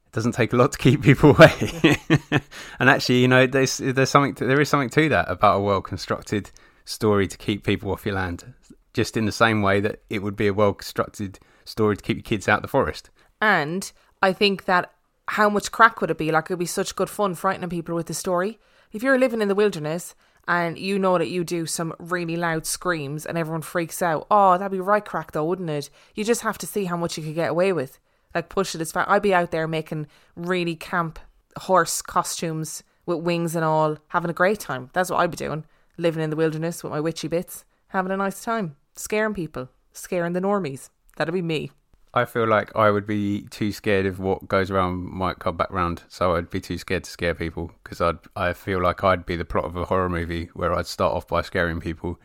it 0.07 0.12
doesn't 0.12 0.33
take 0.33 0.53
a 0.53 0.57
lot 0.57 0.73
to 0.73 0.79
keep 0.79 1.03
people 1.05 1.31
away. 1.31 1.97
and 2.79 2.88
actually, 2.88 3.21
you 3.21 3.29
know, 3.29 3.47
there's 3.47 3.79
there's 3.79 4.11
something 4.11 4.35
to, 4.37 4.47
there 4.47 4.61
is 4.61 4.69
something 4.69 4.91
to 4.91 5.09
that 5.11 5.31
about 5.31 5.59
a 5.59 5.61
well 5.61 5.83
constructed 5.83 6.51
story 6.85 7.27
to 7.27 7.37
keep 7.37 7.65
people 7.65 7.91
off 7.91 8.07
your 8.07 8.15
land. 8.15 8.55
Just 8.95 9.17
in 9.17 9.25
the 9.25 9.33
same 9.33 9.62
way 9.62 9.81
that 9.81 10.03
it 10.11 10.23
would 10.23 10.37
be 10.37 10.47
a 10.47 10.55
well 10.55 10.75
constructed 10.75 11.38
story 11.65 11.97
to 11.97 12.03
keep 12.03 12.17
your 12.17 12.23
kids 12.23 12.49
out 12.49 12.59
of 12.59 12.62
the 12.62 12.69
forest. 12.69 13.11
And 13.41 13.91
I 14.23 14.33
think 14.33 14.67
that 14.67 14.93
how 15.29 15.49
much 15.49 15.73
crack 15.73 16.01
would 16.01 16.11
it 16.11 16.19
be? 16.19 16.31
Like, 16.31 16.45
it 16.45 16.51
would 16.51 16.59
be 16.59 16.67
such 16.67 16.97
good 16.97 17.11
fun 17.11 17.35
frightening 17.35 17.71
people 17.71 17.95
with 17.95 18.07
the 18.07 18.15
story. 18.15 18.59
If 18.93 19.03
you're 19.03 19.19
living 19.19 19.41
in 19.41 19.49
the 19.49 19.55
wilderness 19.55 20.15
and 20.49 20.79
you 20.79 20.99
know 20.99 21.19
that 21.19 21.31
you 21.31 21.45
do 21.45 21.67
some 21.67 21.95
really 21.99 22.37
loud 22.37 22.67
screams 22.67 23.25
and 23.25 23.39
everyone 23.39 23.63
freaks 23.63 24.03
out, 24.03 24.27
oh, 24.31 24.59
that'd 24.59 24.73
be 24.73 24.81
right 24.81 25.05
crack 25.05 25.33
though, 25.33 25.45
wouldn't 25.45 25.71
it? 25.71 25.91
You 26.15 26.25
just 26.25 26.43
have 26.43 26.59
to 26.59 26.67
see 26.67 26.85
how 26.85 26.97
much 26.97 27.17
you 27.17 27.25
could 27.25 27.35
get 27.35 27.51
away 27.51 27.73
with. 27.73 27.99
Like, 28.35 28.49
push 28.49 28.75
it 28.75 28.81
as 28.81 28.93
far. 28.93 29.09
I'd 29.09 29.23
be 29.23 29.35
out 29.35 29.51
there 29.51 29.69
making 29.69 30.09
really 30.35 30.75
camp 30.75 31.19
horse 31.57 32.03
costumes 32.03 32.83
with 33.07 33.19
wings 33.19 33.55
and 33.55 33.65
all, 33.65 33.99
having 34.09 34.31
a 34.31 34.35
great 34.35 34.61
time. 34.61 34.91
That's 34.93 35.11
what 35.11 35.21
I'd 35.21 35.31
be 35.31 35.37
doing. 35.37 35.65
Living 35.99 36.23
in 36.23 36.31
the 36.31 36.37
wilderness 36.37 36.83
with 36.83 36.93
my 36.93 37.01
witchy 37.01 37.29
bits, 37.29 37.65
having 37.89 38.12
a 38.12 38.16
nice 38.16 38.43
time, 38.43 38.77
scaring 38.97 39.35
people, 39.35 39.68
scaring 39.93 40.33
the 40.33 40.41
normies. 40.41 40.89
That'd 41.16 41.35
be 41.35 41.43
me. 41.43 41.70
I 42.15 42.27
feel 42.27 42.47
like 42.47 42.75
I 42.77 42.91
would 42.91 43.07
be 43.07 43.43
too 43.49 43.73
scared 43.73 44.05
of 44.05 44.21
what 44.21 44.47
goes 44.47 44.71
around 44.71 45.11
might 45.11 45.39
come 45.39 45.57
back 45.57 45.71
round, 45.71 46.03
so 46.09 46.37
I'd 46.37 46.51
be 46.51 46.61
too 46.61 46.77
scared 46.77 47.05
to 47.05 47.11
scare 47.11 47.35
people 47.35 47.71
because 47.83 48.03
I'd 48.03 48.19
I 48.37 48.53
feel 48.53 48.83
like 48.83 49.03
I'd 49.03 49.25
be 49.25 49.37
the 49.37 49.47
plot 49.47 49.65
of 49.65 49.77
a 49.77 49.87
horror 49.87 50.11
movie 50.11 50.51
where 50.53 50.75
I'd 50.75 50.87
start 50.87 51.15
off 51.15 51.27
by 51.27 51.41
scaring 51.41 51.81
people, 51.81 52.21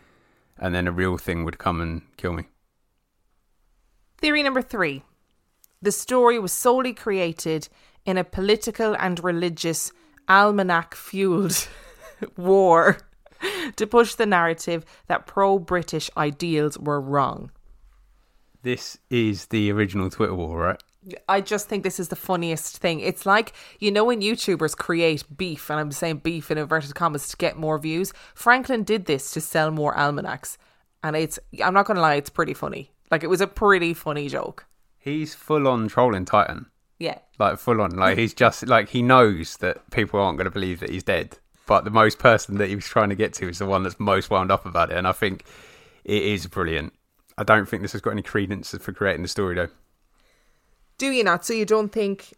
and 0.57 0.75
then 0.75 0.87
a 0.87 0.91
real 0.91 1.17
thing 1.17 1.45
would 1.45 1.57
come 1.57 1.79
and 1.79 2.01
kill 2.17 2.33
me. 2.33 2.45
Theory 4.17 4.43
number 4.43 4.61
three 4.61 5.03
the 5.81 5.91
story 5.91 6.37
was 6.37 6.51
solely 6.51 6.93
created 6.93 7.69
in 8.05 8.17
a 8.17 8.23
political 8.23 8.95
and 8.95 9.23
religious 9.23 9.91
almanac 10.27 10.95
fueled 10.95 11.67
war 12.37 12.97
to 13.75 13.87
push 13.87 14.15
the 14.15 14.25
narrative 14.25 14.83
that 15.07 15.27
pro 15.27 15.59
British 15.59 16.09
ideals 16.17 16.77
were 16.77 16.99
wrong. 16.99 17.51
This 18.67 18.97
is 19.09 19.45
the 19.45 19.71
original 19.71 20.09
Twitter 20.09 20.35
war, 20.35 20.57
right? 20.59 20.83
I 21.29 21.39
just 21.39 21.69
think 21.69 21.85
this 21.85 22.01
is 22.01 22.09
the 22.09 22.17
funniest 22.17 22.79
thing. 22.79 22.99
It's 22.99 23.25
like, 23.25 23.53
you 23.79 23.91
know, 23.91 24.03
when 24.03 24.19
YouTubers 24.19 24.75
create 24.75 25.23
beef, 25.37 25.69
and 25.69 25.79
I'm 25.79 25.93
saying 25.93 26.17
beef 26.17 26.51
in 26.51 26.57
inverted 26.57 26.93
commas 26.93 27.29
to 27.29 27.37
get 27.37 27.55
more 27.55 27.79
views, 27.79 28.11
Franklin 28.35 28.83
did 28.83 29.05
this 29.05 29.31
to 29.31 29.39
sell 29.39 29.71
more 29.71 29.97
almanacs. 29.97 30.57
And 31.01 31.15
it's, 31.15 31.39
I'm 31.63 31.73
not 31.73 31.85
going 31.85 31.95
to 31.95 32.01
lie, 32.01 32.15
it's 32.15 32.29
pretty 32.29 32.53
funny. 32.53 32.91
Like, 33.09 33.23
it 33.23 33.29
was 33.29 33.39
a 33.39 33.47
pretty 33.47 33.93
funny 33.93 34.27
joke. 34.27 34.65
He's 34.97 35.33
full 35.33 35.65
on 35.65 35.87
trolling 35.87 36.25
Titan, 36.25 36.65
Yeah. 36.99 37.19
like 37.39 37.59
full 37.59 37.79
on. 37.79 37.91
Like 37.91 38.17
he's 38.17 38.33
just 38.33 38.67
like 38.67 38.89
he 38.89 39.01
knows 39.01 39.55
that 39.61 39.89
people 39.91 40.19
aren't 40.19 40.37
going 40.37 40.43
to 40.43 40.51
believe 40.51 40.81
that 40.81 40.89
he's 40.89 41.03
dead, 41.03 41.37
but 41.67 41.85
the 41.85 41.89
most 41.89 42.19
person 42.19 42.57
that 42.57 42.67
he 42.67 42.75
was 42.75 42.83
trying 42.85 43.07
to 43.07 43.15
get 43.15 43.31
to 43.35 43.47
is 43.47 43.59
the 43.59 43.65
one 43.65 43.83
that's 43.83 43.97
most 43.97 44.29
wound 44.29 44.51
up 44.51 44.65
about 44.65 44.91
it, 44.91 44.97
and 44.97 45.07
I 45.07 45.13
think 45.13 45.45
it 46.03 46.21
is 46.21 46.47
brilliant. 46.47 46.91
I 47.37 47.43
don't 47.43 47.67
think 47.67 47.81
this 47.81 47.91
has 47.91 48.01
got 48.01 48.11
any 48.11 48.23
credence 48.23 48.75
for 48.79 48.91
creating 48.91 49.21
the 49.21 49.27
story 49.27 49.55
though. 49.55 49.69
Do 50.97 51.11
you 51.11 51.23
not? 51.23 51.45
So 51.45 51.53
you 51.53 51.65
don't 51.65 51.91
think 51.91 52.33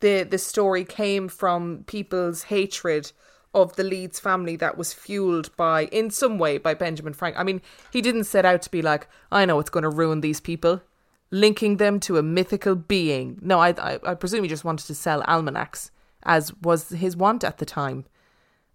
the 0.00 0.22
the 0.22 0.38
story 0.38 0.84
came 0.84 1.28
from 1.28 1.84
people's 1.86 2.44
hatred 2.44 3.12
of 3.54 3.76
the 3.76 3.84
Leeds 3.84 4.20
family 4.20 4.56
that 4.56 4.76
was 4.76 4.92
fueled 4.92 5.54
by 5.56 5.86
in 5.86 6.10
some 6.10 6.38
way 6.38 6.58
by 6.58 6.74
Benjamin 6.74 7.12
Frank. 7.12 7.36
I 7.38 7.42
mean, 7.42 7.60
he 7.90 8.02
didn't 8.02 8.24
set 8.24 8.44
out 8.44 8.62
to 8.62 8.70
be 8.70 8.82
like, 8.82 9.08
I 9.32 9.44
know 9.44 9.58
it's 9.58 9.70
going 9.70 9.84
to 9.84 9.90
ruin 9.90 10.20
these 10.20 10.40
people, 10.40 10.82
linking 11.30 11.78
them 11.78 11.98
to 12.00 12.18
a 12.18 12.22
mythical 12.22 12.74
being. 12.74 13.38
No, 13.42 13.58
I 13.60 13.70
I, 13.70 13.98
I 14.04 14.14
presume 14.14 14.42
he 14.44 14.48
just 14.48 14.64
wanted 14.64 14.86
to 14.86 14.94
sell 14.94 15.22
almanacs, 15.22 15.90
as 16.22 16.54
was 16.62 16.90
his 16.90 17.16
want 17.16 17.44
at 17.44 17.58
the 17.58 17.66
time. 17.66 18.04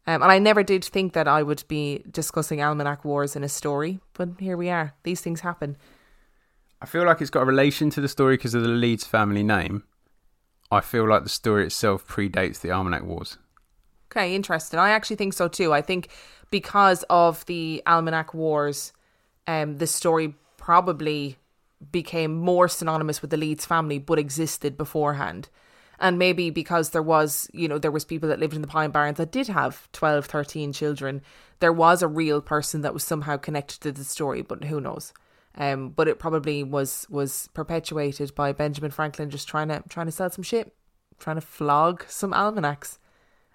Um, 0.06 0.22
and 0.22 0.32
I 0.32 0.40
never 0.40 0.64
did 0.64 0.84
think 0.84 1.14
that 1.14 1.28
I 1.28 1.44
would 1.44 1.64
be 1.68 2.04
discussing 2.12 2.62
almanac 2.62 3.06
wars 3.06 3.36
in 3.36 3.44
a 3.44 3.50
story, 3.50 4.00
but 4.14 4.30
here 4.40 4.58
we 4.58 4.70
are. 4.70 4.94
These 5.04 5.22
things 5.22 5.42
happen. 5.42 5.78
I 6.82 6.86
feel 6.86 7.06
like 7.06 7.22
it's 7.22 7.30
got 7.30 7.44
a 7.44 7.46
relation 7.46 7.90
to 7.92 8.02
the 8.02 8.10
story 8.10 8.36
because 8.36 8.54
of 8.54 8.64
the 8.64 8.68
Leeds 8.68 9.06
family 9.06 9.44
name. 9.44 9.84
I 10.70 10.82
feel 10.82 11.08
like 11.08 11.24
the 11.24 11.30
story 11.30 11.66
itself 11.66 12.06
predates 12.06 12.60
the 12.60 12.72
Almanac 12.72 13.04
Wars. 13.04 13.38
Okay, 14.12 14.36
interesting. 14.36 14.80
I 14.80 14.90
actually 14.90 15.16
think 15.16 15.34
so 15.34 15.48
too. 15.48 15.74
I 15.74 15.82
think 15.82 16.10
because 16.52 17.04
of 17.10 17.46
the 17.46 17.82
Almanac 17.88 18.34
Wars, 18.34 18.92
um, 19.48 19.78
the 19.78 19.88
story 19.88 20.36
probably 20.58 21.38
became 21.92 22.36
more 22.36 22.68
synonymous 22.68 23.22
with 23.22 23.32
the 23.32 23.38
Leeds 23.38 23.66
family, 23.66 24.00
but 24.00 24.20
existed 24.20 24.78
beforehand. 24.78 25.50
And 26.04 26.20
maybe 26.20 26.50
because 26.50 26.90
there 26.90 27.02
was, 27.02 27.50
you 27.54 27.70
know, 27.70 27.78
there 27.78 27.90
was 27.90 28.04
people 28.04 28.28
that 28.28 28.38
lived 28.38 28.54
in 28.54 28.62
the 28.62 28.68
Pine 28.68 28.92
Barrens 28.92 29.16
that 29.20 29.32
did 29.32 29.48
have 29.48 29.90
12, 29.94 30.26
13 30.26 30.74
children. 30.74 31.22
There 31.62 31.72
was 31.72 32.02
a 32.02 32.10
real 32.10 32.42
person 32.42 32.82
that 32.82 32.94
was 32.94 33.06
somehow 33.06 33.38
connected 33.38 33.80
to 33.80 33.94
the 33.94 34.04
story, 34.04 34.42
but 34.42 34.66
who 34.66 34.82
knows? 34.82 35.14
Um, 35.56 35.92
but 35.92 36.10
it 36.10 36.20
probably 36.20 36.62
was 36.62 37.08
was 37.10 37.48
perpetuated 37.54 38.36
by 38.36 38.52
Benjamin 38.52 38.92
Franklin 38.92 39.30
just 39.30 39.48
trying 39.48 39.70
to 39.70 39.82
trying 39.88 40.08
to 40.08 40.12
sell 40.12 40.30
some 40.30 40.44
shit, 40.44 40.76
trying 41.20 41.38
to 41.38 41.42
flog 41.42 42.04
some 42.10 42.34
almanacs, 42.34 43.00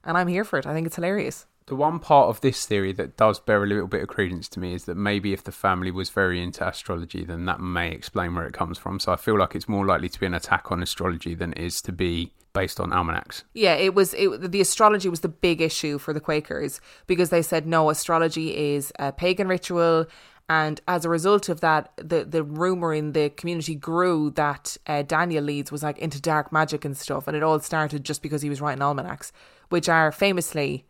and 0.03 0.16
I'm 0.16 0.28
here 0.28 0.44
for 0.44 0.59
it. 0.59 0.66
I 0.66 0.72
think 0.72 0.86
it's 0.86 0.96
hilarious. 0.96 1.44
The 1.66 1.76
one 1.76 1.99
part 1.99 2.30
of 2.30 2.40
this 2.40 2.64
theory 2.64 2.92
that 2.92 3.18
does 3.18 3.40
bear 3.40 3.62
a 3.62 3.66
little 3.66 3.88
bit 3.88 4.01
of 4.01 4.09
credence 4.09 4.49
to 4.51 4.61
me 4.61 4.72
is 4.72 4.86
that 4.86 4.96
maybe 4.96 5.34
if 5.34 5.44
the 5.44 5.53
family 5.53 5.90
was 5.90 6.09
very 6.09 6.42
into 6.42 6.66
astrology, 6.66 7.26
then 7.26 7.44
that 7.44 7.61
may 7.61 7.90
explain 7.90 8.34
where 8.34 8.46
it 8.46 8.55
comes 8.55 8.78
from. 8.78 8.99
So 8.99 9.12
I 9.12 9.16
feel 9.16 9.38
like 9.38 9.55
it's 9.55 9.68
more 9.68 9.84
likely 9.84 10.09
to 10.09 10.18
be 10.18 10.24
an 10.24 10.32
attack 10.32 10.72
on 10.72 10.82
astrology 10.82 11.34
than 11.34 11.53
it 11.53 11.59
is 11.59 11.82
to 11.82 11.92
be 11.92 12.32
based 12.53 12.80
on 12.80 12.92
almanacs. 12.92 13.44
Yeah, 13.55 13.74
it 13.74 13.94
was 13.94 14.14
it, 14.14 14.51
the 14.51 14.61
astrology 14.61 15.09
was 15.09 15.20
the 15.20 15.28
big 15.28 15.61
issue 15.61 15.99
for 15.99 16.12
the 16.12 16.20
Quakers 16.20 16.80
because 17.07 17.30
they 17.30 17.42
said 17.42 17.66
no, 17.66 17.90
astrology 17.90 18.57
is 18.74 18.92
a 18.99 19.12
pagan 19.12 19.49
ritual 19.49 20.07
and 20.49 20.80
as 20.88 21.05
a 21.05 21.11
result 21.11 21.49
of 21.51 21.61
that, 21.61 21.92
the 21.96 22.24
the 22.24 22.42
rumor 22.42 22.94
in 22.94 23.12
the 23.12 23.28
community 23.28 23.74
grew 23.74 24.30
that 24.30 24.78
uh, 24.86 25.03
Daniel 25.03 25.44
Leeds 25.44 25.70
was 25.70 25.82
like 25.82 25.99
into 25.99 26.20
dark 26.20 26.51
magic 26.51 26.84
and 26.86 26.96
stuff, 26.96 27.28
and 27.28 27.36
it 27.36 27.42
all 27.42 27.61
started 27.61 28.03
just 28.03 28.22
because 28.22 28.40
he 28.40 28.49
was 28.49 28.61
writing 28.61 28.82
almanacs, 28.82 29.30
which 29.68 29.90
are 29.90 30.11
famously, 30.11 30.86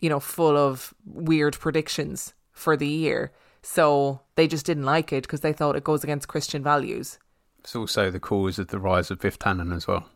you 0.00 0.08
know, 0.08 0.18
full 0.18 0.56
of 0.56 0.92
weird 1.04 1.56
predictions 1.58 2.34
for 2.50 2.76
the 2.76 2.88
year. 2.88 3.30
So 3.62 4.22
they 4.34 4.48
just 4.48 4.66
didn't 4.66 4.84
like 4.84 5.12
it 5.12 5.22
because 5.22 5.40
they 5.40 5.52
thought 5.52 5.76
it 5.76 5.84
goes 5.84 6.02
against 6.02 6.28
Christian 6.28 6.64
values. 6.64 7.18
It's 7.60 7.76
also 7.76 8.10
the 8.10 8.20
cause 8.20 8.58
of 8.58 8.68
the 8.68 8.78
rise 8.80 9.10
of 9.10 9.20
Biff 9.20 9.38
Tannen 9.38 9.74
as 9.74 9.86
well. 9.86 10.08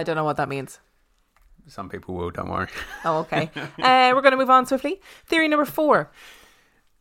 I 0.00 0.02
don't 0.02 0.16
know 0.16 0.24
what 0.24 0.38
that 0.38 0.48
means. 0.48 0.80
Some 1.66 1.90
people 1.90 2.14
will, 2.14 2.30
don't 2.30 2.48
worry. 2.48 2.68
Oh, 3.04 3.18
okay. 3.18 3.50
uh, 3.54 4.12
we're 4.14 4.22
going 4.22 4.32
to 4.32 4.38
move 4.38 4.48
on 4.48 4.64
swiftly. 4.64 5.00
Theory 5.26 5.46
number 5.46 5.66
four 5.66 6.10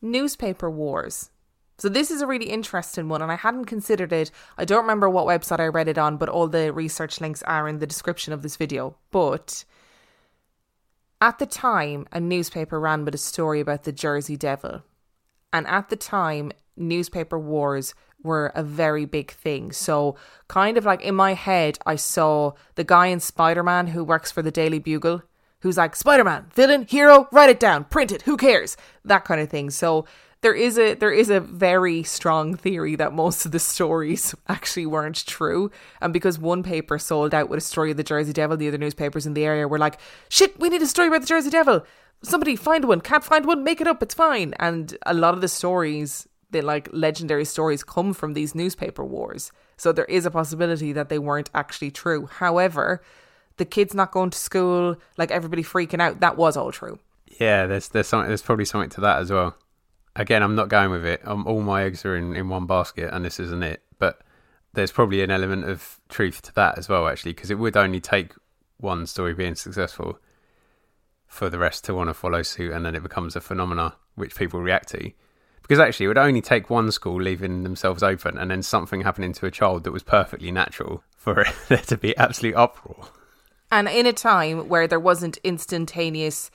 newspaper 0.02 0.70
wars. 0.70 1.30
So 1.78 1.88
this 1.88 2.12
is 2.12 2.22
a 2.22 2.28
really 2.28 2.50
interesting 2.50 3.08
one, 3.08 3.22
and 3.22 3.32
I 3.32 3.36
hadn't 3.36 3.66
considered 3.66 4.12
it. 4.12 4.32
I 4.58 4.66
don't 4.66 4.82
remember 4.82 5.10
what 5.10 5.26
website 5.28 5.62
I 5.62 5.68
read 5.68 5.88
it 5.88 5.98
on, 5.98 6.18
but 6.18 6.28
all 6.28 6.50
the 6.50 6.74
research 6.74 7.22
links 7.22 7.42
are 7.44 7.70
in 7.70 7.80
the 7.80 7.88
description 7.88 8.34
of 8.34 8.42
this 8.42 8.58
video. 8.58 8.98
But 9.12 9.64
at 11.22 11.40
the 11.40 11.46
time, 11.46 12.06
a 12.12 12.20
newspaper 12.20 12.80
ran 12.80 13.06
with 13.06 13.16
a 13.16 13.18
story 13.18 13.62
about 13.62 13.84
the 13.84 13.94
Jersey 13.94 14.36
Devil. 14.36 14.84
And 15.54 15.66
at 15.68 15.88
the 15.88 15.96
time, 15.96 16.52
newspaper 16.76 17.40
wars 17.40 17.94
were 18.24 18.48
a 18.56 18.64
very 18.64 19.06
big 19.06 19.32
thing. 19.32 19.72
So, 19.72 20.16
kind 20.48 20.78
of 20.78 20.86
like 20.86 21.02
in 21.02 21.16
my 21.16 21.34
head, 21.34 21.80
I 21.86 21.96
saw 21.96 22.54
the 22.76 22.84
guy 22.84 23.08
in 23.08 23.20
Spider 23.20 23.64
Man 23.64 23.88
who 23.88 24.04
works 24.04 24.32
for 24.32 24.42
the 24.42 24.52
Daily 24.52 24.80
Bugle, 24.80 25.24
who's 25.62 25.78
like, 25.78 25.96
Spider 25.96 26.24
Man, 26.24 26.48
villain, 26.54 26.86
hero, 26.86 27.28
write 27.32 27.50
it 27.50 27.60
down, 27.60 27.86
print 27.86 28.12
it, 28.12 28.24
who 28.24 28.38
cares? 28.38 28.78
That 29.06 29.26
kind 29.26 29.42
of 29.42 29.50
thing. 29.50 29.70
So, 29.70 30.06
there 30.42 30.54
is 30.54 30.78
a 30.78 30.94
there 30.94 31.12
is 31.12 31.30
a 31.30 31.40
very 31.40 32.04
strong 32.04 32.56
theory 32.56 32.96
that 32.96 33.14
most 33.14 33.46
of 33.46 33.52
the 33.52 33.60
stories 33.60 34.34
actually 34.48 34.86
weren't 34.86 35.26
true 35.26 35.72
and 36.02 36.14
because 36.14 36.40
one 36.40 36.64
paper 36.64 36.98
sold 36.98 37.34
out 37.34 37.50
with 37.50 37.58
a 37.58 37.62
story 37.62 37.92
of 37.92 37.98
the 37.98 38.04
Jersey 38.04 38.34
Devil 38.34 38.58
the 38.58 38.68
other 38.68 38.78
newspapers 38.78 39.26
in 39.26 39.34
the 39.34 39.46
area 39.46 39.68
were 39.68 39.78
like 39.78 40.00
shit 40.30 40.58
we 40.60 40.70
need 40.70 40.82
a 40.82 40.88
story 40.88 41.10
about 41.10 41.22
the 41.22 41.28
Jersey 41.28 41.50
Devil 41.50 41.86
somebody 42.24 42.56
find 42.56 42.86
one 42.86 43.02
can't 43.02 43.24
find 43.24 43.46
one 43.46 43.64
make 43.64 43.82
it 43.82 43.88
up 43.88 44.02
it's 44.02 44.14
fine 44.14 44.54
and 44.60 44.98
a 45.06 45.14
lot 45.14 45.34
of 45.34 45.42
the 45.42 45.48
stories 45.48 46.28
the 46.52 46.62
like 46.62 46.90
legendary 46.92 47.46
stories 47.46 47.84
come 47.84 48.14
from 48.14 48.34
these 48.34 48.56
newspaper 48.56 49.04
wars 49.04 49.52
so 49.78 49.92
there 49.92 50.06
is 50.06 50.26
a 50.26 50.32
possibility 50.32 50.92
that 50.92 51.10
they 51.10 51.20
weren't 51.20 51.50
actually 51.54 51.92
true 51.92 52.26
however 52.26 53.02
the 53.58 53.66
kids 53.66 53.94
not 53.94 54.12
going 54.12 54.30
to 54.30 54.38
school 54.38 54.96
like 55.18 55.32
everybody 55.32 55.64
freaking 55.64 56.02
out 56.02 56.20
that 56.20 56.38
was 56.38 56.58
all 56.58 56.72
true 56.72 57.00
yeah 57.40 57.66
there's 57.66 57.90
there's 57.90 58.08
something 58.08 58.28
there's 58.28 58.42
probably 58.42 58.66
something 58.66 58.90
to 58.90 59.02
that 59.02 59.20
as 59.20 59.32
well 59.32 59.56
again, 60.20 60.44
I'm 60.44 60.56
not 60.56 60.70
going 60.70 60.92
with 60.92 61.06
it. 61.06 61.22
Um, 61.26 61.48
all 61.48 61.62
my 61.62 61.84
eggs 61.84 62.06
are 62.06 62.16
in, 62.16 62.36
in 62.36 62.50
one 62.50 62.66
basket, 62.66 63.10
and 63.12 63.26
this 63.26 63.40
isn't 63.40 63.64
it. 63.64 63.82
But 63.98 64.22
there's 64.74 64.92
probably 64.92 65.22
an 65.24 65.32
element 65.32 65.66
of 65.66 66.00
truth 66.10 66.42
to 66.44 66.54
that 66.56 66.78
as 66.78 66.90
well, 66.90 67.08
actually, 67.08 67.34
because 67.34 67.50
it 67.50 67.58
would 67.58 67.78
only 67.78 68.00
take 68.00 68.34
one 68.78 69.06
story 69.08 69.34
being 69.34 69.56
successful 69.56 70.20
for 71.26 71.50
the 71.50 71.60
rest 71.60 71.86
to 71.86 71.94
want 71.94 72.10
to 72.10 72.14
follow 72.14 72.44
suit, 72.44 72.72
and 72.72 72.86
then 72.86 72.96
it 72.96 73.04
becomes 73.04 73.36
a 73.36 73.42
phenomena 73.42 73.96
which 74.16 74.36
people 74.36 74.62
react 74.62 74.90
to. 74.90 75.12
Because 75.70 75.80
actually, 75.80 76.06
it 76.06 76.08
would 76.08 76.18
only 76.18 76.42
take 76.42 76.72
one 76.72 76.92
school 76.92 77.22
leaving 77.22 77.62
themselves 77.62 78.02
open, 78.02 78.40
and 78.40 78.50
then 78.50 78.64
something 78.64 79.02
happening 79.02 79.34
to 79.34 79.46
a 79.46 79.52
child 79.52 79.84
that 79.84 79.92
was 79.92 80.02
perfectly 80.02 80.52
natural 80.52 81.04
for 81.16 81.46
there 81.68 81.78
to 81.78 81.96
be 81.96 82.18
absolute 82.18 82.56
uproar. 82.56 83.06
And 83.72 83.88
in 83.88 84.08
a 84.08 84.12
time 84.12 84.68
where 84.68 84.88
there 84.88 85.00
wasn't 85.00 85.38
instantaneous 85.44 86.50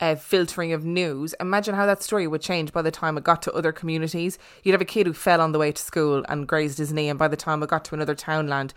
uh, 0.00 0.14
filtering 0.14 0.72
of 0.72 0.82
news, 0.82 1.34
imagine 1.38 1.74
how 1.74 1.84
that 1.84 2.02
story 2.02 2.26
would 2.26 2.40
change 2.40 2.72
by 2.72 2.80
the 2.80 2.90
time 2.90 3.18
it 3.18 3.24
got 3.24 3.42
to 3.42 3.52
other 3.52 3.70
communities. 3.70 4.38
You'd 4.62 4.72
have 4.72 4.80
a 4.80 4.86
kid 4.86 5.06
who 5.06 5.12
fell 5.12 5.42
on 5.42 5.52
the 5.52 5.58
way 5.58 5.70
to 5.70 5.82
school 5.82 6.24
and 6.30 6.48
grazed 6.48 6.78
his 6.78 6.90
knee, 6.90 7.10
and 7.10 7.18
by 7.18 7.28
the 7.28 7.36
time 7.36 7.62
it 7.62 7.68
got 7.68 7.84
to 7.84 7.94
another 7.94 8.14
townland, 8.14 8.72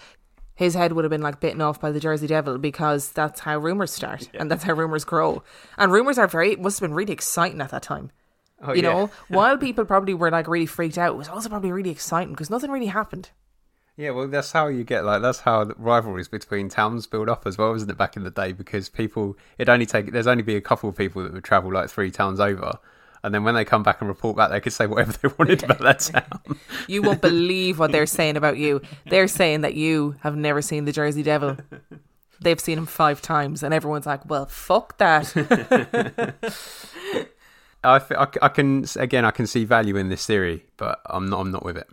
his 0.53 0.73
head 0.73 0.91
would 0.91 1.05
have 1.05 1.11
been 1.11 1.21
like 1.21 1.39
bitten 1.39 1.61
off 1.61 1.79
by 1.79 1.91
the 1.91 2.01
Jersey 2.01 2.27
Devil 2.27 2.57
because 2.57 3.13
that's 3.13 3.39
how 3.39 3.57
rumors 3.57 3.93
start 3.93 4.27
yeah. 4.33 4.41
and 4.41 4.51
that's 4.51 4.63
how 4.63 4.73
rumors 4.73 5.05
grow. 5.05 5.43
And 5.77 5.93
rumors 5.93 6.17
are 6.17 6.27
very, 6.27 6.57
must 6.57 6.81
have 6.81 6.89
been 6.89 6.95
really 6.95 7.13
exciting 7.13 7.61
at 7.61 7.71
that 7.71 7.83
time. 7.83 8.11
Oh, 8.61 8.73
you 8.73 8.81
yeah. 8.81 8.93
know, 8.93 9.09
while 9.27 9.57
people 9.57 9.85
probably 9.85 10.13
were 10.13 10.31
like 10.31 10.47
really 10.47 10.65
freaked 10.65 10.97
out, 10.97 11.13
it 11.13 11.17
was 11.17 11.29
also 11.29 11.49
probably 11.49 11.71
really 11.71 11.91
exciting 11.91 12.33
because 12.33 12.49
nothing 12.49 12.71
really 12.71 12.87
happened. 12.87 13.29
Yeah, 13.97 14.11
well, 14.11 14.27
that's 14.27 14.51
how 14.51 14.67
you 14.67 14.83
get 14.83 15.05
like 15.05 15.23
that's 15.23 15.39
how 15.39 15.71
rivalries 15.75 16.27
between 16.27 16.69
towns 16.69 17.07
build 17.07 17.29
up 17.29 17.47
as 17.47 17.57
well, 17.57 17.73
isn't 17.73 17.89
it? 17.89 17.97
Back 17.97 18.15
in 18.15 18.23
the 18.23 18.29
day, 18.29 18.51
because 18.51 18.89
people 18.89 19.35
it 19.57 19.69
only 19.69 19.87
take 19.87 20.11
there's 20.11 20.27
only 20.27 20.43
be 20.43 20.55
a 20.55 20.61
couple 20.61 20.87
of 20.87 20.95
people 20.95 21.23
that 21.23 21.33
would 21.33 21.43
travel 21.43 21.73
like 21.73 21.89
three 21.89 22.11
towns 22.11 22.39
over, 22.39 22.77
and 23.23 23.33
then 23.33 23.43
when 23.43 23.55
they 23.55 23.65
come 23.65 23.81
back 23.81 23.99
and 23.99 24.07
report 24.07 24.37
back, 24.37 24.51
they 24.51 24.59
could 24.59 24.73
say 24.73 24.85
whatever 24.85 25.13
they 25.13 25.33
wanted 25.39 25.63
about 25.63 25.79
that 25.79 25.99
town. 25.99 26.59
you 26.87 27.01
won't 27.01 27.21
believe 27.21 27.79
what 27.79 27.91
they're 27.91 28.05
saying 28.05 28.37
about 28.37 28.57
you. 28.57 28.81
They're 29.07 29.27
saying 29.27 29.61
that 29.61 29.73
you 29.73 30.15
have 30.19 30.35
never 30.35 30.61
seen 30.61 30.85
the 30.85 30.91
Jersey 30.91 31.23
Devil. 31.23 31.57
They've 32.39 32.59
seen 32.59 32.77
him 32.77 32.85
five 32.85 33.19
times, 33.19 33.63
and 33.63 33.73
everyone's 33.73 34.05
like, 34.05 34.29
"Well, 34.29 34.45
fuck 34.45 34.99
that." 34.99 36.35
I, 37.87 38.49
can 38.49 38.85
again 38.97 39.25
I 39.25 39.31
can 39.31 39.47
see 39.47 39.65
value 39.65 39.95
in 39.95 40.09
this 40.09 40.25
theory, 40.25 40.65
but 40.77 41.01
I'm 41.05 41.29
not 41.29 41.39
I'm 41.39 41.51
not 41.51 41.63
with 41.63 41.77
it. 41.77 41.87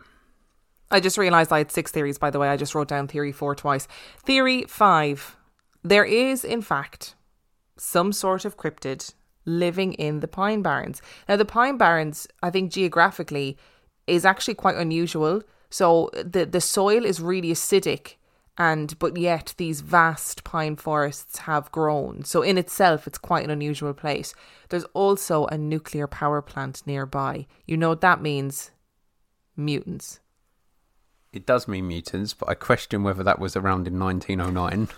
I 0.91 1.01
just 1.01 1.19
realised 1.19 1.53
I 1.53 1.59
had 1.59 1.73
six 1.73 1.91
theories, 1.91 2.19
by 2.19 2.31
the 2.31 2.39
way. 2.39 2.49
I 2.49 2.57
just 2.57 2.75
wrote 2.75 2.89
down 2.89 3.09
theory 3.09 3.33
four 3.33 3.55
twice. 3.55 3.89
Theory 4.23 4.65
five. 4.69 5.37
There 5.83 6.05
is, 6.05 6.45
in 6.45 6.63
fact, 6.63 7.15
some 7.77 8.13
sort 8.13 8.45
of 8.45 8.57
cryptid 8.57 9.13
living 9.45 9.93
in 9.95 10.21
the 10.21 10.29
Pine 10.29 10.63
Barrens. 10.63 11.03
Now, 11.29 11.37
the 11.37 11.45
Pine 11.45 11.77
Barrens, 11.77 12.27
I 12.43 12.51
think 12.51 12.73
geographically, 12.73 13.59
is 14.07 14.25
actually 14.25 14.55
quite 14.55 14.77
unusual. 14.77 15.43
So 15.69 16.11
the, 16.15 16.47
the 16.47 16.61
soil 16.61 17.05
is 17.05 17.21
really 17.21 17.51
acidic 17.51 18.15
and 18.57 18.99
but 18.99 19.17
yet 19.17 19.55
these 19.57 19.81
vast 19.81 20.45
pine 20.45 20.77
forests 20.77 21.39
have 21.39 21.73
grown. 21.73 22.25
So 22.25 22.43
in 22.43 22.59
itself 22.59 23.07
it's 23.07 23.19
quite 23.19 23.45
an 23.45 23.51
unusual 23.51 23.95
place. 23.95 24.35
There's 24.69 24.85
also 24.95 25.47
a 25.47 25.59
nuclear 25.59 26.07
power 26.07 26.43
plant 26.43 26.83
nearby. 26.87 27.47
You 27.67 27.77
know 27.77 27.91
what 27.91 28.01
that 28.01 28.23
means? 28.23 28.71
Mutants 29.57 30.21
it 31.35 31.47
does 31.47 31.67
mean 31.67 31.89
mutants, 31.89 32.33
but 32.33 32.49
I 32.49 32.55
question 32.55 33.03
whether 33.03 33.23
that 33.25 33.39
was 33.39 33.57
around 33.57 33.87
in 33.87 33.99
1909. 33.99 34.89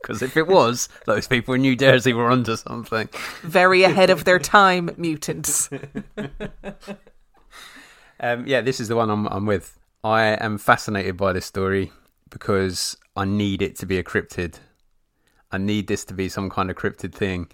Because 0.00 0.22
if 0.22 0.36
it 0.36 0.46
was, 0.46 0.88
those 1.06 1.26
people 1.26 1.54
in 1.54 1.62
New 1.62 1.76
Jersey 1.76 2.12
were 2.12 2.30
onto 2.30 2.56
something. 2.56 3.08
Very 3.42 3.82
ahead 3.82 4.10
of 4.10 4.24
their 4.24 4.38
time, 4.38 4.90
mutants. 4.96 5.68
um, 8.20 8.46
yeah, 8.46 8.60
this 8.60 8.80
is 8.80 8.88
the 8.88 8.96
one 8.96 9.10
I'm, 9.10 9.26
I'm 9.26 9.46
with. 9.46 9.78
I 10.02 10.22
am 10.22 10.56
fascinated 10.56 11.16
by 11.16 11.32
this 11.32 11.46
story 11.46 11.92
because 12.30 12.96
I 13.16 13.24
need 13.24 13.60
it 13.60 13.76
to 13.76 13.86
be 13.86 13.98
a 13.98 14.04
cryptid. 14.04 14.56
I 15.52 15.58
need 15.58 15.88
this 15.88 16.04
to 16.06 16.14
be 16.14 16.28
some 16.28 16.48
kind 16.48 16.70
of 16.70 16.76
cryptid 16.76 17.12
thing, 17.12 17.50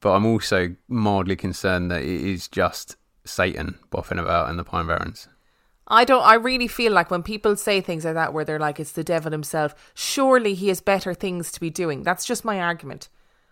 but 0.00 0.12
I'm 0.12 0.26
also 0.26 0.74
mildly 0.88 1.36
concerned 1.36 1.90
that 1.90 2.02
it 2.02 2.20
is 2.20 2.48
just 2.48 2.96
Satan 3.24 3.78
boffing 3.90 4.20
about 4.20 4.50
in 4.50 4.56
the 4.56 4.64
Pine 4.64 4.86
Barrens. 4.86 5.28
I 5.86 6.04
don't. 6.04 6.22
I 6.22 6.34
really 6.34 6.68
feel 6.68 6.92
like 6.92 7.10
when 7.10 7.22
people 7.22 7.56
say 7.56 7.80
things 7.80 8.04
like 8.06 8.14
that, 8.14 8.32
where 8.32 8.44
they're 8.44 8.58
like, 8.58 8.80
"It's 8.80 8.92
the 8.92 9.04
devil 9.04 9.32
himself," 9.32 9.74
surely 9.94 10.54
he 10.54 10.68
has 10.68 10.80
better 10.80 11.12
things 11.12 11.52
to 11.52 11.60
be 11.60 11.68
doing. 11.68 12.02
That's 12.02 12.24
just 12.24 12.44
my 12.44 12.58
argument. 12.60 13.10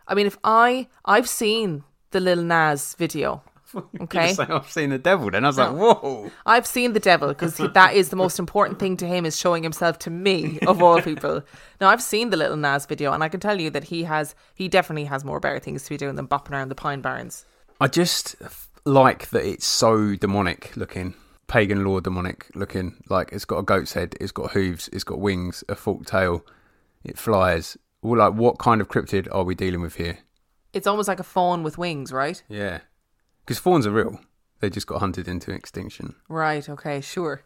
I 0.09 0.15
mean, 0.15 0.27
if 0.27 0.39
I 0.43 0.89
I've 1.05 1.29
seen 1.29 1.85
the 2.11 2.21
Lil 2.21 2.43
Nas 2.43 2.95
video, 2.95 3.43
okay, 4.01 4.35
So 4.35 4.47
I've 4.49 4.71
seen 4.71 4.91
the 4.91 4.99
devil. 4.99 5.31
Then 5.31 5.45
I 5.45 5.49
was 5.49 5.59
like, 5.59 5.71
oh. 5.71 5.95
whoa. 5.95 6.31
I've 6.47 6.67
seen 6.67 6.93
the 6.93 7.01
devil 7.01 7.29
because 7.29 7.57
that 7.57 7.95
is 7.95 8.11
the 8.11 8.17
most 8.17 8.39
important 8.39 8.79
thing 8.79 8.97
to 8.99 9.07
him 9.07 9.25
is 9.27 9.39
showing 9.39 9.63
himself 9.63 9.99
to 10.01 10.11
me 10.11 10.59
of 10.67 10.83
all 10.83 11.01
people. 11.11 11.43
Now 11.81 11.89
I've 11.89 12.03
seen 12.03 12.31
the 12.31 12.37
Lil 12.37 12.57
Nas 12.57 12.87
video, 12.87 13.13
and 13.13 13.23
I 13.23 13.29
can 13.29 13.41
tell 13.41 13.61
you 13.61 13.71
that 13.71 13.85
he 13.85 14.05
has 14.05 14.35
he 14.55 14.69
definitely 14.69 15.05
has 15.05 15.25
more 15.25 15.41
better 15.41 15.59
things 15.59 15.85
to 15.85 15.91
be 15.91 15.97
doing 15.97 16.17
than 16.17 16.29
bopping 16.29 16.53
around 16.53 16.69
the 16.69 16.75
Pine 16.75 17.01
Barrens. 17.01 17.45
I 17.81 17.89
just 17.89 18.37
like 18.85 19.31
that 19.31 19.45
it's 19.45 19.67
so 19.67 20.15
demonic 20.15 20.77
looking, 20.77 21.15
pagan 21.47 21.85
lore 21.85 22.01
demonic 22.01 22.47
looking. 22.55 23.03
Like 23.09 23.31
it's 23.33 23.45
got 23.45 23.59
a 23.59 23.63
goat's 23.63 23.93
head, 23.93 24.15
it's 24.21 24.33
got 24.33 24.53
hooves, 24.53 24.89
it's 24.93 25.05
got 25.05 25.21
wings, 25.21 25.65
a 25.69 25.75
forked 25.75 26.09
tail, 26.09 26.45
it 27.05 27.19
flies. 27.19 27.77
Well, 28.03 28.19
like 28.19 28.35
what 28.35 28.59
kind 28.59 28.81
of 28.81 28.89
cryptid 28.89 29.29
are 29.33 29.45
we 29.45 29.55
dealing 29.55 29.81
with 29.81 29.97
here? 29.97 30.19
It's 30.73 30.87
almost 30.87 31.09
like 31.09 31.21
a 31.21 31.25
faun 31.25 31.63
with 31.63 31.77
wings, 31.77 32.13
right? 32.13 32.43
Yeah, 32.49 32.81
because 33.45 33.59
fauns 33.59 33.87
are 33.87 33.91
real. 33.91 34.21
They 34.61 34.71
just 34.71 34.87
got 34.87 35.01
hunted 35.01 35.27
into 35.29 35.51
extinction. 35.51 36.15
Right. 36.29 36.69
Okay. 36.69 37.01
Sure. 37.01 37.43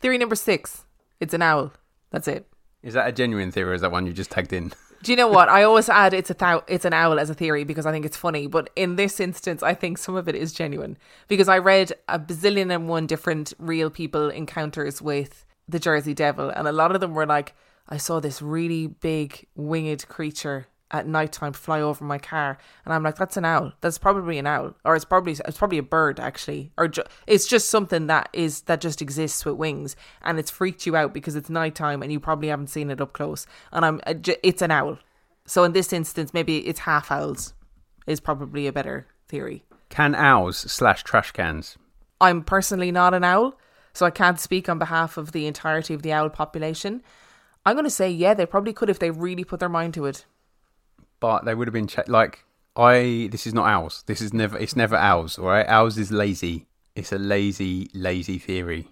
Theory 0.00 0.18
number 0.18 0.34
six. 0.34 0.84
It's 1.20 1.34
an 1.34 1.42
owl. 1.42 1.72
That's 2.10 2.28
it. 2.28 2.46
Is 2.82 2.94
that 2.94 3.08
a 3.08 3.12
genuine 3.12 3.50
theory, 3.50 3.70
or 3.70 3.74
is 3.74 3.80
that 3.80 3.90
one 3.90 4.06
you 4.06 4.12
just 4.12 4.30
tagged 4.30 4.52
in? 4.52 4.72
Do 5.02 5.12
you 5.12 5.16
know 5.16 5.28
what? 5.28 5.48
I 5.48 5.62
always 5.62 5.88
add 5.88 6.12
it's 6.12 6.30
a 6.30 6.34
thou- 6.34 6.64
it's 6.66 6.84
an 6.84 6.92
owl 6.92 7.18
as 7.20 7.30
a 7.30 7.34
theory 7.34 7.64
because 7.64 7.86
I 7.86 7.92
think 7.92 8.04
it's 8.04 8.16
funny, 8.16 8.46
but 8.46 8.70
in 8.76 8.96
this 8.96 9.20
instance, 9.20 9.62
I 9.62 9.74
think 9.74 9.96
some 9.96 10.16
of 10.16 10.28
it 10.28 10.34
is 10.34 10.52
genuine 10.52 10.96
because 11.28 11.48
I 11.48 11.58
read 11.58 11.92
a 12.08 12.18
bazillion 12.18 12.74
and 12.74 12.88
one 12.88 13.06
different 13.06 13.52
real 13.58 13.90
people 13.90 14.28
encounters 14.28 15.00
with 15.00 15.44
the 15.68 15.78
Jersey 15.78 16.14
Devil, 16.14 16.50
and 16.50 16.66
a 16.66 16.72
lot 16.72 16.94
of 16.94 17.00
them 17.00 17.14
were 17.14 17.26
like, 17.26 17.54
I 17.88 17.96
saw 17.96 18.20
this 18.20 18.42
really 18.42 18.86
big 18.88 19.46
winged 19.54 20.08
creature 20.08 20.66
at 20.90 21.06
nighttime 21.06 21.52
fly 21.52 21.80
over 21.80 22.04
my 22.04 22.18
car, 22.18 22.58
and 22.84 22.94
I'm 22.94 23.02
like, 23.02 23.16
that's 23.16 23.36
an 23.36 23.44
owl. 23.44 23.72
That's 23.80 23.98
probably 23.98 24.38
an 24.38 24.46
owl, 24.46 24.74
or 24.84 24.96
it's 24.96 25.04
probably 25.04 25.32
it's 25.32 25.58
probably 25.58 25.78
a 25.78 25.82
bird 25.82 26.18
actually, 26.18 26.72
or 26.76 26.88
ju- 26.88 27.04
it's 27.26 27.46
just 27.46 27.68
something 27.68 28.06
that 28.06 28.28
is 28.32 28.62
that 28.62 28.80
just 28.80 29.02
exists 29.02 29.44
with 29.44 29.56
wings, 29.56 29.96
and 30.22 30.38
it's 30.38 30.50
freaked 30.50 30.86
you 30.86 30.96
out 30.96 31.12
because 31.12 31.36
it's 31.36 31.50
nighttime 31.50 32.02
and 32.02 32.12
you 32.12 32.20
probably 32.20 32.48
haven't 32.48 32.70
seen 32.70 32.90
it 32.90 33.00
up 33.00 33.12
close. 33.12 33.46
And 33.72 33.84
I'm 33.84 34.00
uh, 34.06 34.14
it's 34.42 34.62
an 34.62 34.70
owl. 34.70 34.98
So 35.46 35.64
in 35.64 35.72
this 35.72 35.92
instance, 35.92 36.34
maybe 36.34 36.66
it's 36.66 36.80
half 36.80 37.10
owls 37.10 37.54
is 38.06 38.20
probably 38.20 38.66
a 38.66 38.72
better 38.72 39.06
theory. 39.28 39.64
Can 39.88 40.14
owls 40.14 40.58
slash 40.58 41.02
trash 41.04 41.32
cans? 41.32 41.76
I'm 42.20 42.42
personally 42.42 42.90
not 42.90 43.14
an 43.14 43.24
owl, 43.24 43.58
so 43.92 44.04
I 44.04 44.10
can't 44.10 44.40
speak 44.40 44.68
on 44.68 44.78
behalf 44.78 45.16
of 45.16 45.32
the 45.32 45.46
entirety 45.46 45.94
of 45.94 46.02
the 46.02 46.12
owl 46.12 46.30
population. 46.30 47.02
I'm 47.64 47.74
going 47.74 47.84
to 47.84 47.90
say, 47.90 48.10
yeah, 48.10 48.34
they 48.34 48.46
probably 48.46 48.72
could 48.72 48.90
if 48.90 48.98
they 48.98 49.10
really 49.10 49.44
put 49.44 49.60
their 49.60 49.68
mind 49.68 49.94
to 49.94 50.06
it. 50.06 50.24
But 51.20 51.44
they 51.44 51.54
would 51.54 51.68
have 51.68 51.72
been 51.72 51.86
cha- 51.86 52.02
like 52.06 52.44
I. 52.76 53.28
This 53.30 53.46
is 53.46 53.54
not 53.54 53.66
ours. 53.66 54.04
This 54.06 54.20
is 54.20 54.32
never. 54.32 54.58
It's 54.58 54.76
never 54.76 54.96
ours. 54.96 55.38
All 55.38 55.46
right, 55.46 55.66
ours 55.68 55.98
is 55.98 56.10
lazy. 56.10 56.66
It's 56.94 57.12
a 57.12 57.18
lazy, 57.18 57.90
lazy 57.94 58.38
theory. 58.38 58.88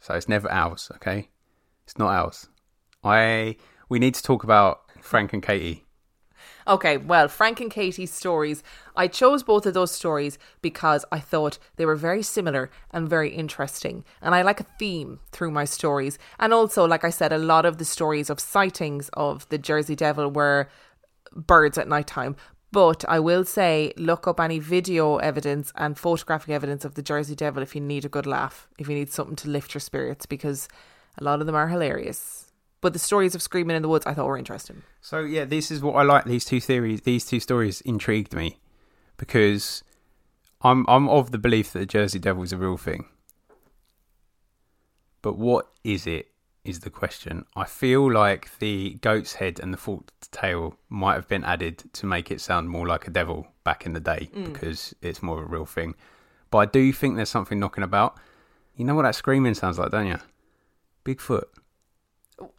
So 0.00 0.14
it's 0.14 0.28
never 0.28 0.50
ours. 0.50 0.90
Okay, 0.96 1.28
it's 1.84 1.98
not 1.98 2.10
ours. 2.10 2.48
I. 3.04 3.56
We 3.88 3.98
need 3.98 4.14
to 4.14 4.22
talk 4.22 4.42
about 4.42 4.80
Frank 5.00 5.32
and 5.32 5.42
Katie. 5.42 5.84
Okay, 6.66 6.96
well, 6.96 7.28
Frank 7.28 7.60
and 7.60 7.70
Katie's 7.70 8.12
stories, 8.12 8.62
I 8.94 9.08
chose 9.08 9.42
both 9.42 9.66
of 9.66 9.74
those 9.74 9.90
stories 9.90 10.38
because 10.60 11.04
I 11.10 11.18
thought 11.18 11.58
they 11.76 11.84
were 11.84 11.96
very 11.96 12.22
similar 12.22 12.70
and 12.90 13.08
very 13.08 13.30
interesting. 13.30 14.04
And 14.20 14.34
I 14.34 14.42
like 14.42 14.60
a 14.60 14.66
theme 14.78 15.20
through 15.32 15.50
my 15.50 15.64
stories. 15.64 16.18
And 16.38 16.52
also, 16.52 16.86
like 16.86 17.04
I 17.04 17.10
said, 17.10 17.32
a 17.32 17.38
lot 17.38 17.64
of 17.64 17.78
the 17.78 17.84
stories 17.84 18.30
of 18.30 18.38
sightings 18.38 19.10
of 19.14 19.48
the 19.48 19.58
Jersey 19.58 19.96
Devil 19.96 20.30
were 20.30 20.68
birds 21.34 21.78
at 21.78 21.88
nighttime. 21.88 22.36
But 22.72 23.04
I 23.06 23.20
will 23.20 23.44
say, 23.44 23.92
look 23.98 24.26
up 24.26 24.40
any 24.40 24.58
video 24.58 25.18
evidence 25.18 25.72
and 25.76 25.98
photographic 25.98 26.48
evidence 26.48 26.86
of 26.86 26.94
the 26.94 27.02
Jersey 27.02 27.34
Devil 27.34 27.62
if 27.62 27.74
you 27.74 27.82
need 27.82 28.06
a 28.06 28.08
good 28.08 28.26
laugh, 28.26 28.66
if 28.78 28.88
you 28.88 28.94
need 28.94 29.12
something 29.12 29.36
to 29.36 29.50
lift 29.50 29.74
your 29.74 29.80
spirits, 29.80 30.24
because 30.24 30.68
a 31.18 31.24
lot 31.24 31.40
of 31.40 31.46
them 31.46 31.54
are 31.54 31.68
hilarious. 31.68 32.50
But 32.80 32.94
the 32.94 32.98
stories 32.98 33.34
of 33.34 33.42
Screaming 33.42 33.76
in 33.76 33.82
the 33.82 33.88
Woods 33.88 34.06
I 34.06 34.14
thought 34.14 34.26
were 34.26 34.38
interesting. 34.38 34.82
So 35.02 35.20
yeah, 35.20 35.44
this 35.44 35.70
is 35.70 35.82
what 35.82 35.96
I 35.96 36.02
like. 36.02 36.24
These 36.24 36.46
two 36.46 36.60
theories, 36.60 37.02
these 37.02 37.26
two 37.26 37.40
stories 37.40 37.80
intrigued 37.82 38.34
me 38.34 38.58
because 39.18 39.84
I'm 40.62 40.84
I'm 40.88 41.08
of 41.08 41.30
the 41.30 41.38
belief 41.38 41.72
that 41.72 41.78
the 41.78 41.86
Jersey 41.86 42.18
Devil 42.18 42.42
is 42.42 42.52
a 42.52 42.56
real 42.56 42.76
thing. 42.76 43.04
But 45.20 45.38
what 45.38 45.68
is 45.84 46.08
it? 46.08 46.31
Is 46.64 46.80
the 46.80 46.90
question. 46.90 47.44
I 47.56 47.64
feel 47.64 48.10
like 48.10 48.56
the 48.60 48.94
goat's 49.00 49.34
head 49.34 49.58
and 49.60 49.74
the 49.74 49.76
forked 49.76 50.30
tail 50.30 50.76
might 50.88 51.14
have 51.14 51.26
been 51.26 51.42
added 51.42 51.82
to 51.94 52.06
make 52.06 52.30
it 52.30 52.40
sound 52.40 52.68
more 52.68 52.86
like 52.86 53.08
a 53.08 53.10
devil 53.10 53.48
back 53.64 53.84
in 53.84 53.94
the 53.94 54.00
day 54.00 54.30
mm. 54.32 54.44
because 54.44 54.94
it's 55.02 55.24
more 55.24 55.40
of 55.40 55.44
a 55.44 55.48
real 55.48 55.66
thing. 55.66 55.96
But 56.52 56.58
I 56.58 56.66
do 56.66 56.92
think 56.92 57.16
there's 57.16 57.30
something 57.30 57.58
knocking 57.58 57.82
about. 57.82 58.16
You 58.76 58.84
know 58.84 58.94
what 58.94 59.02
that 59.02 59.16
screaming 59.16 59.54
sounds 59.54 59.78
like, 59.78 59.90
don't 59.90 60.06
you? 60.06 60.18
Bigfoot. 61.04 61.46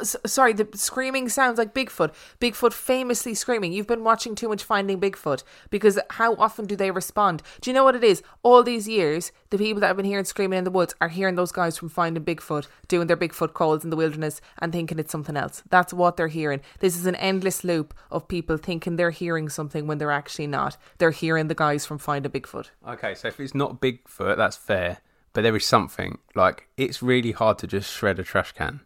Sorry, 0.01 0.53
the 0.53 0.67
screaming 0.75 1.29
sounds 1.29 1.57
like 1.57 1.73
Bigfoot. 1.73 2.13
Bigfoot 2.39 2.73
famously 2.73 3.33
screaming. 3.33 3.73
You've 3.73 3.87
been 3.87 4.03
watching 4.03 4.35
too 4.35 4.47
much 4.47 4.63
Finding 4.63 4.99
Bigfoot 4.99 5.43
because 5.69 5.99
how 6.11 6.35
often 6.35 6.65
do 6.65 6.75
they 6.75 6.91
respond? 6.91 7.41
Do 7.59 7.69
you 7.69 7.73
know 7.73 7.83
what 7.83 7.95
it 7.95 8.03
is? 8.03 8.21
All 8.43 8.63
these 8.63 8.87
years, 8.87 9.31
the 9.49 9.57
people 9.57 9.81
that 9.81 9.87
have 9.87 9.97
been 9.97 10.05
hearing 10.05 10.25
screaming 10.25 10.59
in 10.59 10.63
the 10.63 10.71
woods 10.71 10.95
are 11.01 11.09
hearing 11.09 11.35
those 11.35 11.51
guys 11.51 11.77
from 11.77 11.89
Finding 11.89 12.23
Bigfoot 12.23 12.67
doing 12.87 13.07
their 13.07 13.17
Bigfoot 13.17 13.53
calls 13.53 13.83
in 13.83 13.89
the 13.89 13.97
wilderness 13.97 14.39
and 14.59 14.71
thinking 14.71 14.99
it's 14.99 15.11
something 15.11 15.35
else. 15.35 15.63
That's 15.69 15.93
what 15.93 16.17
they're 16.17 16.27
hearing. 16.27 16.61
This 16.79 16.95
is 16.95 17.05
an 17.05 17.15
endless 17.15 17.63
loop 17.63 17.93
of 18.09 18.27
people 18.27 18.57
thinking 18.57 18.95
they're 18.95 19.11
hearing 19.11 19.49
something 19.49 19.87
when 19.87 19.97
they're 19.97 20.11
actually 20.11 20.47
not. 20.47 20.77
They're 20.97 21.11
hearing 21.11 21.47
the 21.47 21.55
guys 21.55 21.85
from 21.85 21.97
Finding 21.97 22.31
Bigfoot. 22.31 22.67
Okay, 22.87 23.15
so 23.15 23.27
if 23.27 23.39
it's 23.39 23.55
not 23.55 23.81
Bigfoot, 23.81 24.37
that's 24.37 24.57
fair. 24.57 24.99
But 25.33 25.41
there 25.41 25.55
is 25.55 25.65
something 25.65 26.19
like 26.35 26.69
it's 26.77 27.01
really 27.01 27.31
hard 27.31 27.57
to 27.59 27.67
just 27.67 27.91
shred 27.91 28.19
a 28.19 28.23
trash 28.23 28.51
can. 28.51 28.81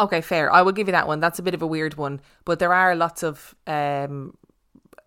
Okay, 0.00 0.20
fair. 0.20 0.52
I 0.52 0.62
will 0.62 0.72
give 0.72 0.88
you 0.88 0.92
that 0.92 1.08
one. 1.08 1.20
That's 1.20 1.38
a 1.38 1.42
bit 1.42 1.54
of 1.54 1.62
a 1.62 1.66
weird 1.66 1.94
one, 1.96 2.20
but 2.44 2.58
there 2.58 2.72
are 2.72 2.94
lots 2.94 3.22
of 3.22 3.54
um, 3.66 4.36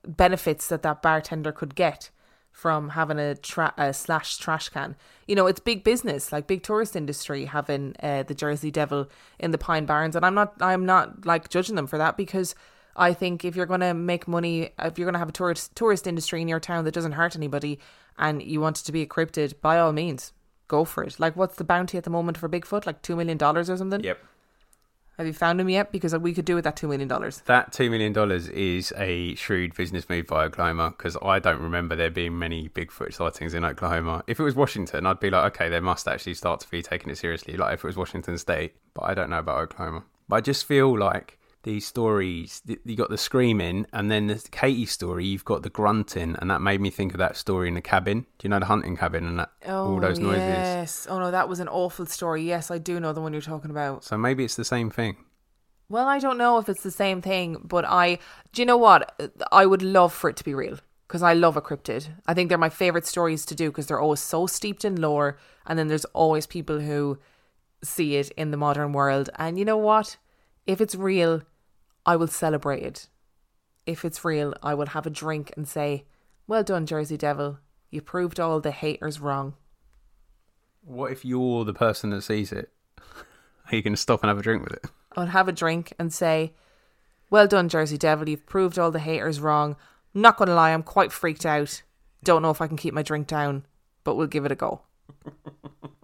benefits 0.06 0.68
that 0.68 0.84
that 0.84 1.02
bartender 1.02 1.52
could 1.52 1.76
get 1.76 2.10
from 2.52 2.90
having 2.90 3.18
a, 3.18 3.36
tra- 3.36 3.74
a 3.78 3.94
slash 3.94 4.38
trash 4.38 4.68
can. 4.70 4.96
You 5.28 5.36
know, 5.36 5.48
it's 5.48 5.62
big 5.62 5.86
business, 5.86 6.32
like 6.34 6.48
big 6.48 6.64
tourist 6.64 6.96
industry 6.96 7.46
having 7.46 7.96
uh, 8.04 8.24
the 8.24 8.36
Jersey 8.36 8.70
Devil 8.70 9.10
in 9.40 9.52
the 9.52 9.58
Pine 9.58 9.86
Barrens, 9.86 10.16
and 10.16 10.26
I'm 10.26 10.36
not, 10.36 10.54
I'm 10.60 10.86
not 10.86 11.26
like 11.26 11.48
judging 11.48 11.76
them 11.76 11.88
for 11.88 11.98
that 11.98 12.18
because 12.18 12.54
I 12.96 13.14
think 13.14 13.46
if 13.46 13.56
you're 13.56 13.66
going 13.66 13.80
to 13.80 13.94
make 13.94 14.28
money, 14.28 14.72
if 14.80 15.00
you're 15.00 15.06
going 15.06 15.14
to 15.14 15.20
have 15.20 15.30
a 15.30 15.34
tourist 15.34 15.76
tourist 15.76 16.06
industry 16.06 16.42
in 16.42 16.50
your 16.50 16.60
town 16.60 16.84
that 16.84 16.94
doesn't 16.94 17.14
hurt 17.14 17.36
anybody, 17.36 17.80
and 18.18 18.44
you 18.44 18.60
want 18.60 18.80
it 18.82 18.84
to 18.84 18.92
be 18.92 19.02
a 19.02 19.08
cryptid, 19.08 19.62
by 19.62 19.80
all 19.80 19.94
means, 19.94 20.34
go 20.68 20.84
for 20.84 21.04
it. 21.04 21.20
Like, 21.20 21.36
what's 21.38 21.56
the 21.56 21.64
bounty 21.64 21.98
at 21.98 22.04
the 22.04 22.10
moment 22.10 22.38
for 22.38 22.50
Bigfoot? 22.50 22.86
Like 22.86 23.02
two 23.02 23.16
million 23.16 23.38
dollars 23.38 23.70
or 23.70 23.78
something? 23.78 24.04
Yep. 24.04 24.20
Have 25.18 25.28
you 25.28 25.34
found 25.34 25.62
him 25.62 25.70
yet? 25.70 25.92
Because 25.92 26.18
we 26.18 26.34
could 26.34 26.46
do 26.46 26.56
with 26.56 26.64
that 26.64 26.76
two 26.76 26.88
million 26.88 27.08
dollars. 27.08 27.42
That 27.46 27.72
$2 27.72 27.92
million 27.92 28.16
is 28.54 28.94
a 28.98 29.36
shrewd 29.36 29.76
business 29.76 30.10
move 30.10 30.28
by 30.28 30.46
Oklahoma 30.46 30.92
because 30.98 31.18
I 31.22 31.40
don't 31.40 31.62
remember 31.62 31.96
there 31.96 32.10
being 32.10 32.40
many 32.40 32.70
Bigfoot 32.70 33.14
sightings 33.14 33.54
in 33.54 33.64
Oklahoma. 33.66 34.24
If 34.26 34.40
it 34.40 34.44
was 34.44 34.56
Washington, 34.56 35.06
I'd 35.06 35.20
be 35.20 35.30
like, 35.30 35.54
okay, 35.54 35.70
they 35.70 35.80
must 35.80 36.08
actually 36.08 36.34
start 36.34 36.62
to 36.62 36.70
be 36.70 36.82
taking 36.82 37.12
it 37.12 37.18
seriously, 37.18 37.56
like 37.56 37.74
if 37.74 37.84
it 37.84 37.88
was 37.88 37.98
Washington 37.98 38.38
State. 38.38 38.74
But 38.94 39.04
I 39.04 39.14
don't 39.14 39.30
know 39.30 39.40
about 39.40 39.60
Oklahoma. 39.60 40.04
But 40.28 40.38
I 40.38 40.42
just 40.42 40.66
feel 40.66 40.98
like 40.98 41.38
these 41.64 41.86
stories. 41.86 42.62
You 42.66 42.96
got 42.96 43.10
the 43.10 43.18
screaming, 43.18 43.86
and 43.94 44.10
then 44.10 44.28
the 44.28 44.44
Katie 44.52 44.86
story, 44.86 45.26
you've 45.26 45.46
got 45.46 45.64
the 45.64 45.70
grunting, 45.70 46.36
and 46.40 46.50
that 46.50 46.62
made 46.62 46.82
me 46.82 46.90
think 46.90 47.14
of 47.14 47.18
that 47.20 47.38
story 47.38 47.68
in 47.68 47.76
the 47.76 47.82
cabin. 47.82 48.22
Do 48.38 48.46
you 48.46 48.50
know 48.50 48.60
the 48.60 48.66
hunting 48.66 48.98
cabin 48.98 49.26
and 49.26 49.40
that 49.40 49.52
all 49.68 49.98
oh, 49.98 50.00
those 50.00 50.20
noises? 50.20 50.40
Yes. 50.40 51.08
Oh 51.10 51.20
no, 51.20 51.32
that 51.32 51.50
was 51.50 51.60
an 51.60 51.68
awful 51.68 52.06
story. 52.06 52.44
Yes, 52.44 52.72
I 52.72 52.78
do 52.78 53.00
know 53.00 53.14
the 53.14 53.22
one 53.22 53.34
you're 53.34 53.42
talking 53.42 53.72
about. 53.72 54.04
So 54.04 54.18
maybe 54.18 54.44
it's 54.44 54.56
the 54.56 54.66
same 54.66 54.90
thing. 54.90 55.18
Well, 55.90 56.08
I 56.08 56.20
don't 56.20 56.38
know 56.38 56.58
if 56.58 56.70
it's 56.70 56.84
the 56.84 56.92
same 56.92 57.22
thing, 57.22 57.58
but 57.64 57.86
I. 57.86 58.20
Do 58.54 58.62
you 58.62 58.66
know 58.66 58.78
what? 58.78 59.22
I 59.52 59.66
would 59.66 59.82
love 59.82 60.14
for 60.14 60.30
it 60.30 60.38
to 60.38 60.44
be 60.44 60.54
real 60.54 60.78
because 61.08 61.22
I 61.22 61.34
love 61.34 61.58
a 61.58 61.62
cryptid. 61.62 62.08
I 62.26 62.34
think 62.34 62.48
they're 62.48 62.58
my 62.58 62.70
favorite 62.70 63.06
stories 63.06 63.46
to 63.48 63.56
do 63.56 63.70
because 63.70 63.88
they're 63.88 64.00
always 64.00 64.22
so 64.22 64.48
steeped 64.48 64.86
in 64.86 65.02
lore, 65.02 65.38
and 65.66 65.78
then 65.78 65.90
there's 65.90 66.06
always 66.06 66.48
people 66.48 66.80
who 66.80 67.20
see 67.84 68.16
it 68.16 68.32
in 68.32 68.52
the 68.52 68.58
modern 68.58 68.94
world. 68.94 69.30
And 69.36 69.60
you 69.60 69.66
know 69.66 69.78
what? 69.78 70.16
If 70.66 70.80
it's 70.80 70.96
real, 70.96 71.42
I 72.06 72.16
will 72.16 72.28
celebrate 72.28 72.84
it. 72.84 73.08
If 73.86 74.06
it's 74.06 74.24
real, 74.24 74.54
I 74.62 74.74
will 74.74 74.88
have 74.88 75.06
a 75.06 75.10
drink 75.10 75.52
and 75.56 75.68
say, 75.68 76.06
"Well 76.48 76.64
done, 76.64 76.86
Jersey 76.86 77.18
Devil. 77.18 77.60
You 77.90 78.02
proved 78.02 78.40
all 78.40 78.60
the 78.60 78.72
haters 78.72 79.20
wrong." 79.20 79.56
What 80.84 81.12
if 81.12 81.24
you're 81.24 81.64
the 81.64 81.74
person 81.74 82.10
that 82.10 82.24
sees 82.24 82.52
it? 82.52 82.72
Are 82.98 83.76
you 83.76 83.82
going 83.82 83.94
to 83.94 84.02
stop 84.02 84.22
and 84.24 84.30
have 84.30 84.40
a 84.40 84.42
drink 84.42 84.64
with 84.64 84.74
it? 84.74 84.86
I'll 85.16 85.28
have 85.28 85.48
a 85.48 85.54
drink 85.54 85.94
and 86.00 86.12
say, 86.12 86.54
Well 87.30 87.48
done, 87.48 87.70
Jersey 87.70 87.98
Devil. 87.98 88.30
You've 88.30 88.46
proved 88.46 88.80
all 88.80 88.92
the 88.92 89.00
haters 89.00 89.40
wrong. 89.40 89.76
Not 90.14 90.38
going 90.38 90.48
to 90.48 90.56
lie, 90.56 90.72
I'm 90.72 90.84
quite 90.84 91.12
freaked 91.12 91.46
out. 91.46 91.84
Don't 92.24 92.42
know 92.42 92.50
if 92.50 92.62
I 92.62 92.68
can 92.68 92.78
keep 92.78 92.94
my 92.94 93.02
drink 93.02 93.28
down, 93.28 93.66
but 94.04 94.16
we'll 94.16 94.28
give 94.28 94.46
it 94.46 94.52
a 94.52 94.56
go. 94.56 94.82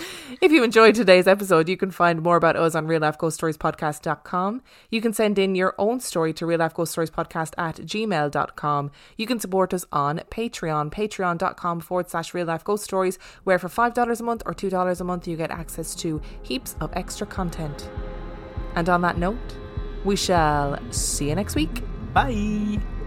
If 0.40 0.52
you 0.52 0.64
enjoyed 0.64 0.94
today's 0.94 1.26
episode, 1.26 1.68
you 1.68 1.76
can 1.76 1.90
find 1.90 2.22
more 2.22 2.36
about 2.36 2.56
us 2.56 2.74
on 2.74 2.86
reallifeghoststoriespodcast.com. 2.86 4.62
You 4.90 5.00
can 5.00 5.12
send 5.12 5.38
in 5.38 5.54
your 5.54 5.74
own 5.76 6.00
story 6.00 6.32
to 6.34 6.46
reallifeghoststoriespodcast 6.46 7.54
at 7.58 7.76
gmail.com. 7.76 8.90
You 9.16 9.26
can 9.26 9.40
support 9.40 9.74
us 9.74 9.84
on 9.92 10.20
Patreon, 10.30 10.90
patreon.com 10.92 11.80
forward 11.80 12.08
slash 12.08 12.32
real 12.32 12.46
life 12.46 12.64
ghost 12.64 12.84
stories, 12.84 13.18
where 13.44 13.58
for 13.58 13.68
$5 13.68 14.20
a 14.20 14.22
month 14.22 14.42
or 14.46 14.54
$2 14.54 15.00
a 15.00 15.04
month, 15.04 15.28
you 15.28 15.36
get 15.36 15.50
access 15.50 15.94
to 15.96 16.22
heaps 16.42 16.76
of 16.80 16.90
extra 16.94 17.26
content. 17.26 17.90
And 18.76 18.88
on 18.88 19.02
that 19.02 19.18
note, 19.18 19.56
we 20.04 20.16
shall 20.16 20.78
see 20.90 21.28
you 21.28 21.34
next 21.34 21.54
week. 21.54 21.82
Bye. 22.14 22.99